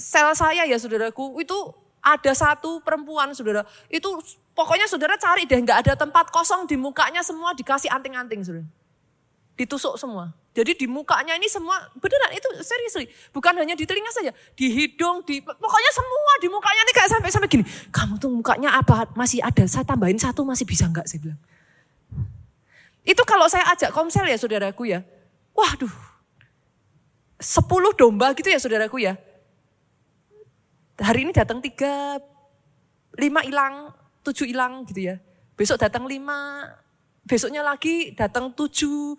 sel 0.00 0.32
saya 0.32 0.64
ya 0.64 0.80
saudaraku 0.80 1.36
itu 1.44 1.54
ada 2.00 2.32
satu 2.32 2.80
perempuan 2.80 3.36
saudara 3.36 3.66
itu 3.92 4.08
Pokoknya 4.58 4.90
saudara 4.90 5.14
cari 5.14 5.46
deh, 5.46 5.62
nggak 5.62 5.86
ada 5.86 5.94
tempat 5.94 6.34
kosong 6.34 6.66
di 6.66 6.74
mukanya 6.74 7.22
semua 7.22 7.54
dikasih 7.54 7.94
anting-anting 7.94 8.42
saudara. 8.42 8.66
Ditusuk 9.54 9.94
semua. 9.94 10.34
Jadi 10.50 10.74
di 10.74 10.86
mukanya 10.90 11.38
ini 11.38 11.46
semua 11.46 11.78
beneran 11.94 12.34
itu 12.34 12.50
serius, 12.66 13.06
bukan 13.30 13.54
hanya 13.54 13.78
di 13.78 13.86
telinga 13.86 14.10
saja, 14.10 14.34
di 14.58 14.66
hidung, 14.74 15.22
di 15.22 15.38
pokoknya 15.38 15.90
semua 15.94 16.32
di 16.42 16.50
mukanya 16.50 16.82
ini 16.82 16.90
kayak 16.98 17.10
sampai 17.14 17.30
sampai 17.30 17.46
gini. 17.46 17.64
Kamu 17.94 18.18
tuh 18.18 18.34
mukanya 18.34 18.74
apa? 18.74 19.06
Masih 19.14 19.38
ada? 19.38 19.62
Saya 19.70 19.86
tambahin 19.86 20.18
satu 20.18 20.42
masih 20.42 20.66
bisa 20.66 20.90
nggak? 20.90 21.06
Saya 21.06 21.22
bilang. 21.22 21.40
Itu 23.06 23.22
kalau 23.22 23.46
saya 23.46 23.70
ajak 23.70 23.94
komsel 23.94 24.26
ya 24.26 24.34
saudaraku 24.34 24.90
ya. 24.90 25.06
Waduh, 25.54 25.94
sepuluh 27.38 27.94
domba 27.94 28.34
gitu 28.34 28.50
ya 28.50 28.58
saudaraku 28.58 29.06
ya. 29.06 29.14
Hari 30.98 31.22
ini 31.22 31.30
datang 31.30 31.62
tiga, 31.62 32.18
lima 33.14 33.46
hilang, 33.46 33.94
tujuh 34.32 34.46
hilang 34.48 34.84
gitu 34.88 35.08
ya. 35.08 35.16
Besok 35.58 35.80
datang 35.80 36.06
lima, 36.06 36.70
besoknya 37.24 37.64
lagi 37.64 38.14
datang 38.14 38.52
tujuh. 38.52 39.16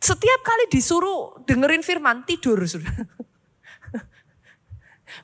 Setiap 0.00 0.40
kali 0.44 0.64
disuruh 0.70 1.40
dengerin 1.44 1.82
firman, 1.82 2.22
tidur 2.24 2.62
sudah. 2.64 2.90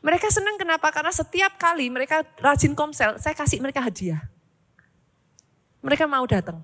mereka 0.06 0.32
senang 0.32 0.58
kenapa? 0.58 0.90
Karena 0.90 1.12
setiap 1.12 1.60
kali 1.60 1.92
mereka 1.92 2.24
rajin 2.40 2.74
komsel, 2.74 3.20
saya 3.20 3.36
kasih 3.36 3.62
mereka 3.62 3.84
hadiah. 3.84 4.22
Mereka 5.82 6.06
mau 6.06 6.24
datang. 6.26 6.62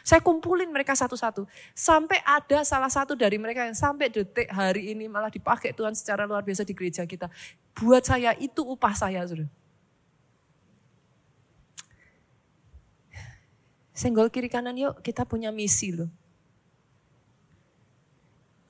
Saya 0.00 0.24
kumpulin 0.24 0.68
mereka 0.72 0.96
satu-satu. 0.96 1.44
Sampai 1.76 2.24
ada 2.24 2.64
salah 2.64 2.88
satu 2.88 3.12
dari 3.12 3.36
mereka 3.36 3.68
yang 3.68 3.76
sampai 3.76 4.08
detik 4.08 4.48
hari 4.48 4.96
ini 4.96 5.06
malah 5.06 5.28
dipakai 5.28 5.76
Tuhan 5.76 5.92
secara 5.92 6.24
luar 6.24 6.40
biasa 6.40 6.64
di 6.64 6.72
gereja 6.72 7.04
kita. 7.04 7.28
Buat 7.76 8.08
saya 8.08 8.32
itu 8.40 8.64
upah 8.64 8.96
saya. 8.96 9.20
Sudah. 9.28 9.48
Senggol 14.00 14.32
kiri 14.32 14.48
kanan 14.48 14.80
yuk, 14.80 15.04
kita 15.04 15.28
punya 15.28 15.52
misi 15.52 15.92
loh. 15.92 16.08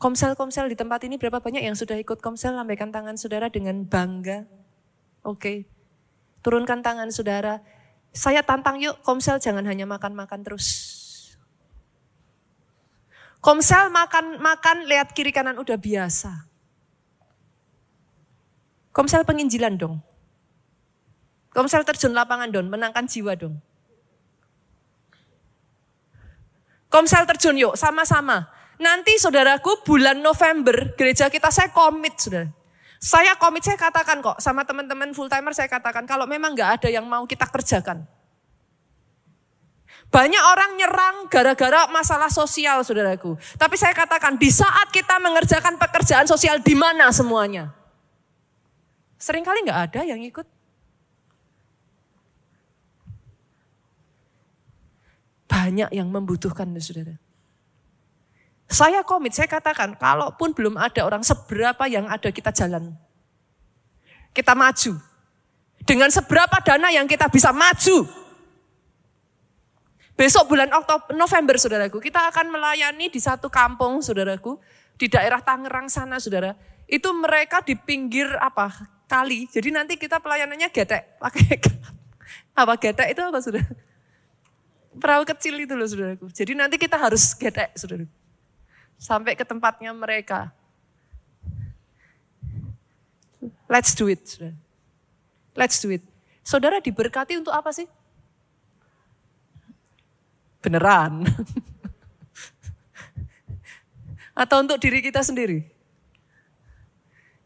Komsel-komsel 0.02 0.66
di 0.66 0.74
tempat 0.74 1.06
ini 1.06 1.22
berapa 1.22 1.38
banyak 1.38 1.62
yang 1.62 1.78
sudah 1.78 1.94
ikut 2.02 2.18
komsel? 2.18 2.58
Lambaikan 2.58 2.90
tangan 2.90 3.14
saudara 3.14 3.46
dengan 3.46 3.86
bangga. 3.86 4.50
Oke. 5.22 5.70
Turunkan 6.42 6.82
tangan 6.82 7.14
saudara. 7.14 7.62
Saya 8.10 8.42
tantang 8.42 8.82
yuk, 8.82 8.98
komsel 9.06 9.38
jangan 9.38 9.62
hanya 9.70 9.86
makan-makan 9.86 10.42
terus. 10.42 10.66
Komsel 13.38 13.86
makan-makan, 13.94 14.90
lihat 14.90 15.14
kiri 15.14 15.30
kanan 15.30 15.62
udah 15.62 15.78
biasa. 15.78 16.50
Komsel 18.90 19.22
penginjilan 19.22 19.78
dong. 19.78 20.02
Komsel 21.54 21.86
terjun 21.86 22.18
lapangan 22.18 22.50
dong, 22.50 22.66
menangkan 22.66 23.06
jiwa 23.06 23.38
dong. 23.38 23.62
Komsel 26.90 27.22
terjun 27.24 27.54
yuk, 27.54 27.78
sama-sama. 27.78 28.50
Nanti 28.82 29.14
saudaraku 29.14 29.86
bulan 29.86 30.18
November 30.18 30.90
gereja 30.98 31.30
kita 31.30 31.48
saya 31.54 31.70
komit 31.70 32.18
saudara. 32.18 32.50
Saya 33.00 33.32
komit, 33.40 33.64
saya 33.64 33.80
katakan 33.80 34.20
kok 34.20 34.36
sama 34.44 34.66
teman-teman 34.66 35.14
full 35.16 35.30
timer 35.30 35.56
saya 35.56 35.70
katakan 35.70 36.04
kalau 36.04 36.28
memang 36.28 36.52
nggak 36.52 36.82
ada 36.82 36.88
yang 36.92 37.06
mau 37.08 37.24
kita 37.24 37.48
kerjakan. 37.48 38.04
Banyak 40.10 40.42
orang 40.42 40.70
nyerang 40.74 41.16
gara-gara 41.30 41.86
masalah 41.86 42.26
sosial, 42.26 42.82
saudaraku. 42.82 43.38
Tapi 43.54 43.78
saya 43.78 43.94
katakan, 43.94 44.34
di 44.34 44.50
saat 44.50 44.90
kita 44.90 45.22
mengerjakan 45.22 45.78
pekerjaan 45.78 46.26
sosial, 46.26 46.58
di 46.58 46.74
mana 46.74 47.14
semuanya? 47.14 47.70
Seringkali 49.22 49.70
nggak 49.70 49.80
ada 49.86 50.00
yang 50.02 50.18
ikut. 50.18 50.59
Banyak 55.50 55.90
yang 55.90 56.06
membutuhkan, 56.06 56.70
saudara. 56.78 57.18
Saya 58.70 59.02
komit, 59.02 59.34
saya 59.34 59.50
katakan, 59.50 59.98
kalaupun 59.98 60.54
belum 60.54 60.78
ada 60.78 61.02
orang 61.02 61.26
seberapa 61.26 61.90
yang 61.90 62.06
ada 62.06 62.30
kita 62.30 62.54
jalan. 62.54 62.94
Kita 64.30 64.54
maju. 64.54 64.94
Dengan 65.82 66.06
seberapa 66.14 66.54
dana 66.62 66.94
yang 66.94 67.10
kita 67.10 67.26
bisa 67.26 67.50
maju 67.50 68.06
Besok 70.20 70.52
bulan 70.52 70.68
Oktober, 70.76 71.16
November 71.16 71.56
saudaraku, 71.56 71.96
kita 71.96 72.28
akan 72.28 72.52
melayani 72.52 73.08
di 73.08 73.16
satu 73.16 73.48
kampung 73.48 74.04
saudaraku, 74.04 74.60
di 75.00 75.08
daerah 75.08 75.40
Tangerang 75.40 75.88
sana 75.88 76.20
saudara. 76.20 76.52
Itu 76.84 77.16
mereka 77.16 77.64
di 77.64 77.72
pinggir 77.72 78.28
apa 78.36 78.68
kali, 79.08 79.48
jadi 79.48 79.72
nanti 79.72 79.96
kita 79.96 80.20
pelayanannya 80.20 80.68
getek, 80.68 81.16
pakai 81.16 81.56
apa 82.60 82.74
getek 82.76 83.16
itu 83.16 83.22
apa 83.24 83.40
saudara? 83.40 83.72
Perahu 85.00 85.24
kecil 85.24 85.64
itu 85.64 85.72
loh 85.72 85.88
saudaraku. 85.88 86.28
Jadi 86.28 86.52
nanti 86.52 86.76
kita 86.76 87.00
harus 87.00 87.32
getek 87.32 87.72
saudaraku. 87.72 88.12
Sampai 89.00 89.32
ke 89.32 89.48
tempatnya 89.48 89.96
mereka. 89.96 90.52
Let's 93.64 93.96
do 93.96 94.12
it. 94.12 94.20
Saudara. 94.28 94.52
Let's 95.56 95.80
do 95.80 95.88
it. 95.88 96.04
Saudara 96.44 96.84
diberkati 96.84 97.40
untuk 97.40 97.56
apa 97.56 97.72
sih? 97.72 97.88
Beneran. 100.60 101.24
Atau 104.40 104.60
untuk 104.60 104.76
diri 104.76 105.00
kita 105.00 105.24
sendiri. 105.24 105.79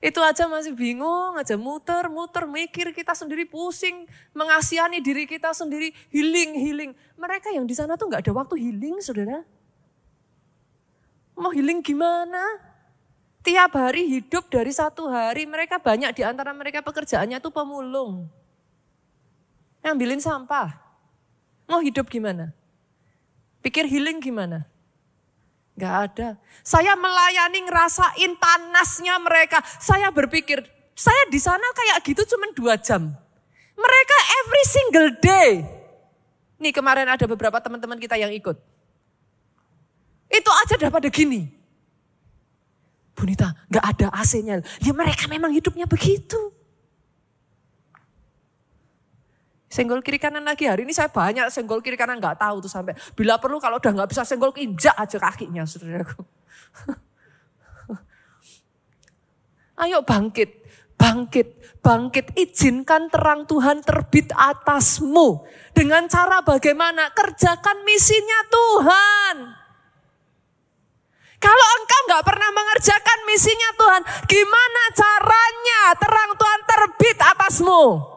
Itu 0.04 0.20
aja 0.20 0.44
masih 0.44 0.76
bingung, 0.76 1.32
aja 1.40 1.56
muter, 1.56 2.12
muter, 2.12 2.44
mikir 2.44 2.92
kita 2.92 3.16
sendiri 3.16 3.48
pusing, 3.48 4.04
mengasihani 4.36 5.00
diri 5.00 5.24
kita 5.24 5.56
sendiri, 5.56 5.96
healing, 6.12 6.60
healing. 6.60 6.92
Mereka 7.16 7.56
yang 7.56 7.64
di 7.64 7.72
sana 7.72 7.96
tuh 7.96 8.12
nggak 8.12 8.28
ada 8.28 8.36
waktu 8.36 8.60
healing, 8.60 9.00
saudara. 9.00 9.40
Mau 11.32 11.48
healing 11.48 11.80
gimana? 11.80 12.44
Tiap 13.40 13.72
hari 13.80 14.04
hidup 14.20 14.52
dari 14.52 14.76
satu 14.76 15.08
hari, 15.08 15.48
mereka 15.48 15.80
banyak 15.80 16.12
di 16.12 16.20
antara 16.20 16.52
mereka 16.52 16.84
pekerjaannya 16.84 17.40
tuh 17.40 17.48
pemulung. 17.48 18.28
Ngambilin 19.80 20.20
sampah. 20.20 20.68
Mau 21.64 21.80
hidup 21.80 22.12
gimana? 22.12 22.52
Pikir 23.64 23.88
healing 23.88 24.20
gimana? 24.20 24.68
Gak 25.74 25.94
ada. 26.10 26.28
Saya 26.62 26.94
melayani 26.94 27.66
ngerasain 27.66 28.32
panasnya 28.38 29.18
mereka. 29.18 29.58
Saya 29.82 30.14
berpikir, 30.14 30.62
saya 30.94 31.22
di 31.30 31.42
sana 31.42 31.66
kayak 31.74 31.98
gitu 32.06 32.22
cuma 32.34 32.46
dua 32.54 32.78
jam. 32.78 33.10
Mereka 33.74 34.16
every 34.44 34.64
single 34.70 35.10
day. 35.18 35.50
Nih 36.62 36.70
kemarin 36.70 37.10
ada 37.10 37.26
beberapa 37.26 37.58
teman-teman 37.58 37.98
kita 37.98 38.14
yang 38.14 38.30
ikut. 38.30 38.54
Itu 40.30 40.50
aja 40.50 40.78
udah 40.78 40.90
pada 40.94 41.08
gini. 41.10 41.50
Bunita, 43.14 43.54
gak 43.70 43.84
ada 43.94 44.06
AC-nya. 44.14 44.62
Ya 44.82 44.92
mereka 44.94 45.26
memang 45.26 45.50
hidupnya 45.50 45.86
begitu. 45.90 46.38
Senggol 49.74 50.06
kiri 50.06 50.22
kanan 50.22 50.46
lagi. 50.46 50.70
Hari 50.70 50.86
ini 50.86 50.94
saya 50.94 51.10
banyak 51.10 51.50
senggol 51.50 51.82
kiri 51.82 51.98
kanan 51.98 52.22
nggak 52.22 52.38
tahu 52.38 52.62
tuh 52.62 52.70
sampai. 52.70 52.94
Bila 53.18 53.42
perlu 53.42 53.58
kalau 53.58 53.82
udah 53.82 53.90
nggak 53.90 54.06
bisa 54.06 54.22
senggol 54.22 54.54
injak 54.54 54.94
aja 54.94 55.18
kakinya 55.18 55.66
saudaraku. 55.66 56.22
Ayo 59.82 60.06
bangkit, 60.06 60.62
bangkit, 60.94 61.82
bangkit. 61.82 62.38
Izinkan 62.38 63.10
terang 63.10 63.50
Tuhan 63.50 63.82
terbit 63.82 64.30
atasmu. 64.30 65.42
Dengan 65.74 66.06
cara 66.06 66.38
bagaimana? 66.46 67.10
Kerjakan 67.10 67.82
misinya 67.82 68.46
Tuhan. 68.46 69.58
Kalau 71.42 71.66
engkau 71.82 72.00
nggak 72.14 72.22
pernah 72.22 72.50
mengerjakan 72.54 73.26
misinya 73.26 73.74
Tuhan, 73.74 74.02
gimana 74.30 74.82
caranya 74.94 75.98
terang 75.98 76.30
Tuhan 76.38 76.60
terbit 76.62 77.18
atasmu? 77.18 78.13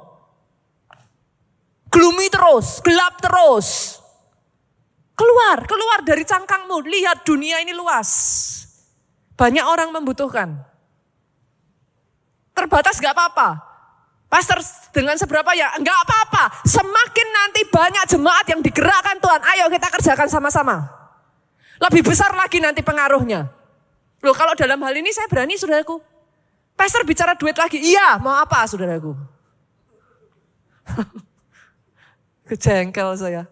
Gloomy 1.91 2.27
terus, 2.31 2.79
gelap 2.83 3.19
terus. 3.19 3.97
Keluar, 5.17 5.65
keluar 5.65 6.05
dari 6.05 6.21
cangkangmu. 6.21 6.85
Lihat 6.85 7.25
dunia 7.25 7.57
ini 7.65 7.73
luas. 7.73 8.09
Banyak 9.33 9.65
orang 9.65 9.89
membutuhkan. 9.89 10.61
Terbatas 12.53 13.01
gak 13.01 13.17
apa-apa. 13.17 13.65
Pastor 14.27 14.59
dengan 14.91 15.15
seberapa 15.15 15.55
ya? 15.57 15.73
Enggak 15.79 15.97
apa-apa. 16.03 16.61
Semakin 16.67 17.27
nanti 17.31 17.63
banyak 17.65 18.05
jemaat 18.11 18.45
yang 18.51 18.61
digerakkan 18.61 19.17
Tuhan. 19.23 19.41
Ayo 19.55 19.65
kita 19.71 19.88
kerjakan 19.88 20.27
sama-sama. 20.29 20.85
Lebih 21.79 22.03
besar 22.05 22.35
lagi 22.35 22.59
nanti 22.59 22.83
pengaruhnya. 22.83 23.47
Loh 24.21 24.35
kalau 24.35 24.53
dalam 24.53 24.81
hal 24.83 24.93
ini 24.99 25.15
saya 25.15 25.31
berani 25.31 25.55
saudaraku. 25.55 26.01
Pastor 26.77 27.07
bicara 27.07 27.33
duit 27.33 27.55
lagi. 27.57 27.79
Iya 27.81 28.19
mau 28.19 28.35
apa 28.35 28.67
saudaraku? 28.67 29.15
Kejengkel 32.47 33.09
saya. 33.19 33.43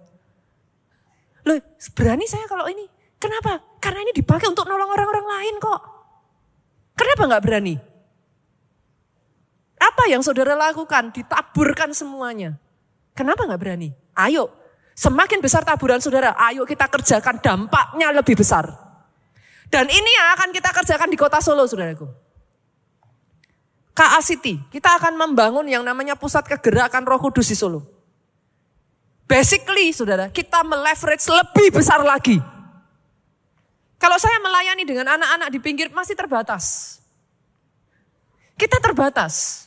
Loh, 1.46 1.60
berani 1.94 2.26
saya 2.26 2.48
kalau 2.48 2.66
ini. 2.66 2.88
Kenapa? 3.20 3.62
Karena 3.84 4.02
ini 4.02 4.12
dipakai 4.16 4.50
untuk 4.50 4.66
nolong 4.66 4.90
orang-orang 4.90 5.26
lain 5.28 5.56
kok. 5.62 5.82
Kenapa 6.96 7.22
nggak 7.28 7.44
berani? 7.44 7.76
Apa 9.76 10.04
yang 10.08 10.24
saudara 10.24 10.56
lakukan? 10.56 11.12
Ditaburkan 11.12 11.92
semuanya. 11.92 12.58
Kenapa 13.14 13.46
nggak 13.46 13.62
berani? 13.62 13.92
Ayo, 14.16 14.52
semakin 14.96 15.44
besar 15.44 15.68
taburan 15.68 16.00
saudara, 16.00 16.36
ayo 16.52 16.64
kita 16.64 16.88
kerjakan 16.88 17.40
dampaknya 17.44 18.12
lebih 18.16 18.40
besar. 18.40 18.68
Dan 19.72 19.88
ini 19.92 20.12
yang 20.16 20.28
akan 20.40 20.50
kita 20.56 20.70
kerjakan 20.72 21.10
di 21.12 21.18
kota 21.20 21.40
Solo, 21.44 21.68
saudaraku. 21.68 22.08
KA 23.96 24.20
City, 24.20 24.60
kita 24.72 25.00
akan 25.00 25.16
membangun 25.16 25.64
yang 25.72 25.84
namanya 25.84 26.20
pusat 26.20 26.44
kegerakan 26.44 27.08
roh 27.08 27.20
kudus 27.20 27.48
di 27.48 27.56
Solo. 27.56 27.95
Basically, 29.26 29.90
saudara, 29.90 30.30
kita 30.30 30.62
meleverage 30.62 31.26
lebih 31.26 31.82
besar 31.82 32.06
lagi. 32.06 32.38
Kalau 33.98 34.22
saya 34.22 34.38
melayani 34.38 34.86
dengan 34.86 35.18
anak-anak 35.18 35.50
di 35.50 35.60
pinggir 35.62 35.90
masih 35.90 36.14
terbatas. 36.14 36.98
Kita 38.54 38.78
terbatas. 38.78 39.66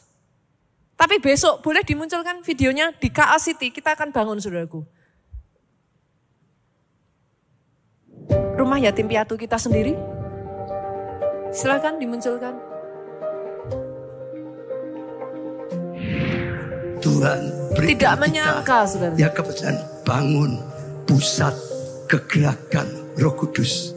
Tapi 0.94 1.18
besok 1.18 1.62
boleh 1.62 1.82
dimunculkan 1.82 2.42
videonya 2.42 2.94
di 2.94 3.10
KA 3.10 3.38
City, 3.38 3.70
kita 3.70 3.98
akan 3.98 4.14
bangun 4.14 4.38
saudaraku. 4.38 4.82
Rumah 8.58 8.78
yatim 8.82 9.06
piatu 9.06 9.38
kita 9.38 9.58
sendiri. 9.58 9.94
Silakan 11.54 12.02
dimunculkan. 12.02 12.67
Tuhan 16.98 17.40
tidak 17.78 18.14
menyangka, 18.18 18.84
saudara. 18.86 19.14
Ya 19.14 19.30
kebetulan 19.30 19.78
bangun 20.02 20.58
pusat 21.06 21.54
kegerakan 22.10 22.86
Roh 23.18 23.34
Kudus. 23.38 23.94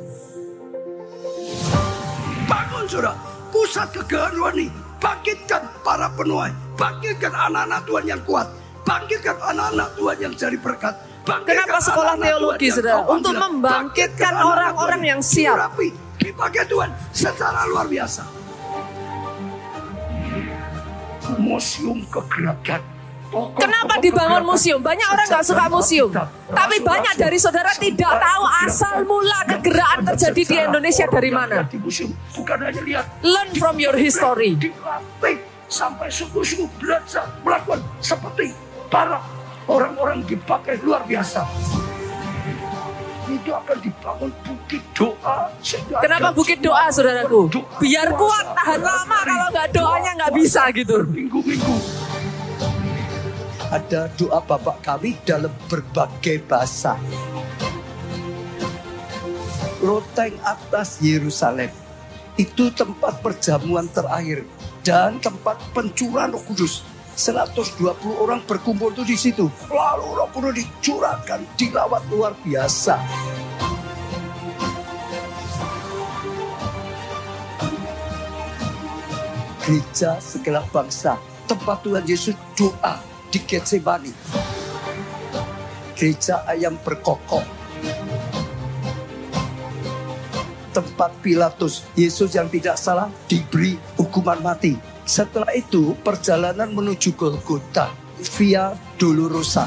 Bangun 2.45 2.85
saudara, 2.85 3.17
pusat 3.49 3.89
kegerakan 3.91 4.33
roh 4.37 4.51
ini. 4.53 4.67
Bangkitkan 5.01 5.65
para 5.81 6.13
penuai, 6.13 6.53
bangkitkan 6.77 7.33
anak-anak 7.33 7.81
Tuhan 7.89 8.05
yang 8.05 8.21
kuat, 8.21 8.45
bangkitkan 8.85 9.33
anak-anak 9.33 9.89
Tuhan 9.97 10.17
yang 10.21 10.33
cari 10.37 10.57
berkat. 10.61 10.93
Kenapa 11.25 11.77
sekolah 11.81 12.13
teologi, 12.21 12.69
saudara? 12.69 13.01
Untuk 13.09 13.33
membangkitkan 13.33 14.33
orang-orang 14.37 15.01
yang 15.01 15.21
siap. 15.21 15.73
Dipakai 16.21 16.69
Tuhan 16.69 16.93
secara 17.09 17.65
luar 17.65 17.89
biasa. 17.89 18.40
Museum 21.39 22.03
kegerakan 22.09 22.81
Kenapa 23.31 23.95
dibangun 24.03 24.43
museum? 24.43 24.83
Banyak 24.83 25.07
orang 25.07 25.27
nggak 25.31 25.45
suka 25.47 25.71
museum. 25.71 26.11
Tapi 26.51 26.83
banyak 26.83 27.15
dari 27.15 27.39
saudara 27.39 27.71
tidak 27.79 28.19
tahu 28.19 28.43
asal 28.67 29.07
mula 29.07 29.47
kegerakan 29.47 30.03
terjadi 30.13 30.41
di 30.43 30.55
Indonesia 30.59 31.05
dari 31.07 31.31
mana. 31.31 31.63
Learn 33.23 33.49
from 33.55 33.79
your 33.79 33.95
history. 33.95 34.59
Sampai 35.71 36.11
suku-suku 36.11 36.67
belajar 36.83 37.31
melakukan 37.47 37.79
seperti 38.03 38.51
para 38.91 39.23
orang-orang 39.71 40.27
dipakai 40.27 40.75
luar 40.83 41.07
biasa 41.07 41.47
itu 43.37 43.51
akan 43.55 43.77
dibangun 43.79 44.31
bukit 44.43 44.83
doa. 44.97 45.47
Kenapa 46.01 46.29
bukit 46.35 46.59
doa, 46.59 46.91
saudaraku? 46.91 47.47
Biar 47.79 48.11
kuat, 48.15 48.45
tahan 48.57 48.81
lama. 48.83 49.19
Kalau 49.23 49.47
nggak 49.53 49.69
doanya 49.71 50.11
nggak 50.19 50.33
bisa 50.35 50.61
gitu. 50.75 51.07
Minggu-minggu 51.07 51.75
ada 53.71 54.11
doa 54.19 54.43
Bapak 54.43 54.83
kami 54.83 55.15
dalam 55.23 55.49
berbagai 55.71 56.43
bahasa. 56.43 56.99
Loteng 59.79 60.35
atas 60.43 60.99
Yerusalem 60.99 61.71
itu 62.35 62.69
tempat 62.75 63.23
perjamuan 63.23 63.87
terakhir 63.89 64.43
dan 64.83 65.17
tempat 65.23 65.57
pencurahan 65.71 66.35
Roh 66.35 66.43
Kudus. 66.43 66.83
120 67.21 68.17
orang 68.17 68.41
berkumpul 68.49 68.89
tuh 68.97 69.05
di 69.05 69.13
situ. 69.13 69.45
Lalu 69.69 70.07
Roh 70.17 70.29
Kudus 70.33 70.57
dicurahkan, 70.57 71.45
dilawat 71.53 72.01
luar 72.09 72.33
biasa. 72.41 72.97
Gereja 79.61 80.17
segala 80.17 80.65
bangsa, 80.73 81.21
tempat 81.45 81.85
Tuhan 81.85 82.01
Yesus 82.09 82.33
doa 82.57 82.97
di 83.29 83.37
Getsemani. 83.45 84.09
Gereja 85.93 86.41
ayam 86.49 86.73
berkokok. 86.81 87.45
Tempat 90.73 91.13
Pilatus, 91.21 91.85
Yesus 91.93 92.33
yang 92.33 92.49
tidak 92.49 92.81
salah 92.81 93.13
diberi 93.29 93.77
hukuman 94.01 94.41
mati 94.41 94.90
setelah 95.05 95.49
itu 95.57 95.97
perjalanan 96.05 96.69
menuju 96.71 97.17
Golgota 97.17 97.89
via 98.37 98.77
Dolorosa. 98.95 99.65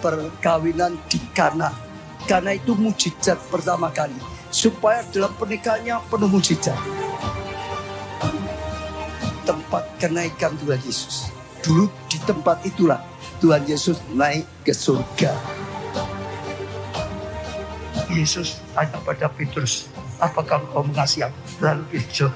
Perkawinan 0.00 0.96
di 1.10 1.18
Kana. 1.34 1.74
Karena 2.28 2.52
itu 2.52 2.76
mujizat 2.76 3.40
pertama 3.48 3.88
kali. 3.88 4.16
Supaya 4.48 5.04
dalam 5.12 5.32
pernikahannya 5.36 5.96
penuh 6.08 6.28
mujizat. 6.28 6.76
Tempat 9.44 9.84
kenaikan 9.96 10.52
Tuhan 10.60 10.80
Yesus. 10.84 11.32
Dulu 11.64 11.88
di 12.08 12.20
tempat 12.24 12.62
itulah 12.68 13.00
Tuhan 13.40 13.64
Yesus 13.64 14.00
naik 14.12 14.44
ke 14.64 14.72
surga. 14.72 15.32
Yesus 18.08 18.64
tanya 18.72 18.96
pada 19.04 19.28
Petrus, 19.28 19.88
apakah 20.16 20.64
kau 20.72 20.80
mengasihi 20.80 21.28
aku? 21.28 21.38
Lalu 21.60 21.84
Petrus 21.92 22.32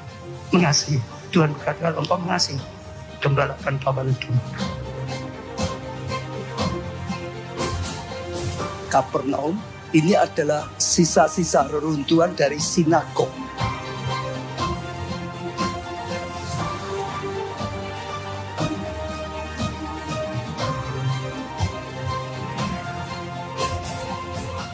mengasihi. 0.53 1.01
Tuhan 1.33 1.57
berkata 1.57 1.97
engkau 1.97 2.21
mengasihi, 2.21 2.61
gembalakan 3.25 3.81
kawan 3.81 4.13
itu. 4.13 4.29
Kapernaum 8.93 9.57
ini 9.97 10.13
adalah 10.13 10.69
sisa-sisa 10.77 11.65
reruntuhan 11.73 12.37
dari 12.37 12.61
sinagog. 12.61 13.33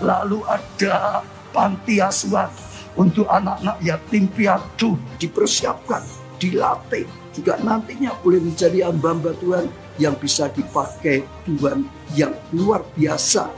Lalu 0.03 0.43
ada 0.47 1.23
panti 1.55 2.03
asuhan 2.03 2.51
untuk 2.99 3.31
anak-anak 3.31 3.79
yatim 3.79 4.27
piatu 4.27 4.99
dipersiapkan, 5.23 6.03
dilatih, 6.43 7.07
juga 7.31 7.55
nantinya 7.63 8.11
boleh 8.27 8.43
menjadi 8.43 8.91
hamba-hamba 8.91 9.39
Tuhan 9.39 9.71
yang 10.03 10.19
bisa 10.19 10.51
dipakai 10.51 11.23
Tuhan 11.47 11.87
yang 12.19 12.35
luar 12.51 12.83
biasa. 12.99 13.55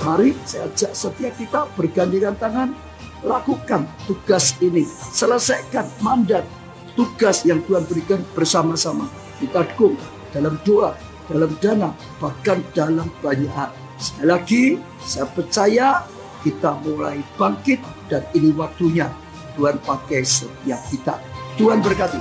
Mari 0.00 0.32
saya 0.48 0.64
ajak 0.72 0.92
setiap 0.96 1.36
kita 1.36 1.60
bergandengan 1.76 2.32
tangan, 2.40 2.72
lakukan 3.20 3.84
tugas 4.08 4.56
ini, 4.64 4.88
selesaikan 5.12 5.84
mandat 6.00 6.48
tugas 6.96 7.44
yang 7.44 7.60
Tuhan 7.68 7.84
berikan 7.84 8.24
bersama-sama. 8.32 9.04
Kita 9.36 9.60
dukung 9.76 10.00
dalam 10.32 10.56
doa, 10.64 10.96
dalam 11.28 11.52
dana, 11.60 11.92
bahkan 12.16 12.64
dalam 12.72 13.12
banyak 13.20 13.52
hal. 13.52 13.68
Sekali 14.00 14.24
lagi, 14.24 14.64
saya 15.04 15.28
percaya 15.28 16.00
kita 16.40 16.76
mulai 16.80 17.20
bangkit 17.36 17.80
dan 18.08 18.24
ini 18.32 18.52
waktunya 18.56 19.08
Tuhan 19.56 19.76
pakai 19.84 20.20
setiap 20.24 20.80
kita. 20.88 21.14
Tuhan 21.60 21.84
berkati. 21.84 22.20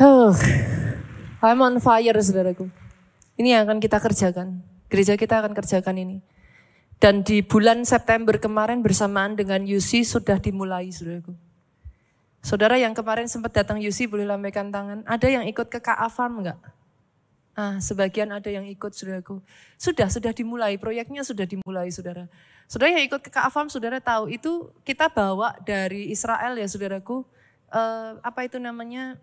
Oh, 0.00 0.32
I'm 1.44 1.60
on 1.60 1.76
fire 1.80 2.16
saudaraku. 2.20 2.68
Ini 3.36 3.56
yang 3.56 3.68
akan 3.68 3.80
kita 3.80 4.00
kerjakan. 4.00 4.60
Gereja 4.92 5.16
kita 5.16 5.40
akan 5.40 5.52
kerjakan 5.56 5.96
ini. 5.96 6.20
Dan 7.00 7.24
di 7.24 7.40
bulan 7.40 7.88
September 7.88 8.36
kemarin 8.36 8.84
bersamaan 8.84 9.32
dengan 9.36 9.64
UC 9.64 10.04
sudah 10.04 10.36
dimulai 10.36 10.92
saudaraku. 10.92 11.32
Saudara 12.40 12.80
yang 12.80 12.96
kemarin 12.96 13.28
sempat 13.28 13.52
datang 13.52 13.80
UC 13.80 14.08
boleh 14.08 14.24
lambaikan 14.24 14.72
tangan. 14.72 15.04
Ada 15.04 15.28
yang 15.28 15.44
ikut 15.48 15.68
ke 15.68 15.80
KA 15.80 16.08
Farm 16.08 16.40
enggak? 16.44 16.60
Ah, 17.60 17.76
sebagian 17.76 18.32
ada 18.32 18.48
yang 18.48 18.64
ikut 18.64 18.96
saudaraku. 18.96 19.44
Sudah, 19.76 20.08
sudah 20.08 20.32
dimulai, 20.32 20.80
proyeknya 20.80 21.20
sudah 21.20 21.44
dimulai 21.44 21.92
saudara. 21.92 22.24
Saudara 22.64 22.96
yang 22.96 23.04
ikut 23.04 23.20
ke 23.20 23.28
Kafam, 23.28 23.68
saudara 23.68 24.00
tahu 24.00 24.32
itu 24.32 24.72
kita 24.80 25.12
bawa 25.12 25.52
dari 25.60 26.08
Israel 26.08 26.56
ya 26.56 26.64
saudaraku. 26.64 27.20
Uh, 27.68 28.16
apa 28.24 28.48
itu 28.48 28.56
namanya, 28.56 29.20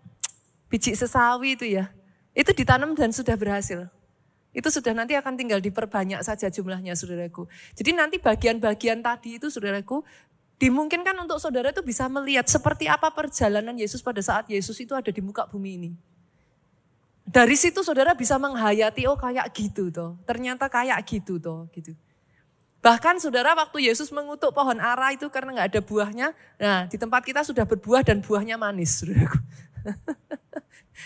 biji 0.70 0.94
sesawi 0.94 1.58
itu 1.58 1.66
ya. 1.66 1.90
Itu 2.30 2.54
ditanam 2.54 2.94
dan 2.94 3.10
sudah 3.10 3.34
berhasil. 3.34 3.90
Itu 4.54 4.70
sudah 4.70 4.94
nanti 4.94 5.18
akan 5.18 5.34
tinggal 5.34 5.58
diperbanyak 5.58 6.22
saja 6.22 6.46
jumlahnya 6.46 6.94
saudaraku. 6.94 7.50
Jadi 7.74 7.90
nanti 7.90 8.22
bagian-bagian 8.22 9.02
tadi 9.02 9.42
itu 9.42 9.50
saudaraku, 9.50 10.06
dimungkinkan 10.62 11.18
untuk 11.18 11.42
saudara 11.42 11.74
itu 11.74 11.82
bisa 11.82 12.06
melihat 12.06 12.46
seperti 12.46 12.86
apa 12.86 13.10
perjalanan 13.10 13.74
Yesus 13.74 13.98
pada 13.98 14.22
saat 14.22 14.46
Yesus 14.46 14.78
itu 14.78 14.94
ada 14.94 15.10
di 15.10 15.18
muka 15.18 15.42
bumi 15.50 15.74
ini. 15.74 15.90
Dari 17.28 17.60
situ 17.60 17.84
saudara 17.84 18.16
bisa 18.16 18.40
menghayati, 18.40 19.04
oh 19.04 19.20
kayak 19.20 19.52
gitu 19.52 19.92
toh. 19.92 20.16
Ternyata 20.24 20.72
kayak 20.72 21.04
gitu 21.04 21.36
toh. 21.36 21.68
gitu. 21.76 21.92
Bahkan 22.80 23.20
saudara 23.20 23.52
waktu 23.52 23.84
Yesus 23.90 24.08
mengutuk 24.08 24.56
pohon 24.56 24.80
ara 24.80 25.12
itu 25.12 25.28
karena 25.28 25.52
nggak 25.60 25.68
ada 25.76 25.80
buahnya. 25.84 26.28
Nah 26.56 26.88
di 26.88 26.96
tempat 26.96 27.20
kita 27.26 27.44
sudah 27.44 27.68
berbuah 27.68 28.00
dan 28.00 28.24
buahnya 28.24 28.56
manis. 28.56 29.04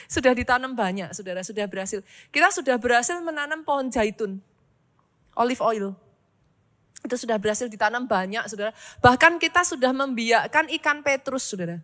Sudah 0.09 0.33
ditanam 0.33 0.73
banyak 0.73 1.13
saudara, 1.13 1.45
sudah 1.45 1.69
berhasil. 1.69 2.01
Kita 2.33 2.49
sudah 2.49 2.81
berhasil 2.81 3.17
menanam 3.21 3.61
pohon 3.61 3.93
zaitun. 3.93 4.41
Olive 5.37 5.61
oil. 5.61 5.93
Itu 7.05 7.17
sudah 7.21 7.37
berhasil 7.37 7.69
ditanam 7.69 8.09
banyak 8.09 8.45
saudara. 8.49 8.73
Bahkan 9.05 9.37
kita 9.37 9.65
sudah 9.65 9.93
membiakkan 9.93 10.69
ikan 10.81 11.05
petrus 11.05 11.45
saudara. 11.45 11.77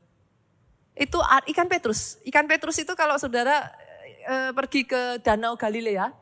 Itu 0.97 1.21
ikan 1.21 1.69
petrus. 1.69 2.17
Ikan 2.25 2.49
petrus 2.49 2.81
itu 2.81 2.93
kalau 2.97 3.21
saudara 3.21 3.69
e, 4.29 4.53
pergi 4.53 4.85
ke 4.85 5.25
Danau 5.25 5.57
Galilea, 5.57 6.13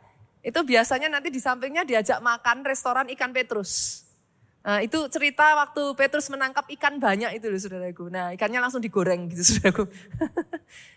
itu 0.47 0.61
biasanya 0.63 1.11
nanti 1.11 1.35
di 1.35 1.43
sampingnya 1.43 1.83
diajak 1.83 2.23
makan 2.23 2.63
restoran 2.63 3.11
ikan 3.11 3.35
Petrus. 3.35 4.07
Nah, 4.67 4.83
itu 4.83 4.99
cerita 5.07 5.55
waktu 5.55 5.95
Petrus 5.95 6.27
menangkap 6.27 6.67
ikan 6.75 6.99
banyak 6.99 7.39
itu 7.39 7.47
loh 7.47 7.59
saudaraku. 7.59 8.11
Nah 8.11 8.35
ikannya 8.35 8.59
langsung 8.59 8.83
digoreng 8.83 9.31
gitu 9.31 9.47
saudaraku. 9.55 9.87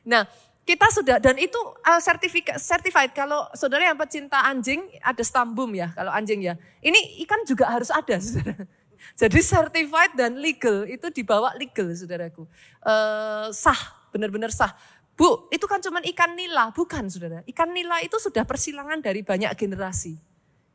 nah 0.02 0.26
kita 0.66 0.90
sudah 0.90 1.22
dan 1.22 1.38
itu 1.38 1.58
uh, 1.86 2.02
sertifikat 2.02 2.58
certified 2.58 3.14
kalau 3.14 3.46
saudara 3.54 3.86
yang 3.86 3.98
pecinta 3.98 4.42
anjing 4.42 4.86
ada 5.06 5.22
stambum 5.22 5.70
ya 5.78 5.94
kalau 5.94 6.10
anjing 6.10 6.42
ya. 6.42 6.58
Ini 6.82 7.22
ikan 7.30 7.46
juga 7.46 7.70
harus 7.70 7.94
ada 7.94 8.18
saudara. 8.26 8.66
Jadi 9.14 9.38
certified 9.38 10.18
dan 10.18 10.42
legal 10.42 10.90
itu 10.90 11.06
dibawa 11.14 11.54
legal 11.54 11.94
saudaraku. 11.94 12.50
Uh, 12.82 13.54
sah 13.54 13.78
benar-benar 14.10 14.50
sah. 14.50 14.74
Bu, 15.20 15.52
itu 15.52 15.68
kan 15.68 15.84
cuma 15.84 16.00
ikan 16.00 16.32
nila, 16.32 16.72
bukan 16.72 17.12
saudara. 17.12 17.44
Ikan 17.44 17.76
nila 17.76 18.00
itu 18.00 18.16
sudah 18.16 18.48
persilangan 18.48 19.04
dari 19.04 19.20
banyak 19.20 19.52
generasi. 19.60 20.16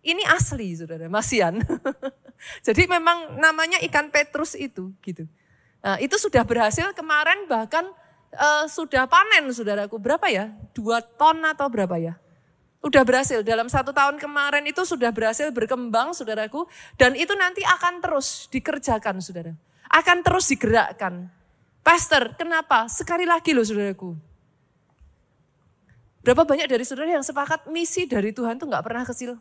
Ini 0.05 0.21
asli 0.37 0.77
saudara, 0.77 1.09
masian. 1.09 1.65
Jadi 2.67 2.85
memang 2.85 3.41
namanya 3.41 3.81
ikan 3.89 4.13
Petrus 4.13 4.53
itu 4.53 4.93
gitu. 5.01 5.25
Nah, 5.81 5.97
itu 5.97 6.21
sudah 6.21 6.45
berhasil 6.45 6.93
kemarin 6.93 7.49
bahkan 7.49 7.89
uh, 8.37 8.69
sudah 8.69 9.09
panen 9.09 9.49
saudaraku. 9.49 9.97
Berapa 9.97 10.29
ya? 10.29 10.53
Dua 10.77 11.01
ton 11.01 11.41
atau 11.41 11.65
berapa 11.73 11.97
ya? 11.97 12.21
Udah 12.85 13.01
berhasil 13.01 13.41
dalam 13.41 13.73
satu 13.73 13.97
tahun 13.97 14.21
kemarin 14.21 14.69
itu 14.69 14.85
sudah 14.85 15.09
berhasil 15.09 15.49
berkembang 15.57 16.13
saudaraku. 16.13 16.69
Dan 17.01 17.17
itu 17.17 17.33
nanti 17.33 17.65
akan 17.65 18.05
terus 18.05 18.45
dikerjakan 18.53 19.25
saudara. 19.25 19.57
Akan 19.89 20.21
terus 20.21 20.53
digerakkan. 20.53 21.33
Pastor, 21.81 22.37
kenapa? 22.37 22.93
Sekali 22.93 23.25
lagi 23.25 23.57
loh 23.57 23.65
saudaraku. 23.65 24.34
Berapa 26.25 26.49
banyak 26.49 26.65
dari 26.65 26.85
saudara 26.89 27.13
yang 27.13 27.23
sepakat 27.23 27.69
misi 27.69 28.09
dari 28.09 28.33
Tuhan 28.33 28.57
itu 28.57 28.65
nggak 28.65 28.81
pernah 28.81 29.05
kecil. 29.05 29.37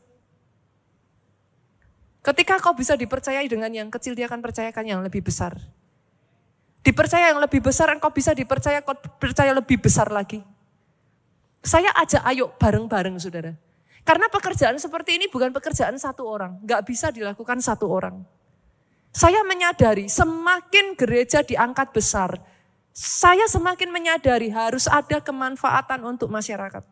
Ketika 2.24 2.60
kau 2.60 2.76
bisa 2.76 3.00
dipercayai 3.00 3.48
dengan 3.48 3.72
yang 3.72 3.88
kecil, 3.88 4.16
dia 4.16 4.28
akan 4.28 4.44
percayakan 4.44 4.84
yang 4.84 5.00
lebih 5.00 5.24
besar. 5.24 5.56
Dipercaya 6.84 7.32
yang 7.32 7.40
lebih 7.40 7.64
besar, 7.64 7.88
engkau 7.92 8.12
bisa 8.12 8.36
dipercaya, 8.36 8.84
kau 8.84 8.96
percaya 9.16 9.56
lebih 9.56 9.80
besar 9.80 10.12
lagi. 10.12 10.44
Saya 11.64 11.92
ajak 11.96 12.24
ayo 12.28 12.52
bareng-bareng 12.60 13.16
saudara. 13.16 13.56
Karena 14.04 14.28
pekerjaan 14.28 14.76
seperti 14.76 15.16
ini 15.16 15.32
bukan 15.32 15.56
pekerjaan 15.56 15.96
satu 15.96 16.28
orang. 16.28 16.60
Nggak 16.68 16.84
bisa 16.84 17.08
dilakukan 17.08 17.64
satu 17.64 17.88
orang. 17.88 18.20
Saya 19.16 19.40
menyadari 19.48 20.12
semakin 20.12 21.00
gereja 21.00 21.40
diangkat 21.40 21.96
besar, 21.96 22.36
saya 22.94 23.50
semakin 23.50 23.90
menyadari 23.90 24.54
harus 24.54 24.86
ada 24.86 25.18
kemanfaatan 25.18 26.06
untuk 26.06 26.30
masyarakat. 26.30 26.86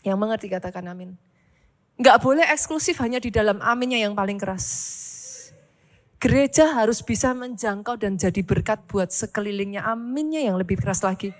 Yang 0.00 0.16
mengerti 0.16 0.48
katakan 0.48 0.88
amin. 0.88 1.20
Enggak 2.00 2.24
boleh 2.24 2.48
eksklusif 2.48 2.96
hanya 3.04 3.20
di 3.20 3.28
dalam 3.28 3.60
aminnya 3.60 4.00
yang 4.00 4.16
paling 4.16 4.40
keras. 4.40 4.66
Gereja 6.16 6.72
harus 6.80 7.04
bisa 7.04 7.36
menjangkau 7.36 8.00
dan 8.00 8.16
jadi 8.16 8.40
berkat 8.40 8.88
buat 8.88 9.12
sekelilingnya. 9.12 9.84
Aminnya 9.84 10.40
yang 10.40 10.56
lebih 10.56 10.80
keras 10.80 11.04
lagi. 11.04 11.36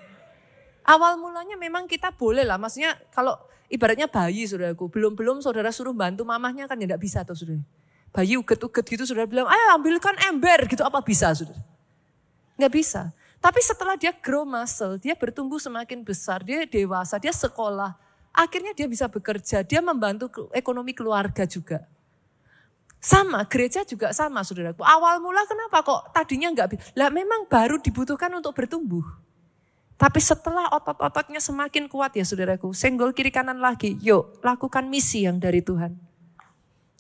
Awal 0.85 1.17
mulanya 1.17 1.57
memang 1.57 1.89
kita 1.89 2.13
boleh 2.13 2.45
lah. 2.45 2.61
Maksudnya 2.61 2.93
kalau 3.09 3.41
ibaratnya 3.73 4.05
bayi 4.05 4.45
saudaraku. 4.45 4.93
Belum-belum 4.93 5.41
saudara 5.41 5.73
suruh 5.73 5.97
bantu 5.97 6.29
mamahnya 6.29 6.69
kan 6.69 6.77
ya 6.77 6.85
enggak 6.85 7.01
bisa 7.01 7.25
tuh 7.25 7.33
saudara. 7.33 7.65
Bayi 8.13 8.37
uget-uget 8.37 8.85
gitu 8.85 9.09
sudah 9.09 9.25
bilang, 9.25 9.49
ayo 9.49 9.75
ambilkan 9.75 10.15
ember 10.29 10.69
gitu 10.69 10.85
apa 10.85 11.01
bisa 11.01 11.33
sudah. 11.33 11.74
Nggak 12.55 12.73
bisa. 12.73 13.03
Tapi 13.43 13.61
setelah 13.61 13.95
dia 14.01 14.15
grow 14.15 14.49
muscle, 14.49 14.97
dia 14.97 15.13
bertumbuh 15.13 15.61
semakin 15.61 16.01
besar, 16.01 16.41
dia 16.41 16.65
dewasa, 16.65 17.21
dia 17.21 17.35
sekolah. 17.35 17.93
Akhirnya 18.33 18.73
dia 18.73 18.89
bisa 18.89 19.05
bekerja, 19.07 19.61
dia 19.61 19.85
membantu 19.85 20.49
ekonomi 20.57 20.97
keluarga 20.97 21.45
juga. 21.45 21.85
Sama, 23.05 23.45
gereja 23.45 23.85
juga 23.85 24.17
sama 24.17 24.41
saudaraku. 24.41 24.81
Awal 24.81 25.21
mula 25.21 25.45
kenapa 25.45 25.85
kok 25.85 26.09
tadinya 26.17 26.49
nggak 26.57 26.97
Lah 26.97 27.13
memang 27.13 27.45
baru 27.45 27.77
dibutuhkan 27.77 28.33
untuk 28.33 28.57
bertumbuh. 28.57 29.05
Tapi 29.95 30.19
setelah 30.25 30.73
otot-ototnya 30.73 31.39
semakin 31.39 31.87
kuat 31.87 32.17
ya 32.17 32.25
saudaraku, 32.25 32.73
senggol 32.73 33.13
kiri 33.13 33.29
kanan 33.29 33.61
lagi. 33.61 34.01
Yuk 34.01 34.41
lakukan 34.41 34.89
misi 34.89 35.29
yang 35.29 35.37
dari 35.37 35.61
Tuhan. 35.61 35.93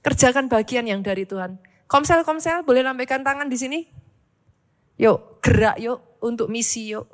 Kerjakan 0.04 0.52
bagian 0.52 0.84
yang 0.84 1.00
dari 1.00 1.24
Tuhan. 1.24 1.56
Komsel-komsel 1.88 2.68
boleh 2.68 2.84
lambaikan 2.84 3.24
tangan 3.24 3.48
di 3.48 3.56
sini? 3.56 3.80
Yuk, 5.00 5.33
gerak 5.44 5.76
yuk 5.76 6.00
untuk 6.24 6.48
misi 6.48 6.96
yuk. 6.96 7.04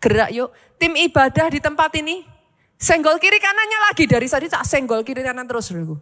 Gerak 0.00 0.32
yuk. 0.32 0.48
Tim 0.80 0.96
ibadah 0.96 1.52
di 1.52 1.60
tempat 1.60 1.92
ini. 2.00 2.24
Senggol 2.76 3.20
kiri 3.20 3.36
kanannya 3.36 3.78
lagi 3.92 4.04
dari 4.08 4.24
tadi 4.28 4.48
tak 4.48 4.64
senggol 4.64 5.04
kiri 5.04 5.20
kanan 5.20 5.44
terus. 5.44 5.68
Bro. 5.72 6.00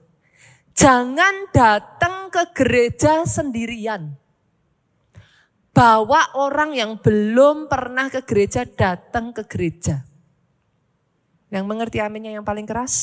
Jangan 0.75 1.51
datang 1.51 2.31
ke 2.31 2.55
gereja 2.55 3.27
sendirian. 3.27 4.15
Bawa 5.75 6.39
orang 6.39 6.71
yang 6.75 7.03
belum 7.03 7.67
pernah 7.67 8.07
ke 8.07 8.23
gereja 8.23 8.63
datang 8.63 9.35
ke 9.35 9.43
gereja. 9.47 10.07
Yang 11.51 11.65
mengerti 11.67 11.99
aminnya 11.99 12.35
yang 12.35 12.47
paling 12.47 12.67
keras? 12.67 12.95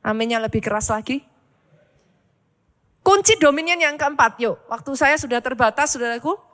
Aminnya 0.00 0.40
lebih 0.40 0.64
keras 0.64 0.88
lagi? 0.88 1.24
Kunci 3.00 3.36
dominion 3.40 3.80
yang 3.80 3.96
keempat, 3.96 4.36
yuk. 4.40 4.60
Waktu 4.68 4.92
saya 4.96 5.16
sudah 5.16 5.40
terbatas, 5.40 5.96
saudaraku. 5.96 6.45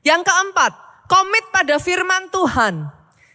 Yang 0.00 0.22
keempat, 0.28 0.72
komit 1.08 1.44
pada 1.52 1.76
firman 1.76 2.32
Tuhan. 2.32 2.88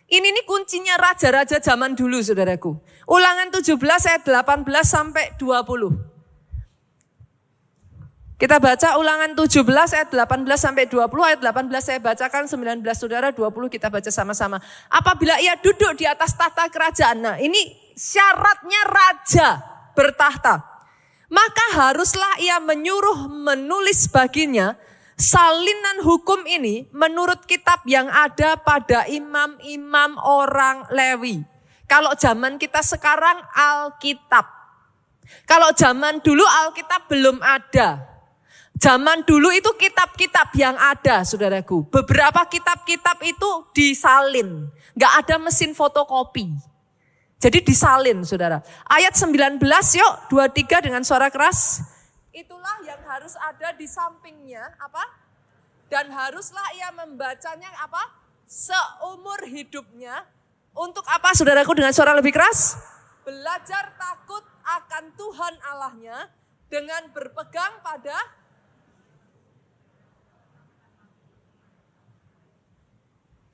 Ini 0.05 0.27
nih 0.29 0.45
kuncinya 0.45 0.97
raja-raja 1.01 1.57
zaman 1.57 1.97
dulu, 1.97 2.21
saudaraku. 2.21 2.77
Ulangan 3.09 3.49
17 3.49 3.77
ayat 3.81 4.23
18 4.25 4.65
sampai 4.85 5.33
20. 5.37 6.15
Kita 8.35 8.59
baca 8.59 8.99
ulangan 8.99 9.31
17 9.33 9.63
ayat 9.95 10.09
18 10.11 10.45
sampai 10.59 10.85
20 10.91 11.07
ayat 11.23 11.39
18 11.39 11.71
saya 11.79 11.99
bacakan 12.03 12.51
19 12.51 12.83
saudara 12.93 13.31
20 13.31 13.71
kita 13.71 13.87
baca 13.87 14.11
sama-sama. 14.11 14.59
Apabila 14.91 15.39
ia 15.39 15.55
duduk 15.55 15.95
di 15.95 16.03
atas 16.03 16.35
tahta 16.35 16.67
kerajaan. 16.67 17.17
Nah 17.23 17.35
ini 17.39 17.57
syaratnya 17.95 18.81
raja 18.91 19.63
bertahta 19.95 20.75
maka 21.31 21.65
haruslah 21.73 22.37
ia 22.41 22.61
menyuruh 22.61 23.29
menulis 23.29 24.07
baginya 24.09 24.77
salinan 25.15 26.03
hukum 26.03 26.43
ini 26.43 26.91
menurut 26.91 27.47
kitab 27.47 27.83
yang 27.87 28.11
ada 28.11 28.59
pada 28.59 29.07
imam-imam 29.07 30.19
orang 30.19 30.87
Lewi. 30.91 31.43
Kalau 31.87 32.11
zaman 32.19 32.59
kita 32.59 32.83
sekarang 32.83 33.39
Alkitab. 33.55 34.45
Kalau 35.49 35.73
zaman 35.73 36.21
dulu 36.21 36.43
Alkitab 36.43 37.07
belum 37.09 37.41
ada. 37.41 38.15
Zaman 38.75 39.23
dulu 39.23 39.55
itu 39.55 39.71
kitab-kitab 39.79 40.51
yang 40.59 40.75
ada, 40.75 41.23
saudaraku. 41.23 41.87
Beberapa 41.87 42.43
kitab-kitab 42.51 43.23
itu 43.23 43.49
disalin. 43.71 44.67
Gak 44.99 45.23
ada 45.23 45.35
mesin 45.39 45.71
fotokopi. 45.71 46.51
Jadi 47.39 47.63
disalin 47.63 48.19
saudara. 48.27 48.59
Ayat 48.83 49.15
19 49.15 49.63
yuk, 49.95 50.13
23 50.27 50.91
dengan 50.91 51.07
suara 51.07 51.31
keras. 51.31 51.79
Itulah 52.35 52.83
yang 52.83 52.99
harus 53.07 53.31
ada 53.39 53.71
di 53.71 53.87
sampingnya 53.87 54.75
apa? 54.75 55.07
Dan 55.87 56.11
haruslah 56.11 56.67
ia 56.75 56.91
membacanya 56.91 57.71
apa? 57.79 58.11
Seumur 58.43 59.39
hidupnya. 59.47 60.27
Untuk 60.75 61.07
apa 61.07 61.31
saudaraku 61.31 61.71
dengan 61.79 61.95
suara 61.95 62.11
lebih 62.11 62.35
keras? 62.35 62.75
Belajar 63.23 63.95
takut 63.95 64.43
akan 64.67 65.15
Tuhan 65.15 65.53
Allahnya 65.63 66.27
dengan 66.67 67.07
berpegang 67.15 67.79
pada 67.79 68.19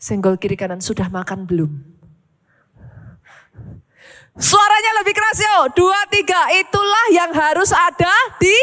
Senggol 0.01 0.41
kiri 0.41 0.57
kanan 0.57 0.81
sudah 0.81 1.13
makan 1.13 1.45
belum? 1.45 1.90
Suaranya 4.39 4.91
lebih 5.03 5.11
keras 5.11 5.39
yo. 5.43 5.57
Dua, 5.75 5.99
tiga. 6.07 6.47
Itulah 6.55 7.05
yang 7.11 7.31
harus 7.35 7.75
ada 7.75 8.13
di 8.39 8.55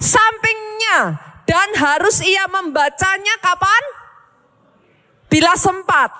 sampingnya. 0.00 1.22
Dan 1.46 1.78
harus 1.78 2.18
ia 2.26 2.50
membacanya 2.50 3.38
kapan? 3.38 3.82
Bila 5.30 5.54
sempat. 5.54 6.10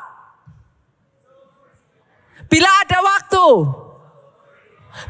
Bila 2.46 2.70
ada 2.86 2.98
waktu. 3.02 3.46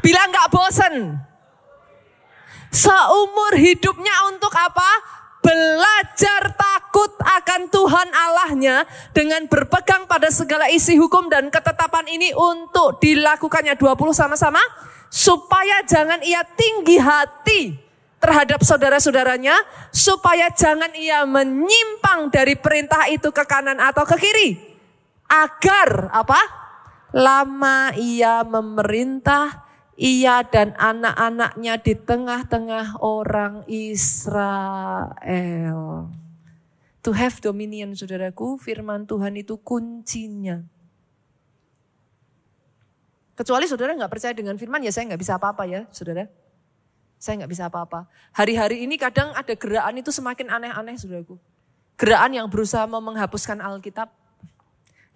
Bila 0.01 0.21
nggak 0.25 0.49
bosen. 0.49 0.95
Seumur 2.73 3.53
hidupnya 3.55 4.33
untuk 4.33 4.51
apa? 4.57 4.89
Belajar 5.47 6.51
takut 6.59 7.15
akan 7.23 7.71
Tuhan 7.71 8.09
Allahnya 8.11 8.83
dengan 9.15 9.47
berpegang 9.47 10.03
pada 10.03 10.27
segala 10.27 10.67
isi 10.67 10.99
hukum 10.99 11.31
dan 11.31 11.47
ketetapan 11.47 12.03
ini 12.11 12.35
untuk 12.35 12.99
dilakukannya. 12.99 13.79
20 13.79 13.95
sama-sama. 14.11 14.59
Supaya 15.07 15.87
jangan 15.87 16.19
ia 16.19 16.43
tinggi 16.43 16.99
hati 16.99 17.61
terhadap 18.19 18.59
saudara-saudaranya. 18.59 19.55
Supaya 19.95 20.51
jangan 20.51 20.91
ia 20.99 21.23
menyimpang 21.23 22.27
dari 22.27 22.59
perintah 22.59 23.07
itu 23.07 23.31
ke 23.31 23.47
kanan 23.47 23.79
atau 23.79 24.03
ke 24.03 24.19
kiri. 24.19 24.59
Agar 25.31 26.11
apa? 26.11 26.41
Lama 27.15 27.95
ia 27.95 28.43
memerintah 28.43 29.66
ia 29.97 30.45
dan 30.45 30.77
anak-anaknya 30.77 31.81
di 31.81 31.97
tengah-tengah 31.97 33.01
orang 33.01 33.65
Israel. 33.65 34.93
To 37.01 37.09
have 37.17 37.41
dominion, 37.41 37.97
saudaraku, 37.97 38.61
firman 38.61 39.09
Tuhan 39.09 39.33
itu 39.41 39.57
kuncinya. 39.57 40.61
Kecuali 43.33 43.65
saudara 43.65 43.97
nggak 43.97 44.09
percaya 44.13 44.33
dengan 44.37 44.53
firman, 44.57 44.85
ya 44.85 44.93
saya 44.93 45.09
nggak 45.09 45.21
bisa 45.21 45.41
apa-apa 45.41 45.65
ya, 45.65 45.89
saudara. 45.89 46.29
Saya 47.17 47.41
nggak 47.41 47.51
bisa 47.53 47.65
apa-apa. 47.65 48.05
Hari-hari 48.37 48.85
ini 48.85 49.01
kadang 49.01 49.33
ada 49.33 49.53
gerakan 49.57 49.97
itu 49.97 50.13
semakin 50.13 50.53
aneh-aneh, 50.53 50.93
saudaraku. 51.01 51.41
Gerakan 51.97 52.37
yang 52.37 52.45
berusaha 52.45 52.85
mau 52.85 53.01
menghapuskan 53.01 53.57
Alkitab 53.57 54.13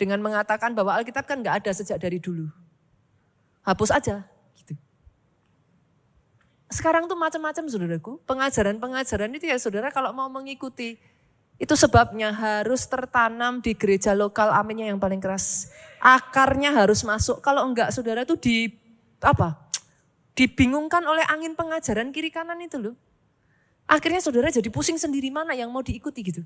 dengan 0.01 0.17
mengatakan 0.25 0.73
bahwa 0.73 0.97
Alkitab 0.97 1.29
kan 1.29 1.45
nggak 1.45 1.61
ada 1.61 1.71
sejak 1.77 2.01
dari 2.01 2.17
dulu. 2.17 2.49
Hapus 3.61 3.93
aja, 3.93 4.25
sekarang 6.71 7.05
tuh 7.11 7.19
macam-macam 7.19 7.67
saudaraku. 7.67 8.23
Pengajaran-pengajaran 8.23 9.31
itu 9.35 9.45
ya 9.51 9.59
saudara 9.59 9.91
kalau 9.91 10.15
mau 10.15 10.31
mengikuti. 10.31 10.95
Itu 11.61 11.77
sebabnya 11.77 12.33
harus 12.33 12.89
tertanam 12.89 13.61
di 13.61 13.77
gereja 13.77 14.17
lokal 14.17 14.49
aminnya 14.49 14.89
yang 14.89 14.97
paling 14.97 15.21
keras. 15.21 15.69
Akarnya 16.01 16.73
harus 16.73 17.05
masuk. 17.05 17.43
Kalau 17.45 17.67
enggak 17.69 17.93
saudara 17.93 18.25
tuh 18.25 18.39
di 18.39 18.71
apa? 19.21 19.69
Dibingungkan 20.33 21.05
oleh 21.05 21.21
angin 21.29 21.53
pengajaran 21.53 22.09
kiri 22.09 22.33
kanan 22.33 22.57
itu 22.63 22.81
loh. 22.81 22.95
Akhirnya 23.85 24.23
saudara 24.23 24.49
jadi 24.49 24.71
pusing 24.71 24.97
sendiri 24.97 25.29
mana 25.29 25.53
yang 25.53 25.69
mau 25.69 25.85
diikuti 25.85 26.23
gitu. 26.23 26.41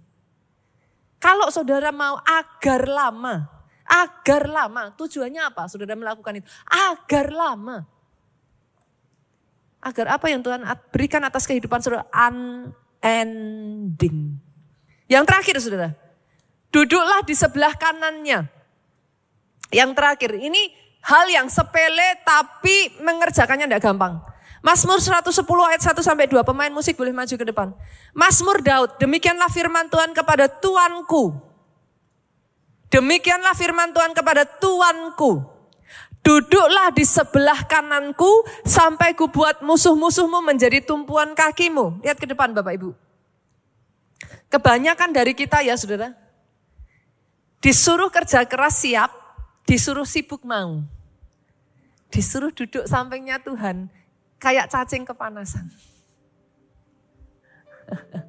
Kalau 1.22 1.48
saudara 1.54 1.94
mau 1.96 2.20
agar 2.26 2.84
lama, 2.90 3.48
agar 3.86 4.50
lama, 4.50 4.92
tujuannya 4.98 5.42
apa 5.54 5.70
saudara 5.70 5.96
melakukan 5.96 6.42
itu? 6.42 6.48
Agar 6.66 7.32
lama. 7.32 7.95
Agar 9.86 10.18
apa 10.18 10.26
yang 10.34 10.42
Tuhan 10.42 10.66
berikan 10.90 11.22
atas 11.22 11.46
kehidupan 11.46 11.78
saudara 11.78 12.10
unending. 13.06 14.42
Yang 15.06 15.24
terakhir 15.30 15.56
saudara, 15.62 15.90
duduklah 16.74 17.22
di 17.22 17.38
sebelah 17.38 17.78
kanannya. 17.78 18.50
Yang 19.70 19.92
terakhir, 19.94 20.32
ini 20.42 20.74
hal 21.06 21.30
yang 21.30 21.46
sepele 21.46 22.18
tapi 22.26 22.98
mengerjakannya 23.06 23.70
tidak 23.70 23.86
gampang. 23.86 24.18
Mazmur 24.66 24.98
110 24.98 25.30
ayat 25.70 25.82
1 25.86 26.02
sampai 26.02 26.26
2. 26.26 26.42
Pemain 26.42 26.74
musik 26.74 26.98
boleh 26.98 27.14
maju 27.14 27.30
ke 27.38 27.46
depan. 27.46 27.70
Mazmur 28.18 28.66
Daud, 28.66 28.98
demikianlah 28.98 29.54
firman 29.54 29.86
Tuhan 29.94 30.10
kepada 30.18 30.50
Tuanku. 30.50 31.38
Demikianlah 32.90 33.54
firman 33.54 33.94
Tuhan 33.94 34.18
kepada 34.18 34.42
Tuanku. 34.42 35.55
Duduklah 36.26 36.90
di 36.90 37.06
sebelah 37.06 37.70
kananku 37.70 38.42
sampai 38.66 39.14
ku 39.14 39.30
buat 39.30 39.62
musuh-musuhmu 39.62 40.42
menjadi 40.42 40.82
tumpuan 40.82 41.38
kakimu. 41.38 42.02
Lihat 42.02 42.18
ke 42.18 42.26
depan 42.26 42.50
Bapak 42.50 42.82
Ibu. 42.82 42.98
Kebanyakan 44.50 45.14
dari 45.14 45.38
kita 45.38 45.62
ya 45.62 45.78
saudara. 45.78 46.18
Disuruh 47.62 48.10
kerja 48.10 48.42
keras 48.50 48.82
siap, 48.82 49.14
disuruh 49.70 50.10
sibuk 50.10 50.42
mau. 50.42 50.82
Disuruh 52.10 52.50
duduk 52.50 52.90
sampingnya 52.90 53.38
Tuhan, 53.46 53.86
kayak 54.42 54.74
cacing 54.74 55.06
kepanasan. 55.06 55.70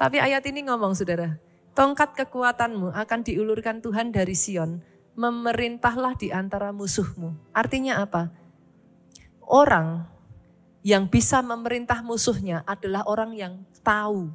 Tapi 0.00 0.16
ayat 0.20 0.44
ini 0.48 0.60
ngomong 0.68 0.92
saudara, 0.92 1.40
tongkat 1.72 2.16
kekuatanmu 2.16 2.92
akan 2.92 3.20
diulurkan 3.24 3.80
Tuhan 3.84 4.12
dari 4.12 4.36
Sion, 4.36 4.80
memerintahlah 5.16 6.16
di 6.16 6.32
antara 6.32 6.72
musuhmu. 6.72 7.36
Artinya 7.52 8.00
apa? 8.04 8.32
Orang 9.42 10.08
yang 10.82 11.06
bisa 11.06 11.44
memerintah 11.44 12.00
musuhnya 12.00 12.64
adalah 12.64 13.06
orang 13.06 13.36
yang 13.36 13.54
tahu 13.84 14.32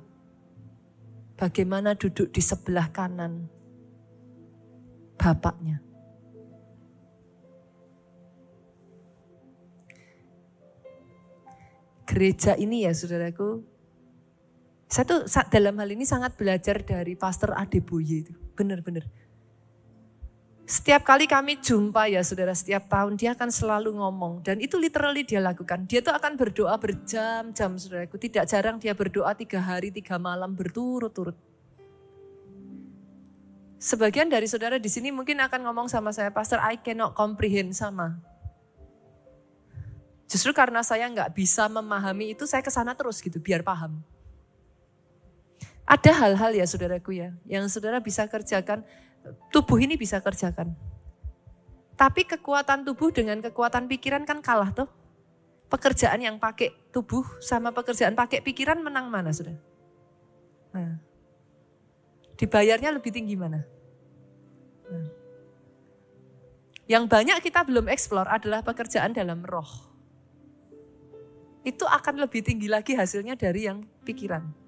bagaimana 1.36 1.98
duduk 1.98 2.32
di 2.32 2.42
sebelah 2.42 2.88
kanan 2.94 3.50
bapaknya. 5.18 5.88
gereja 12.08 12.56
ini 12.56 12.88
ya 12.88 12.96
saudaraku. 12.96 13.62
Saya 14.88 15.04
tuh 15.04 15.20
dalam 15.52 15.76
hal 15.84 15.90
ini 15.92 16.08
sangat 16.08 16.40
belajar 16.40 16.80
dari 16.80 17.20
Pastor 17.20 17.52
Adeboye 17.60 18.24
itu. 18.24 18.34
Benar-benar. 18.56 19.04
Setiap 20.68 21.08
kali 21.08 21.32
kami 21.32 21.64
jumpa 21.64 22.12
ya 22.12 22.20
saudara, 22.24 22.52
setiap 22.52 22.92
tahun 22.92 23.16
dia 23.16 23.32
akan 23.36 23.48
selalu 23.52 24.00
ngomong. 24.00 24.44
Dan 24.44 24.60
itu 24.60 24.76
literally 24.76 25.24
dia 25.24 25.40
lakukan. 25.40 25.88
Dia 25.88 26.04
tuh 26.04 26.12
akan 26.12 26.36
berdoa 26.36 26.76
berjam-jam 26.76 27.80
saudaraku. 27.80 28.20
Tidak 28.20 28.44
jarang 28.44 28.76
dia 28.76 28.92
berdoa 28.92 29.32
tiga 29.32 29.64
hari, 29.64 29.96
tiga 29.96 30.20
malam 30.20 30.52
berturut-turut. 30.56 31.40
Sebagian 33.80 34.28
dari 34.28 34.44
saudara 34.50 34.76
di 34.76 34.92
sini 34.92 35.14
mungkin 35.14 35.40
akan 35.40 35.72
ngomong 35.72 35.88
sama 35.88 36.12
saya, 36.12 36.36
Pastor, 36.36 36.60
I 36.60 36.80
cannot 36.84 37.16
comprehend 37.16 37.72
sama. 37.72 38.20
Justru 40.28 40.52
karena 40.52 40.84
saya 40.84 41.08
nggak 41.08 41.32
bisa 41.32 41.72
memahami 41.72 42.36
itu, 42.36 42.44
saya 42.44 42.60
ke 42.60 42.68
sana 42.68 42.92
terus 42.92 43.24
gitu, 43.24 43.40
biar 43.40 43.64
paham. 43.64 44.04
Ada 45.88 46.12
hal-hal 46.12 46.52
ya 46.52 46.66
saudaraku 46.68 47.16
ya, 47.16 47.32
yang 47.48 47.64
saudara 47.72 48.04
bisa 48.04 48.28
kerjakan, 48.28 48.84
tubuh 49.56 49.80
ini 49.80 49.96
bisa 49.96 50.20
kerjakan. 50.20 50.76
Tapi 51.96 52.28
kekuatan 52.28 52.84
tubuh 52.84 53.10
dengan 53.10 53.40
kekuatan 53.40 53.88
pikiran 53.88 54.28
kan 54.28 54.44
kalah 54.44 54.76
tuh. 54.76 54.92
Pekerjaan 55.68 56.20
yang 56.24 56.40
pakai 56.40 56.76
tubuh 56.92 57.24
sama 57.44 57.76
pekerjaan 57.76 58.16
pakai 58.16 58.40
pikiran 58.40 58.80
menang 58.80 59.12
mana 59.12 59.32
sudah? 59.32 59.56
Nah, 60.72 61.00
dibayarnya 62.40 62.92
lebih 62.92 63.12
tinggi 63.12 63.36
mana? 63.36 63.64
Nah. 64.88 65.08
Yang 66.88 67.04
banyak 67.12 67.38
kita 67.44 67.68
belum 67.68 67.92
eksplor 67.92 68.32
adalah 68.32 68.64
pekerjaan 68.64 69.12
dalam 69.12 69.44
roh 69.44 69.88
itu 71.68 71.84
akan 71.84 72.24
lebih 72.24 72.48
tinggi 72.48 72.72
lagi 72.72 72.96
hasilnya 72.96 73.36
dari 73.36 73.68
yang 73.68 73.84
pikiran. 74.08 74.67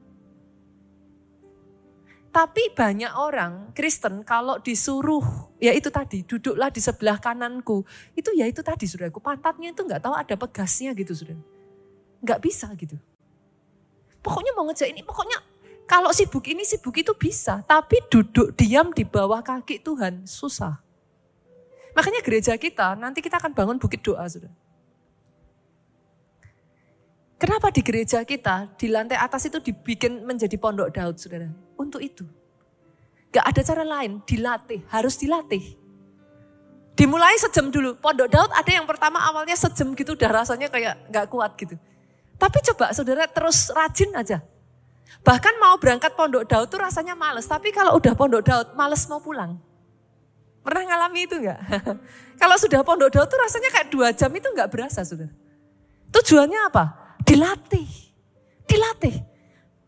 Tapi 2.29 2.77
banyak 2.77 3.09
orang 3.17 3.73
Kristen 3.73 4.21
kalau 4.21 4.61
disuruh, 4.61 5.49
ya 5.57 5.73
itu 5.73 5.89
tadi, 5.89 6.21
duduklah 6.21 6.69
di 6.69 6.77
sebelah 6.77 7.17
kananku. 7.17 7.81
Itu 8.13 8.29
ya 8.37 8.45
itu 8.45 8.61
tadi 8.61 8.85
saudaraku, 8.85 9.17
pantatnya 9.17 9.73
itu 9.73 9.81
nggak 9.81 9.97
tahu 9.97 10.13
ada 10.13 10.35
pegasnya 10.37 10.93
gitu 10.93 11.17
sudah. 11.17 11.33
Nggak 12.21 12.39
bisa 12.45 12.69
gitu. 12.77 13.01
Pokoknya 14.21 14.53
mau 14.53 14.69
ngejar 14.69 14.93
ini, 14.93 15.01
pokoknya 15.01 15.41
kalau 15.89 16.13
sibuk 16.13 16.45
ini 16.45 16.61
sibuk 16.61 16.93
itu 17.01 17.17
bisa. 17.17 17.65
Tapi 17.65 17.97
duduk 18.13 18.53
diam 18.53 18.93
di 18.93 19.01
bawah 19.09 19.41
kaki 19.41 19.81
Tuhan 19.81 20.29
susah. 20.29 20.85
Makanya 21.97 22.21
gereja 22.21 22.53
kita, 22.61 22.93
nanti 22.93 23.25
kita 23.25 23.41
akan 23.41 23.57
bangun 23.57 23.81
bukit 23.81 24.05
doa 24.05 24.21
sudah. 24.29 24.53
Kenapa 27.39 27.71
di 27.71 27.79
gereja 27.79 28.27
kita 28.27 28.67
di 28.75 28.91
lantai 28.91 29.15
atas 29.15 29.47
itu 29.47 29.63
dibikin 29.63 30.27
menjadi 30.27 30.59
pondok 30.59 30.91
Daud, 30.91 31.15
saudara? 31.15 31.47
Untuk 31.79 32.03
itu. 32.03 32.27
Gak 33.31 33.55
ada 33.55 33.61
cara 33.63 33.83
lain, 33.87 34.19
dilatih, 34.27 34.83
harus 34.91 35.15
dilatih. 35.15 35.79
Dimulai 36.99 37.39
sejam 37.39 37.71
dulu. 37.71 37.95
Pondok 37.95 38.27
Daud 38.27 38.51
ada 38.51 38.67
yang 38.67 38.83
pertama 38.83 39.23
awalnya 39.23 39.55
sejam 39.55 39.95
gitu, 39.95 40.19
udah 40.19 40.43
rasanya 40.43 40.67
kayak 40.67 40.99
gak 41.07 41.31
kuat 41.31 41.55
gitu. 41.55 41.79
Tapi 42.35 42.59
coba 42.71 42.91
saudara 42.91 43.23
terus 43.23 43.71
rajin 43.71 44.11
aja. 44.19 44.43
Bahkan 45.23 45.63
mau 45.63 45.79
berangkat 45.79 46.19
pondok 46.19 46.43
Daud 46.43 46.67
tuh 46.67 46.83
rasanya 46.83 47.15
males. 47.15 47.47
Tapi 47.47 47.71
kalau 47.71 47.95
udah 47.95 48.19
pondok 48.19 48.43
Daud, 48.43 48.67
males 48.75 49.07
mau 49.07 49.23
pulang. 49.23 49.55
Pernah 50.59 50.91
ngalami 50.91 51.23
itu 51.23 51.39
gak? 51.39 51.59
kalau 52.43 52.59
sudah 52.59 52.83
pondok 52.83 53.15
Daud 53.15 53.31
tuh 53.31 53.39
rasanya 53.39 53.71
kayak 53.71 53.87
dua 53.87 54.11
jam 54.11 54.27
itu 54.35 54.51
gak 54.51 54.67
berasa 54.67 55.07
saudara. 55.07 55.31
Tujuannya 56.11 56.67
apa? 56.67 56.98
Dilatih. 57.29 57.89
Dilatih. 58.65 59.15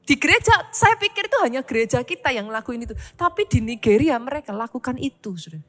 Di 0.06 0.16
gereja, 0.20 0.54
saya 0.70 0.94
pikir 1.02 1.26
itu 1.26 1.38
hanya 1.42 1.66
gereja 1.66 2.06
kita 2.06 2.30
yang 2.30 2.54
lakuin 2.54 2.86
itu. 2.86 2.94
Tapi 3.18 3.50
di 3.50 3.66
Nigeria 3.66 4.22
mereka 4.22 4.54
lakukan 4.54 5.02
itu. 5.02 5.34
Sudah. 5.34 5.62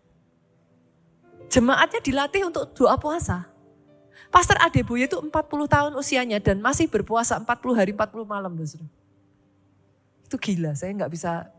Jemaatnya 1.49 2.01
dilatih 2.05 2.49
untuk 2.49 2.77
doa 2.77 3.01
puasa. 3.01 3.49
Pastor 4.29 4.57
Adeboye 4.61 5.09
itu 5.09 5.17
40 5.21 5.33
tahun 5.69 5.93
usianya 5.97 6.41
dan 6.41 6.61
masih 6.61 6.89
berpuasa 6.89 7.37
40 7.41 7.77
hari 7.77 7.93
40 7.93 8.25
malam. 8.25 8.53
Sudah. 8.65 8.89
Itu 10.29 10.37
gila, 10.41 10.73
saya 10.73 10.97
nggak 10.97 11.13
bisa, 11.13 11.53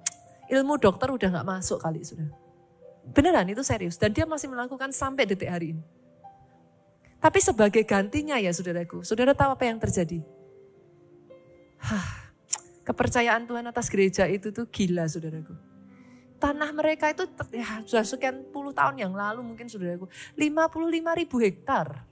ilmu 0.50 0.82
dokter 0.82 1.10
udah 1.14 1.30
nggak 1.30 1.46
masuk 1.46 1.78
kali 1.78 2.02
sudah. 2.02 2.26
Beneran 3.14 3.46
itu 3.46 3.62
serius 3.62 4.02
dan 4.02 4.10
dia 4.18 4.26
masih 4.26 4.50
melakukan 4.50 4.90
sampai 4.90 5.30
detik 5.30 5.50
hari 5.50 5.78
ini. 5.78 5.84
Tapi 7.24 7.40
sebagai 7.40 7.88
gantinya 7.88 8.36
ya 8.36 8.52
saudaraku, 8.52 9.08
saudara 9.08 9.32
tahu 9.32 9.56
apa 9.56 9.64
yang 9.64 9.80
terjadi? 9.80 10.20
Hah, 11.80 12.36
kepercayaan 12.84 13.48
Tuhan 13.48 13.64
atas 13.64 13.88
gereja 13.88 14.28
itu 14.28 14.52
tuh 14.52 14.68
gila 14.68 15.08
saudaraku. 15.08 15.56
Tanah 16.36 16.76
mereka 16.76 17.08
itu 17.08 17.24
ya, 17.56 17.80
sudah 17.88 18.04
sekian 18.04 18.44
puluh 18.52 18.76
tahun 18.76 19.00
yang 19.00 19.16
lalu 19.16 19.40
mungkin 19.40 19.72
saudaraku. 19.72 20.12
55 20.36 21.20
ribu 21.24 21.36
hektar. 21.40 22.04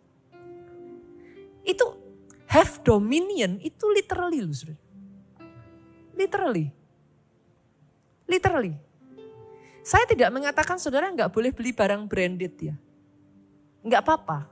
Itu 1.68 2.00
have 2.48 2.80
dominion 2.80 3.60
itu 3.60 3.92
literally 3.92 4.40
loh 4.40 4.56
saudara. 4.56 4.80
Literally. 6.16 6.72
Literally. 8.32 8.80
Saya 9.84 10.08
tidak 10.08 10.32
mengatakan 10.32 10.80
saudara 10.80 11.12
nggak 11.12 11.36
boleh 11.36 11.52
beli 11.52 11.76
barang 11.76 12.08
branded 12.08 12.56
ya. 12.64 12.76
Nggak 13.84 14.08
apa-apa. 14.08 14.51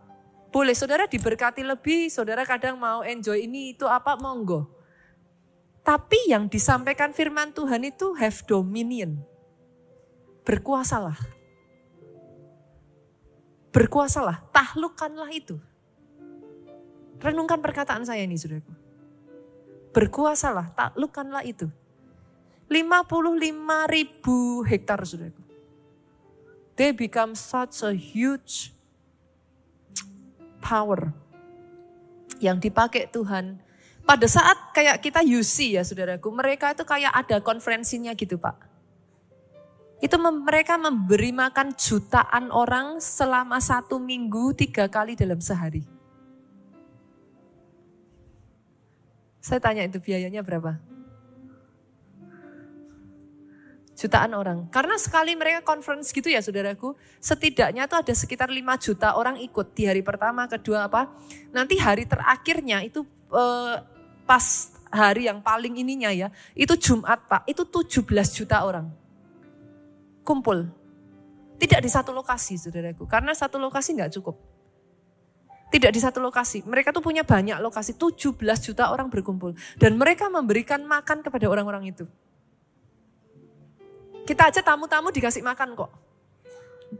Boleh 0.50 0.74
saudara 0.74 1.06
diberkati 1.06 1.62
lebih, 1.62 2.10
saudara 2.10 2.42
kadang 2.42 2.82
mau 2.82 3.06
enjoy 3.06 3.46
ini 3.46 3.78
itu 3.78 3.86
apa 3.86 4.18
monggo. 4.18 4.66
Tapi 5.86 6.34
yang 6.34 6.50
disampaikan 6.50 7.14
firman 7.14 7.54
Tuhan 7.54 7.86
itu 7.86 8.18
have 8.18 8.42
dominion. 8.50 9.22
Berkuasalah. 10.46 11.18
Berkuasalah, 13.70 14.50
tahlukkanlah 14.50 15.30
itu. 15.30 15.62
Renungkan 17.22 17.62
perkataan 17.62 18.02
saya 18.02 18.26
ini 18.26 18.34
saudaraku. 18.34 18.74
Berkuasalah, 19.94 20.74
taklukkanlah 20.74 21.46
itu. 21.46 21.70
55 22.70 23.94
ribu 23.94 24.66
hektar 24.66 25.06
saudaraku. 25.06 25.42
They 26.80 26.96
become 26.96 27.36
such 27.38 27.84
a 27.86 27.94
huge 27.94 28.72
power 30.60 31.12
yang 32.40 32.60
dipakai 32.60 33.12
Tuhan. 33.12 33.60
Pada 34.08 34.26
saat 34.26 34.74
kayak 34.74 35.04
kita 35.04 35.22
UC 35.22 35.78
ya 35.78 35.84
saudaraku, 35.86 36.34
mereka 36.34 36.74
itu 36.74 36.82
kayak 36.88 37.14
ada 37.14 37.38
konferensinya 37.44 38.16
gitu 38.16 38.40
Pak. 38.42 38.70
Itu 40.00 40.16
mereka 40.18 40.80
memberi 40.80 41.36
makan 41.36 41.76
jutaan 41.76 42.50
orang 42.56 43.04
selama 43.04 43.60
satu 43.60 44.00
minggu 44.00 44.56
tiga 44.56 44.88
kali 44.88 45.14
dalam 45.20 45.44
sehari. 45.44 45.84
Saya 49.44 49.60
tanya 49.60 49.84
itu 49.84 50.00
biayanya 50.00 50.40
berapa? 50.40 50.80
Jutaan 54.00 54.32
orang. 54.32 54.72
Karena 54.72 54.96
sekali 54.96 55.36
mereka 55.36 55.60
conference 55.60 56.16
gitu 56.16 56.32
ya 56.32 56.40
saudaraku, 56.40 56.96
setidaknya 57.20 57.84
tuh 57.84 58.00
ada 58.00 58.14
sekitar 58.16 58.48
5 58.48 58.56
juta 58.80 59.12
orang 59.20 59.36
ikut 59.44 59.76
di 59.76 59.92
hari 59.92 60.00
pertama, 60.00 60.48
kedua 60.48 60.88
apa. 60.88 61.12
Nanti 61.52 61.76
hari 61.76 62.08
terakhirnya 62.08 62.80
itu 62.80 63.04
eh, 63.36 63.76
pas 64.24 64.46
hari 64.88 65.28
yang 65.28 65.44
paling 65.44 65.84
ininya 65.84 66.16
ya, 66.16 66.32
itu 66.56 66.80
Jumat 66.80 67.28
Pak, 67.28 67.44
itu 67.52 67.68
17 67.68 68.08
juta 68.40 68.64
orang. 68.64 68.88
Kumpul. 70.24 70.72
Tidak 71.60 71.84
di 71.84 71.92
satu 71.92 72.16
lokasi 72.16 72.56
saudaraku, 72.56 73.04
karena 73.04 73.36
satu 73.36 73.60
lokasi 73.60 74.00
nggak 74.00 74.16
cukup. 74.16 74.40
Tidak 75.70 75.92
di 75.92 76.00
satu 76.00 76.24
lokasi. 76.24 76.64
Mereka 76.64 76.96
tuh 76.96 77.04
punya 77.04 77.28
banyak 77.28 77.60
lokasi, 77.60 77.94
17 77.94 78.32
juta 78.64 78.90
orang 78.90 79.12
berkumpul. 79.12 79.54
Dan 79.76 80.00
mereka 80.00 80.32
memberikan 80.32 80.82
makan 80.88 81.20
kepada 81.22 81.46
orang-orang 81.46 81.94
itu. 81.94 82.08
Kita 84.30 84.46
aja 84.46 84.62
tamu-tamu 84.62 85.10
dikasih 85.10 85.42
makan 85.42 85.74
kok. 85.74 85.90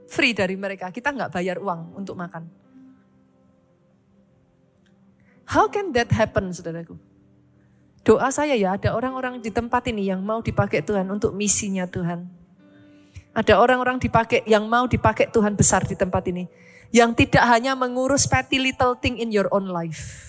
Free 0.10 0.34
dari 0.34 0.58
mereka, 0.58 0.90
kita 0.90 1.14
nggak 1.14 1.30
bayar 1.30 1.62
uang 1.62 1.94
untuk 2.02 2.18
makan. 2.18 2.50
How 5.46 5.70
can 5.70 5.94
that 5.94 6.10
happen, 6.10 6.50
saudaraku? 6.50 6.98
Doa 8.02 8.34
saya 8.34 8.58
ya, 8.58 8.74
ada 8.74 8.98
orang-orang 8.98 9.46
di 9.46 9.54
tempat 9.54 9.86
ini 9.94 10.10
yang 10.10 10.26
mau 10.26 10.42
dipakai 10.42 10.82
Tuhan 10.82 11.06
untuk 11.06 11.38
misinya 11.38 11.86
Tuhan. 11.86 12.26
Ada 13.38 13.62
orang-orang 13.62 14.02
dipakai 14.02 14.42
yang 14.50 14.66
mau 14.66 14.90
dipakai 14.90 15.30
Tuhan 15.30 15.54
besar 15.54 15.86
di 15.86 15.94
tempat 15.94 16.26
ini. 16.34 16.50
Yang 16.90 17.26
tidak 17.26 17.46
hanya 17.46 17.78
mengurus 17.78 18.26
petty 18.26 18.58
little 18.58 18.98
thing 18.98 19.22
in 19.22 19.30
your 19.30 19.46
own 19.54 19.70
life. 19.70 20.26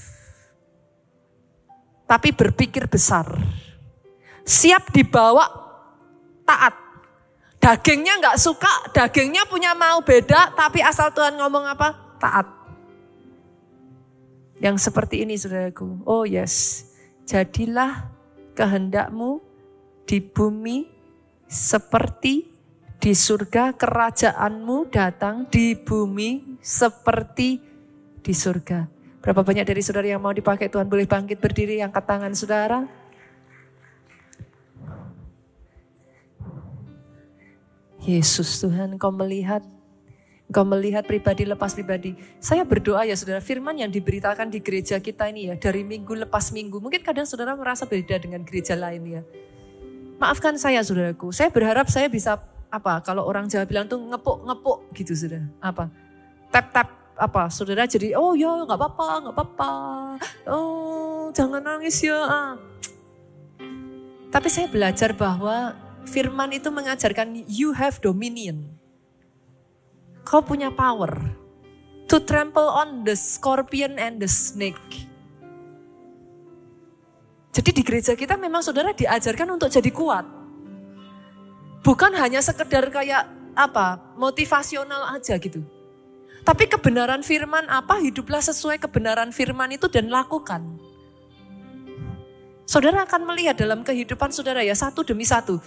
Tapi 2.04 2.36
berpikir 2.36 2.92
besar. 2.92 3.24
Siap 4.44 4.92
dibawa 4.92 5.48
taat 6.44 6.89
Dagingnya 7.60 8.16
nggak 8.24 8.40
suka, 8.40 8.88
dagingnya 8.96 9.44
punya 9.44 9.76
mau 9.76 10.00
beda, 10.00 10.56
tapi 10.56 10.80
asal 10.80 11.12
Tuhan 11.12 11.36
ngomong 11.36 11.68
apa? 11.68 12.16
Taat. 12.16 12.48
Yang 14.64 14.88
seperti 14.88 15.28
ini 15.28 15.36
saudaraku. 15.36 16.00
Oh 16.08 16.24
yes, 16.24 16.88
jadilah 17.28 18.08
kehendakmu 18.56 19.44
di 20.08 20.24
bumi 20.24 20.88
seperti 21.44 22.48
di 23.00 23.12
surga 23.16 23.76
kerajaanmu 23.76 24.92
datang 24.92 25.48
di 25.48 25.72
bumi 25.76 26.60
seperti 26.60 27.60
di 28.20 28.32
surga. 28.36 28.84
Berapa 29.20 29.40
banyak 29.40 29.64
dari 29.64 29.80
saudara 29.84 30.08
yang 30.08 30.20
mau 30.20 30.32
dipakai 30.32 30.68
Tuhan 30.68 30.88
boleh 30.88 31.08
bangkit 31.08 31.40
berdiri 31.40 31.80
angkat 31.80 32.04
tangan 32.08 32.32
saudara. 32.36 32.99
Yesus 38.18 38.58
Tuhan 38.58 38.98
kau 38.98 39.14
melihat 39.14 39.62
Kau 40.50 40.66
melihat 40.66 41.06
pribadi 41.06 41.46
lepas 41.46 41.78
pribadi. 41.78 42.18
Saya 42.42 42.66
berdoa 42.66 43.06
ya 43.06 43.14
saudara, 43.14 43.38
firman 43.38 43.78
yang 43.78 43.86
diberitakan 43.86 44.50
di 44.50 44.58
gereja 44.58 44.98
kita 44.98 45.30
ini 45.30 45.46
ya, 45.46 45.54
dari 45.54 45.86
minggu 45.86 46.26
lepas 46.26 46.50
minggu. 46.50 46.82
Mungkin 46.82 47.06
kadang 47.06 47.22
saudara 47.22 47.54
merasa 47.54 47.86
beda 47.86 48.18
dengan 48.18 48.42
gereja 48.42 48.74
lain 48.74 49.02
ya. 49.06 49.22
Maafkan 50.18 50.58
saya 50.58 50.82
saudaraku, 50.82 51.30
saya 51.30 51.54
berharap 51.54 51.86
saya 51.86 52.10
bisa 52.10 52.42
apa, 52.66 52.98
kalau 53.06 53.30
orang 53.30 53.46
Jawa 53.46 53.62
bilang 53.62 53.86
tuh 53.86 54.02
ngepuk-ngepuk 54.02 54.90
gitu 54.98 55.14
saudara. 55.14 55.46
Apa, 55.62 55.86
tap-tap 56.50 57.14
apa, 57.14 57.46
saudara 57.46 57.86
jadi, 57.86 58.18
oh 58.18 58.34
ya 58.34 58.50
nggak 58.66 58.74
apa-apa, 58.74 59.06
nggak 59.22 59.34
apa-apa. 59.38 59.72
Oh 60.50 61.30
jangan 61.30 61.62
nangis 61.62 62.02
ya. 62.02 62.18
Ah. 62.26 62.52
Tapi 64.34 64.48
saya 64.50 64.66
belajar 64.66 65.14
bahwa 65.14 65.78
firman 66.10 66.50
itu 66.50 66.66
mengajarkan 66.74 67.46
you 67.46 67.70
have 67.70 68.02
dominion. 68.02 68.66
Kau 70.26 70.42
punya 70.42 70.74
power 70.74 71.14
to 72.10 72.18
trample 72.26 72.66
on 72.66 73.06
the 73.06 73.14
scorpion 73.14 73.94
and 73.94 74.18
the 74.18 74.26
snake. 74.26 75.06
Jadi 77.54 77.70
di 77.70 77.82
gereja 77.86 78.18
kita 78.18 78.34
memang 78.34 78.66
saudara 78.66 78.90
diajarkan 78.90 79.54
untuk 79.54 79.70
jadi 79.70 79.90
kuat. 79.94 80.26
Bukan 81.86 82.12
hanya 82.18 82.42
sekedar 82.42 82.90
kayak 82.90 83.30
apa, 83.54 83.98
motivasional 84.18 85.14
aja 85.14 85.38
gitu. 85.38 85.62
Tapi 86.42 86.66
kebenaran 86.66 87.22
firman 87.22 87.66
apa, 87.70 88.00
hiduplah 88.02 88.42
sesuai 88.42 88.82
kebenaran 88.82 89.30
firman 89.30 89.76
itu 89.76 89.86
dan 89.86 90.10
lakukan. 90.10 90.62
Saudara 92.70 93.02
akan 93.02 93.26
melihat 93.26 93.58
dalam 93.58 93.82
kehidupan 93.82 94.30
saudara 94.30 94.62
ya 94.62 94.78
satu 94.78 95.02
demi 95.02 95.26
satu. 95.26 95.58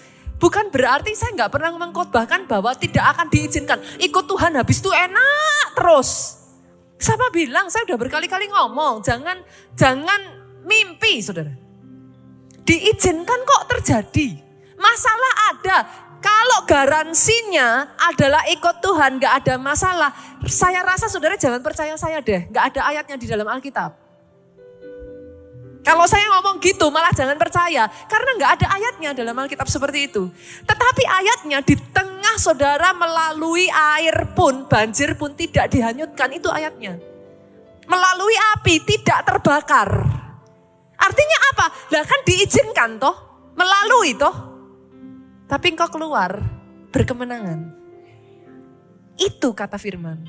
Bukan 0.42 0.70
berarti 0.74 1.16
saya 1.16 1.36
nggak 1.38 1.52
pernah 1.54 1.72
mengkhotbahkan 1.78 2.46
bahwa 2.50 2.76
tidak 2.76 3.06
akan 3.16 3.28
diizinkan. 3.32 3.80
Ikut 4.02 4.26
Tuhan 4.28 4.60
habis 4.60 4.84
itu 4.84 4.92
enak 4.92 5.68
terus. 5.78 6.40
Siapa 7.00 7.32
bilang 7.36 7.68
saya 7.68 7.84
udah 7.88 8.00
berkali-kali 8.00 8.48
ngomong, 8.48 9.04
jangan 9.04 9.40
jangan 9.76 10.20
mimpi 10.64 11.20
saudara. 11.20 11.52
Diizinkan 12.64 13.40
kok 13.44 13.64
terjadi. 13.76 14.40
Masalah 14.80 15.34
ada. 15.52 15.78
Kalau 16.24 16.64
garansinya 16.64 18.00
adalah 18.00 18.48
ikut 18.48 18.80
Tuhan 18.80 19.20
gak 19.20 19.44
ada 19.44 19.56
masalah. 19.60 20.16
Saya 20.48 20.80
rasa 20.80 21.12
saudara 21.12 21.36
jangan 21.36 21.60
percaya 21.60 22.00
saya 22.00 22.24
deh. 22.24 22.48
Gak 22.48 22.72
ada 22.72 22.88
ayatnya 22.88 23.20
di 23.20 23.28
dalam 23.28 23.44
Alkitab. 23.44 24.03
Kalau 25.84 26.08
saya 26.08 26.24
ngomong 26.40 26.64
gitu 26.64 26.88
malah 26.88 27.12
jangan 27.12 27.36
percaya. 27.36 27.92
Karena 28.08 28.30
nggak 28.40 28.52
ada 28.56 28.68
ayatnya 28.72 29.12
dalam 29.12 29.36
Alkitab 29.36 29.68
seperti 29.68 30.08
itu. 30.08 30.32
Tetapi 30.64 31.04
ayatnya 31.04 31.60
di 31.60 31.76
tengah 31.92 32.40
saudara 32.40 32.96
melalui 32.96 33.68
air 33.68 34.32
pun, 34.32 34.64
banjir 34.72 35.20
pun 35.20 35.36
tidak 35.36 35.68
dihanyutkan. 35.76 36.32
Itu 36.32 36.48
ayatnya. 36.48 36.96
Melalui 37.84 38.36
api 38.56 38.80
tidak 38.88 39.28
terbakar. 39.28 39.92
Artinya 40.96 41.38
apa? 41.52 41.68
Lah 41.92 42.04
kan 42.08 42.20
diizinkan 42.24 42.96
toh. 42.96 43.16
Melalui 43.60 44.16
toh. 44.16 44.36
Tapi 45.52 45.76
engkau 45.76 45.92
keluar 45.92 46.40
berkemenangan. 46.96 47.60
Itu 49.20 49.52
kata 49.52 49.76
firman. 49.76 50.24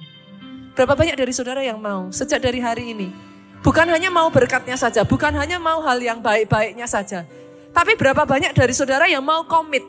Berapa 0.74 0.98
banyak 0.98 1.14
dari 1.14 1.30
saudara 1.30 1.62
yang 1.62 1.78
mau 1.78 2.10
sejak 2.10 2.42
dari 2.42 2.58
hari 2.58 2.90
ini 2.90 3.33
Bukan 3.64 3.88
hanya 3.88 4.12
mau 4.12 4.28
berkatnya 4.28 4.76
saja, 4.76 5.08
bukan 5.08 5.32
hanya 5.40 5.56
mau 5.56 5.80
hal 5.80 5.96
yang 5.96 6.20
baik-baiknya 6.20 6.84
saja. 6.84 7.24
Tapi 7.72 7.96
berapa 7.96 8.28
banyak 8.28 8.52
dari 8.52 8.76
saudara 8.76 9.08
yang 9.08 9.24
mau 9.24 9.48
komit? 9.48 9.80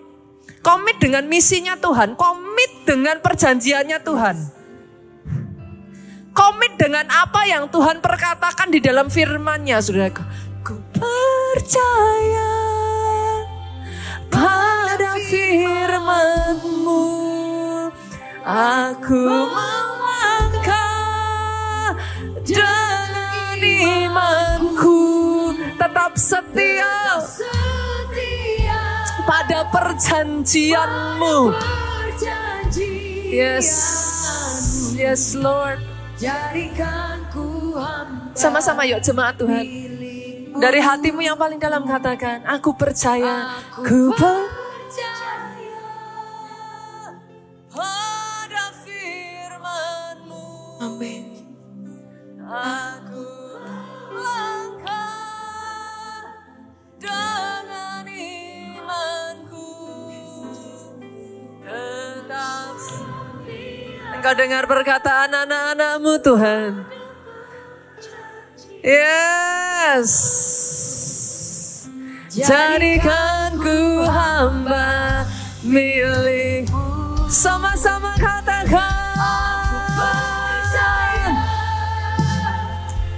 Komit 0.64 0.96
dengan 1.04 1.28
misinya 1.28 1.76
Tuhan, 1.76 2.16
komit 2.16 2.88
dengan 2.88 3.20
perjanjiannya 3.20 4.00
Tuhan. 4.00 4.38
Komit 6.32 6.80
dengan 6.80 7.04
apa 7.12 7.44
yang 7.52 7.68
Tuhan 7.68 8.00
perkatakan 8.00 8.72
di 8.72 8.80
dalam 8.80 9.12
firman-Nya, 9.12 9.84
saudara. 9.84 10.24
Ku 10.64 10.80
percaya 10.96 12.56
pada 14.32 15.20
firman-Mu. 15.20 17.04
Aku 18.46 19.20
melangkah 19.52 20.96
imanku 23.82 25.04
tetap 25.76 26.16
setia 26.16 27.20
pada 29.26 29.68
perjanjianmu. 29.74 31.38
Yes, 33.26 33.68
yes 34.96 35.36
Lord. 35.36 35.84
Sama-sama 38.32 38.88
yuk 38.88 39.04
jemaat 39.04 39.36
Tuhan. 39.36 39.66
Dari 40.56 40.80
hatimu 40.80 41.20
yang 41.20 41.36
paling 41.36 41.60
dalam 41.60 41.84
katakan, 41.84 42.48
aku 42.48 42.72
percaya, 42.80 43.60
aku 43.76 44.16
percaya 44.16 45.44
pada 47.76 48.66
firmanmu. 48.88 50.48
Amin. 50.80 51.24
Aku 52.40 53.35
Engkau 64.26 64.42
dengar 64.42 64.66
perkataan 64.66 65.30
anak-anakmu 65.46 66.18
Tuhan. 66.26 66.72
Yes. 68.82 70.14
Jadikan 72.34 73.54
ku 73.62 74.02
hamba 74.02 75.30
milikmu. 75.62 77.30
Sama-sama 77.30 78.18
katakan. 78.18 78.98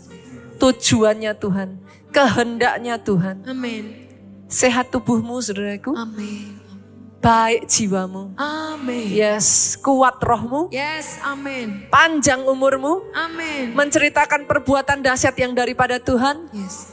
Tujuannya 0.62 1.34
Tuhan 1.34 1.68
Kehendaknya 2.14 2.94
Tuhan 3.02 3.42
Amin. 3.42 4.01
Sehat 4.52 4.92
tubuhmu 4.92 5.40
saudaraku 5.40 5.96
Amin. 5.96 6.60
Baik 7.24 7.64
jiwamu 7.64 8.36
Amin. 8.36 9.08
Yes, 9.08 9.80
kuat 9.80 10.20
rohmu 10.20 10.68
Yes, 10.68 11.16
amin. 11.24 11.88
Panjang 11.88 12.44
umurmu 12.44 13.08
Amin. 13.16 13.72
Menceritakan 13.72 14.44
perbuatan 14.44 15.00
dahsyat 15.00 15.32
yang 15.40 15.56
daripada 15.56 15.96
Tuhan 15.96 16.52
Yes. 16.52 16.92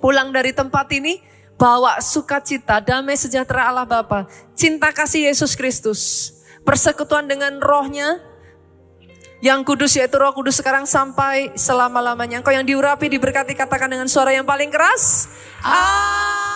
Pulang 0.00 0.32
dari 0.32 0.56
tempat 0.56 0.88
ini 0.96 1.20
Bawa 1.60 2.00
sukacita, 2.00 2.80
damai 2.80 3.20
sejahtera 3.20 3.68
Allah 3.68 3.84
Bapa 3.84 4.24
Cinta 4.56 4.88
kasih 4.88 5.28
Yesus 5.28 5.52
Kristus 5.60 6.32
Persekutuan 6.64 7.28
dengan 7.28 7.60
rohnya 7.60 8.24
yang 9.38 9.62
kudus 9.62 9.94
yaitu 9.94 10.18
roh 10.18 10.34
kudus 10.34 10.58
sekarang 10.58 10.82
sampai 10.82 11.54
selama-lamanya. 11.54 12.42
Engkau 12.42 12.50
yang 12.50 12.66
diurapi, 12.66 13.06
diberkati, 13.06 13.54
katakan 13.54 13.86
dengan 13.86 14.10
suara 14.10 14.34
yang 14.34 14.42
paling 14.42 14.66
keras. 14.66 15.30
Amin. 15.62 16.47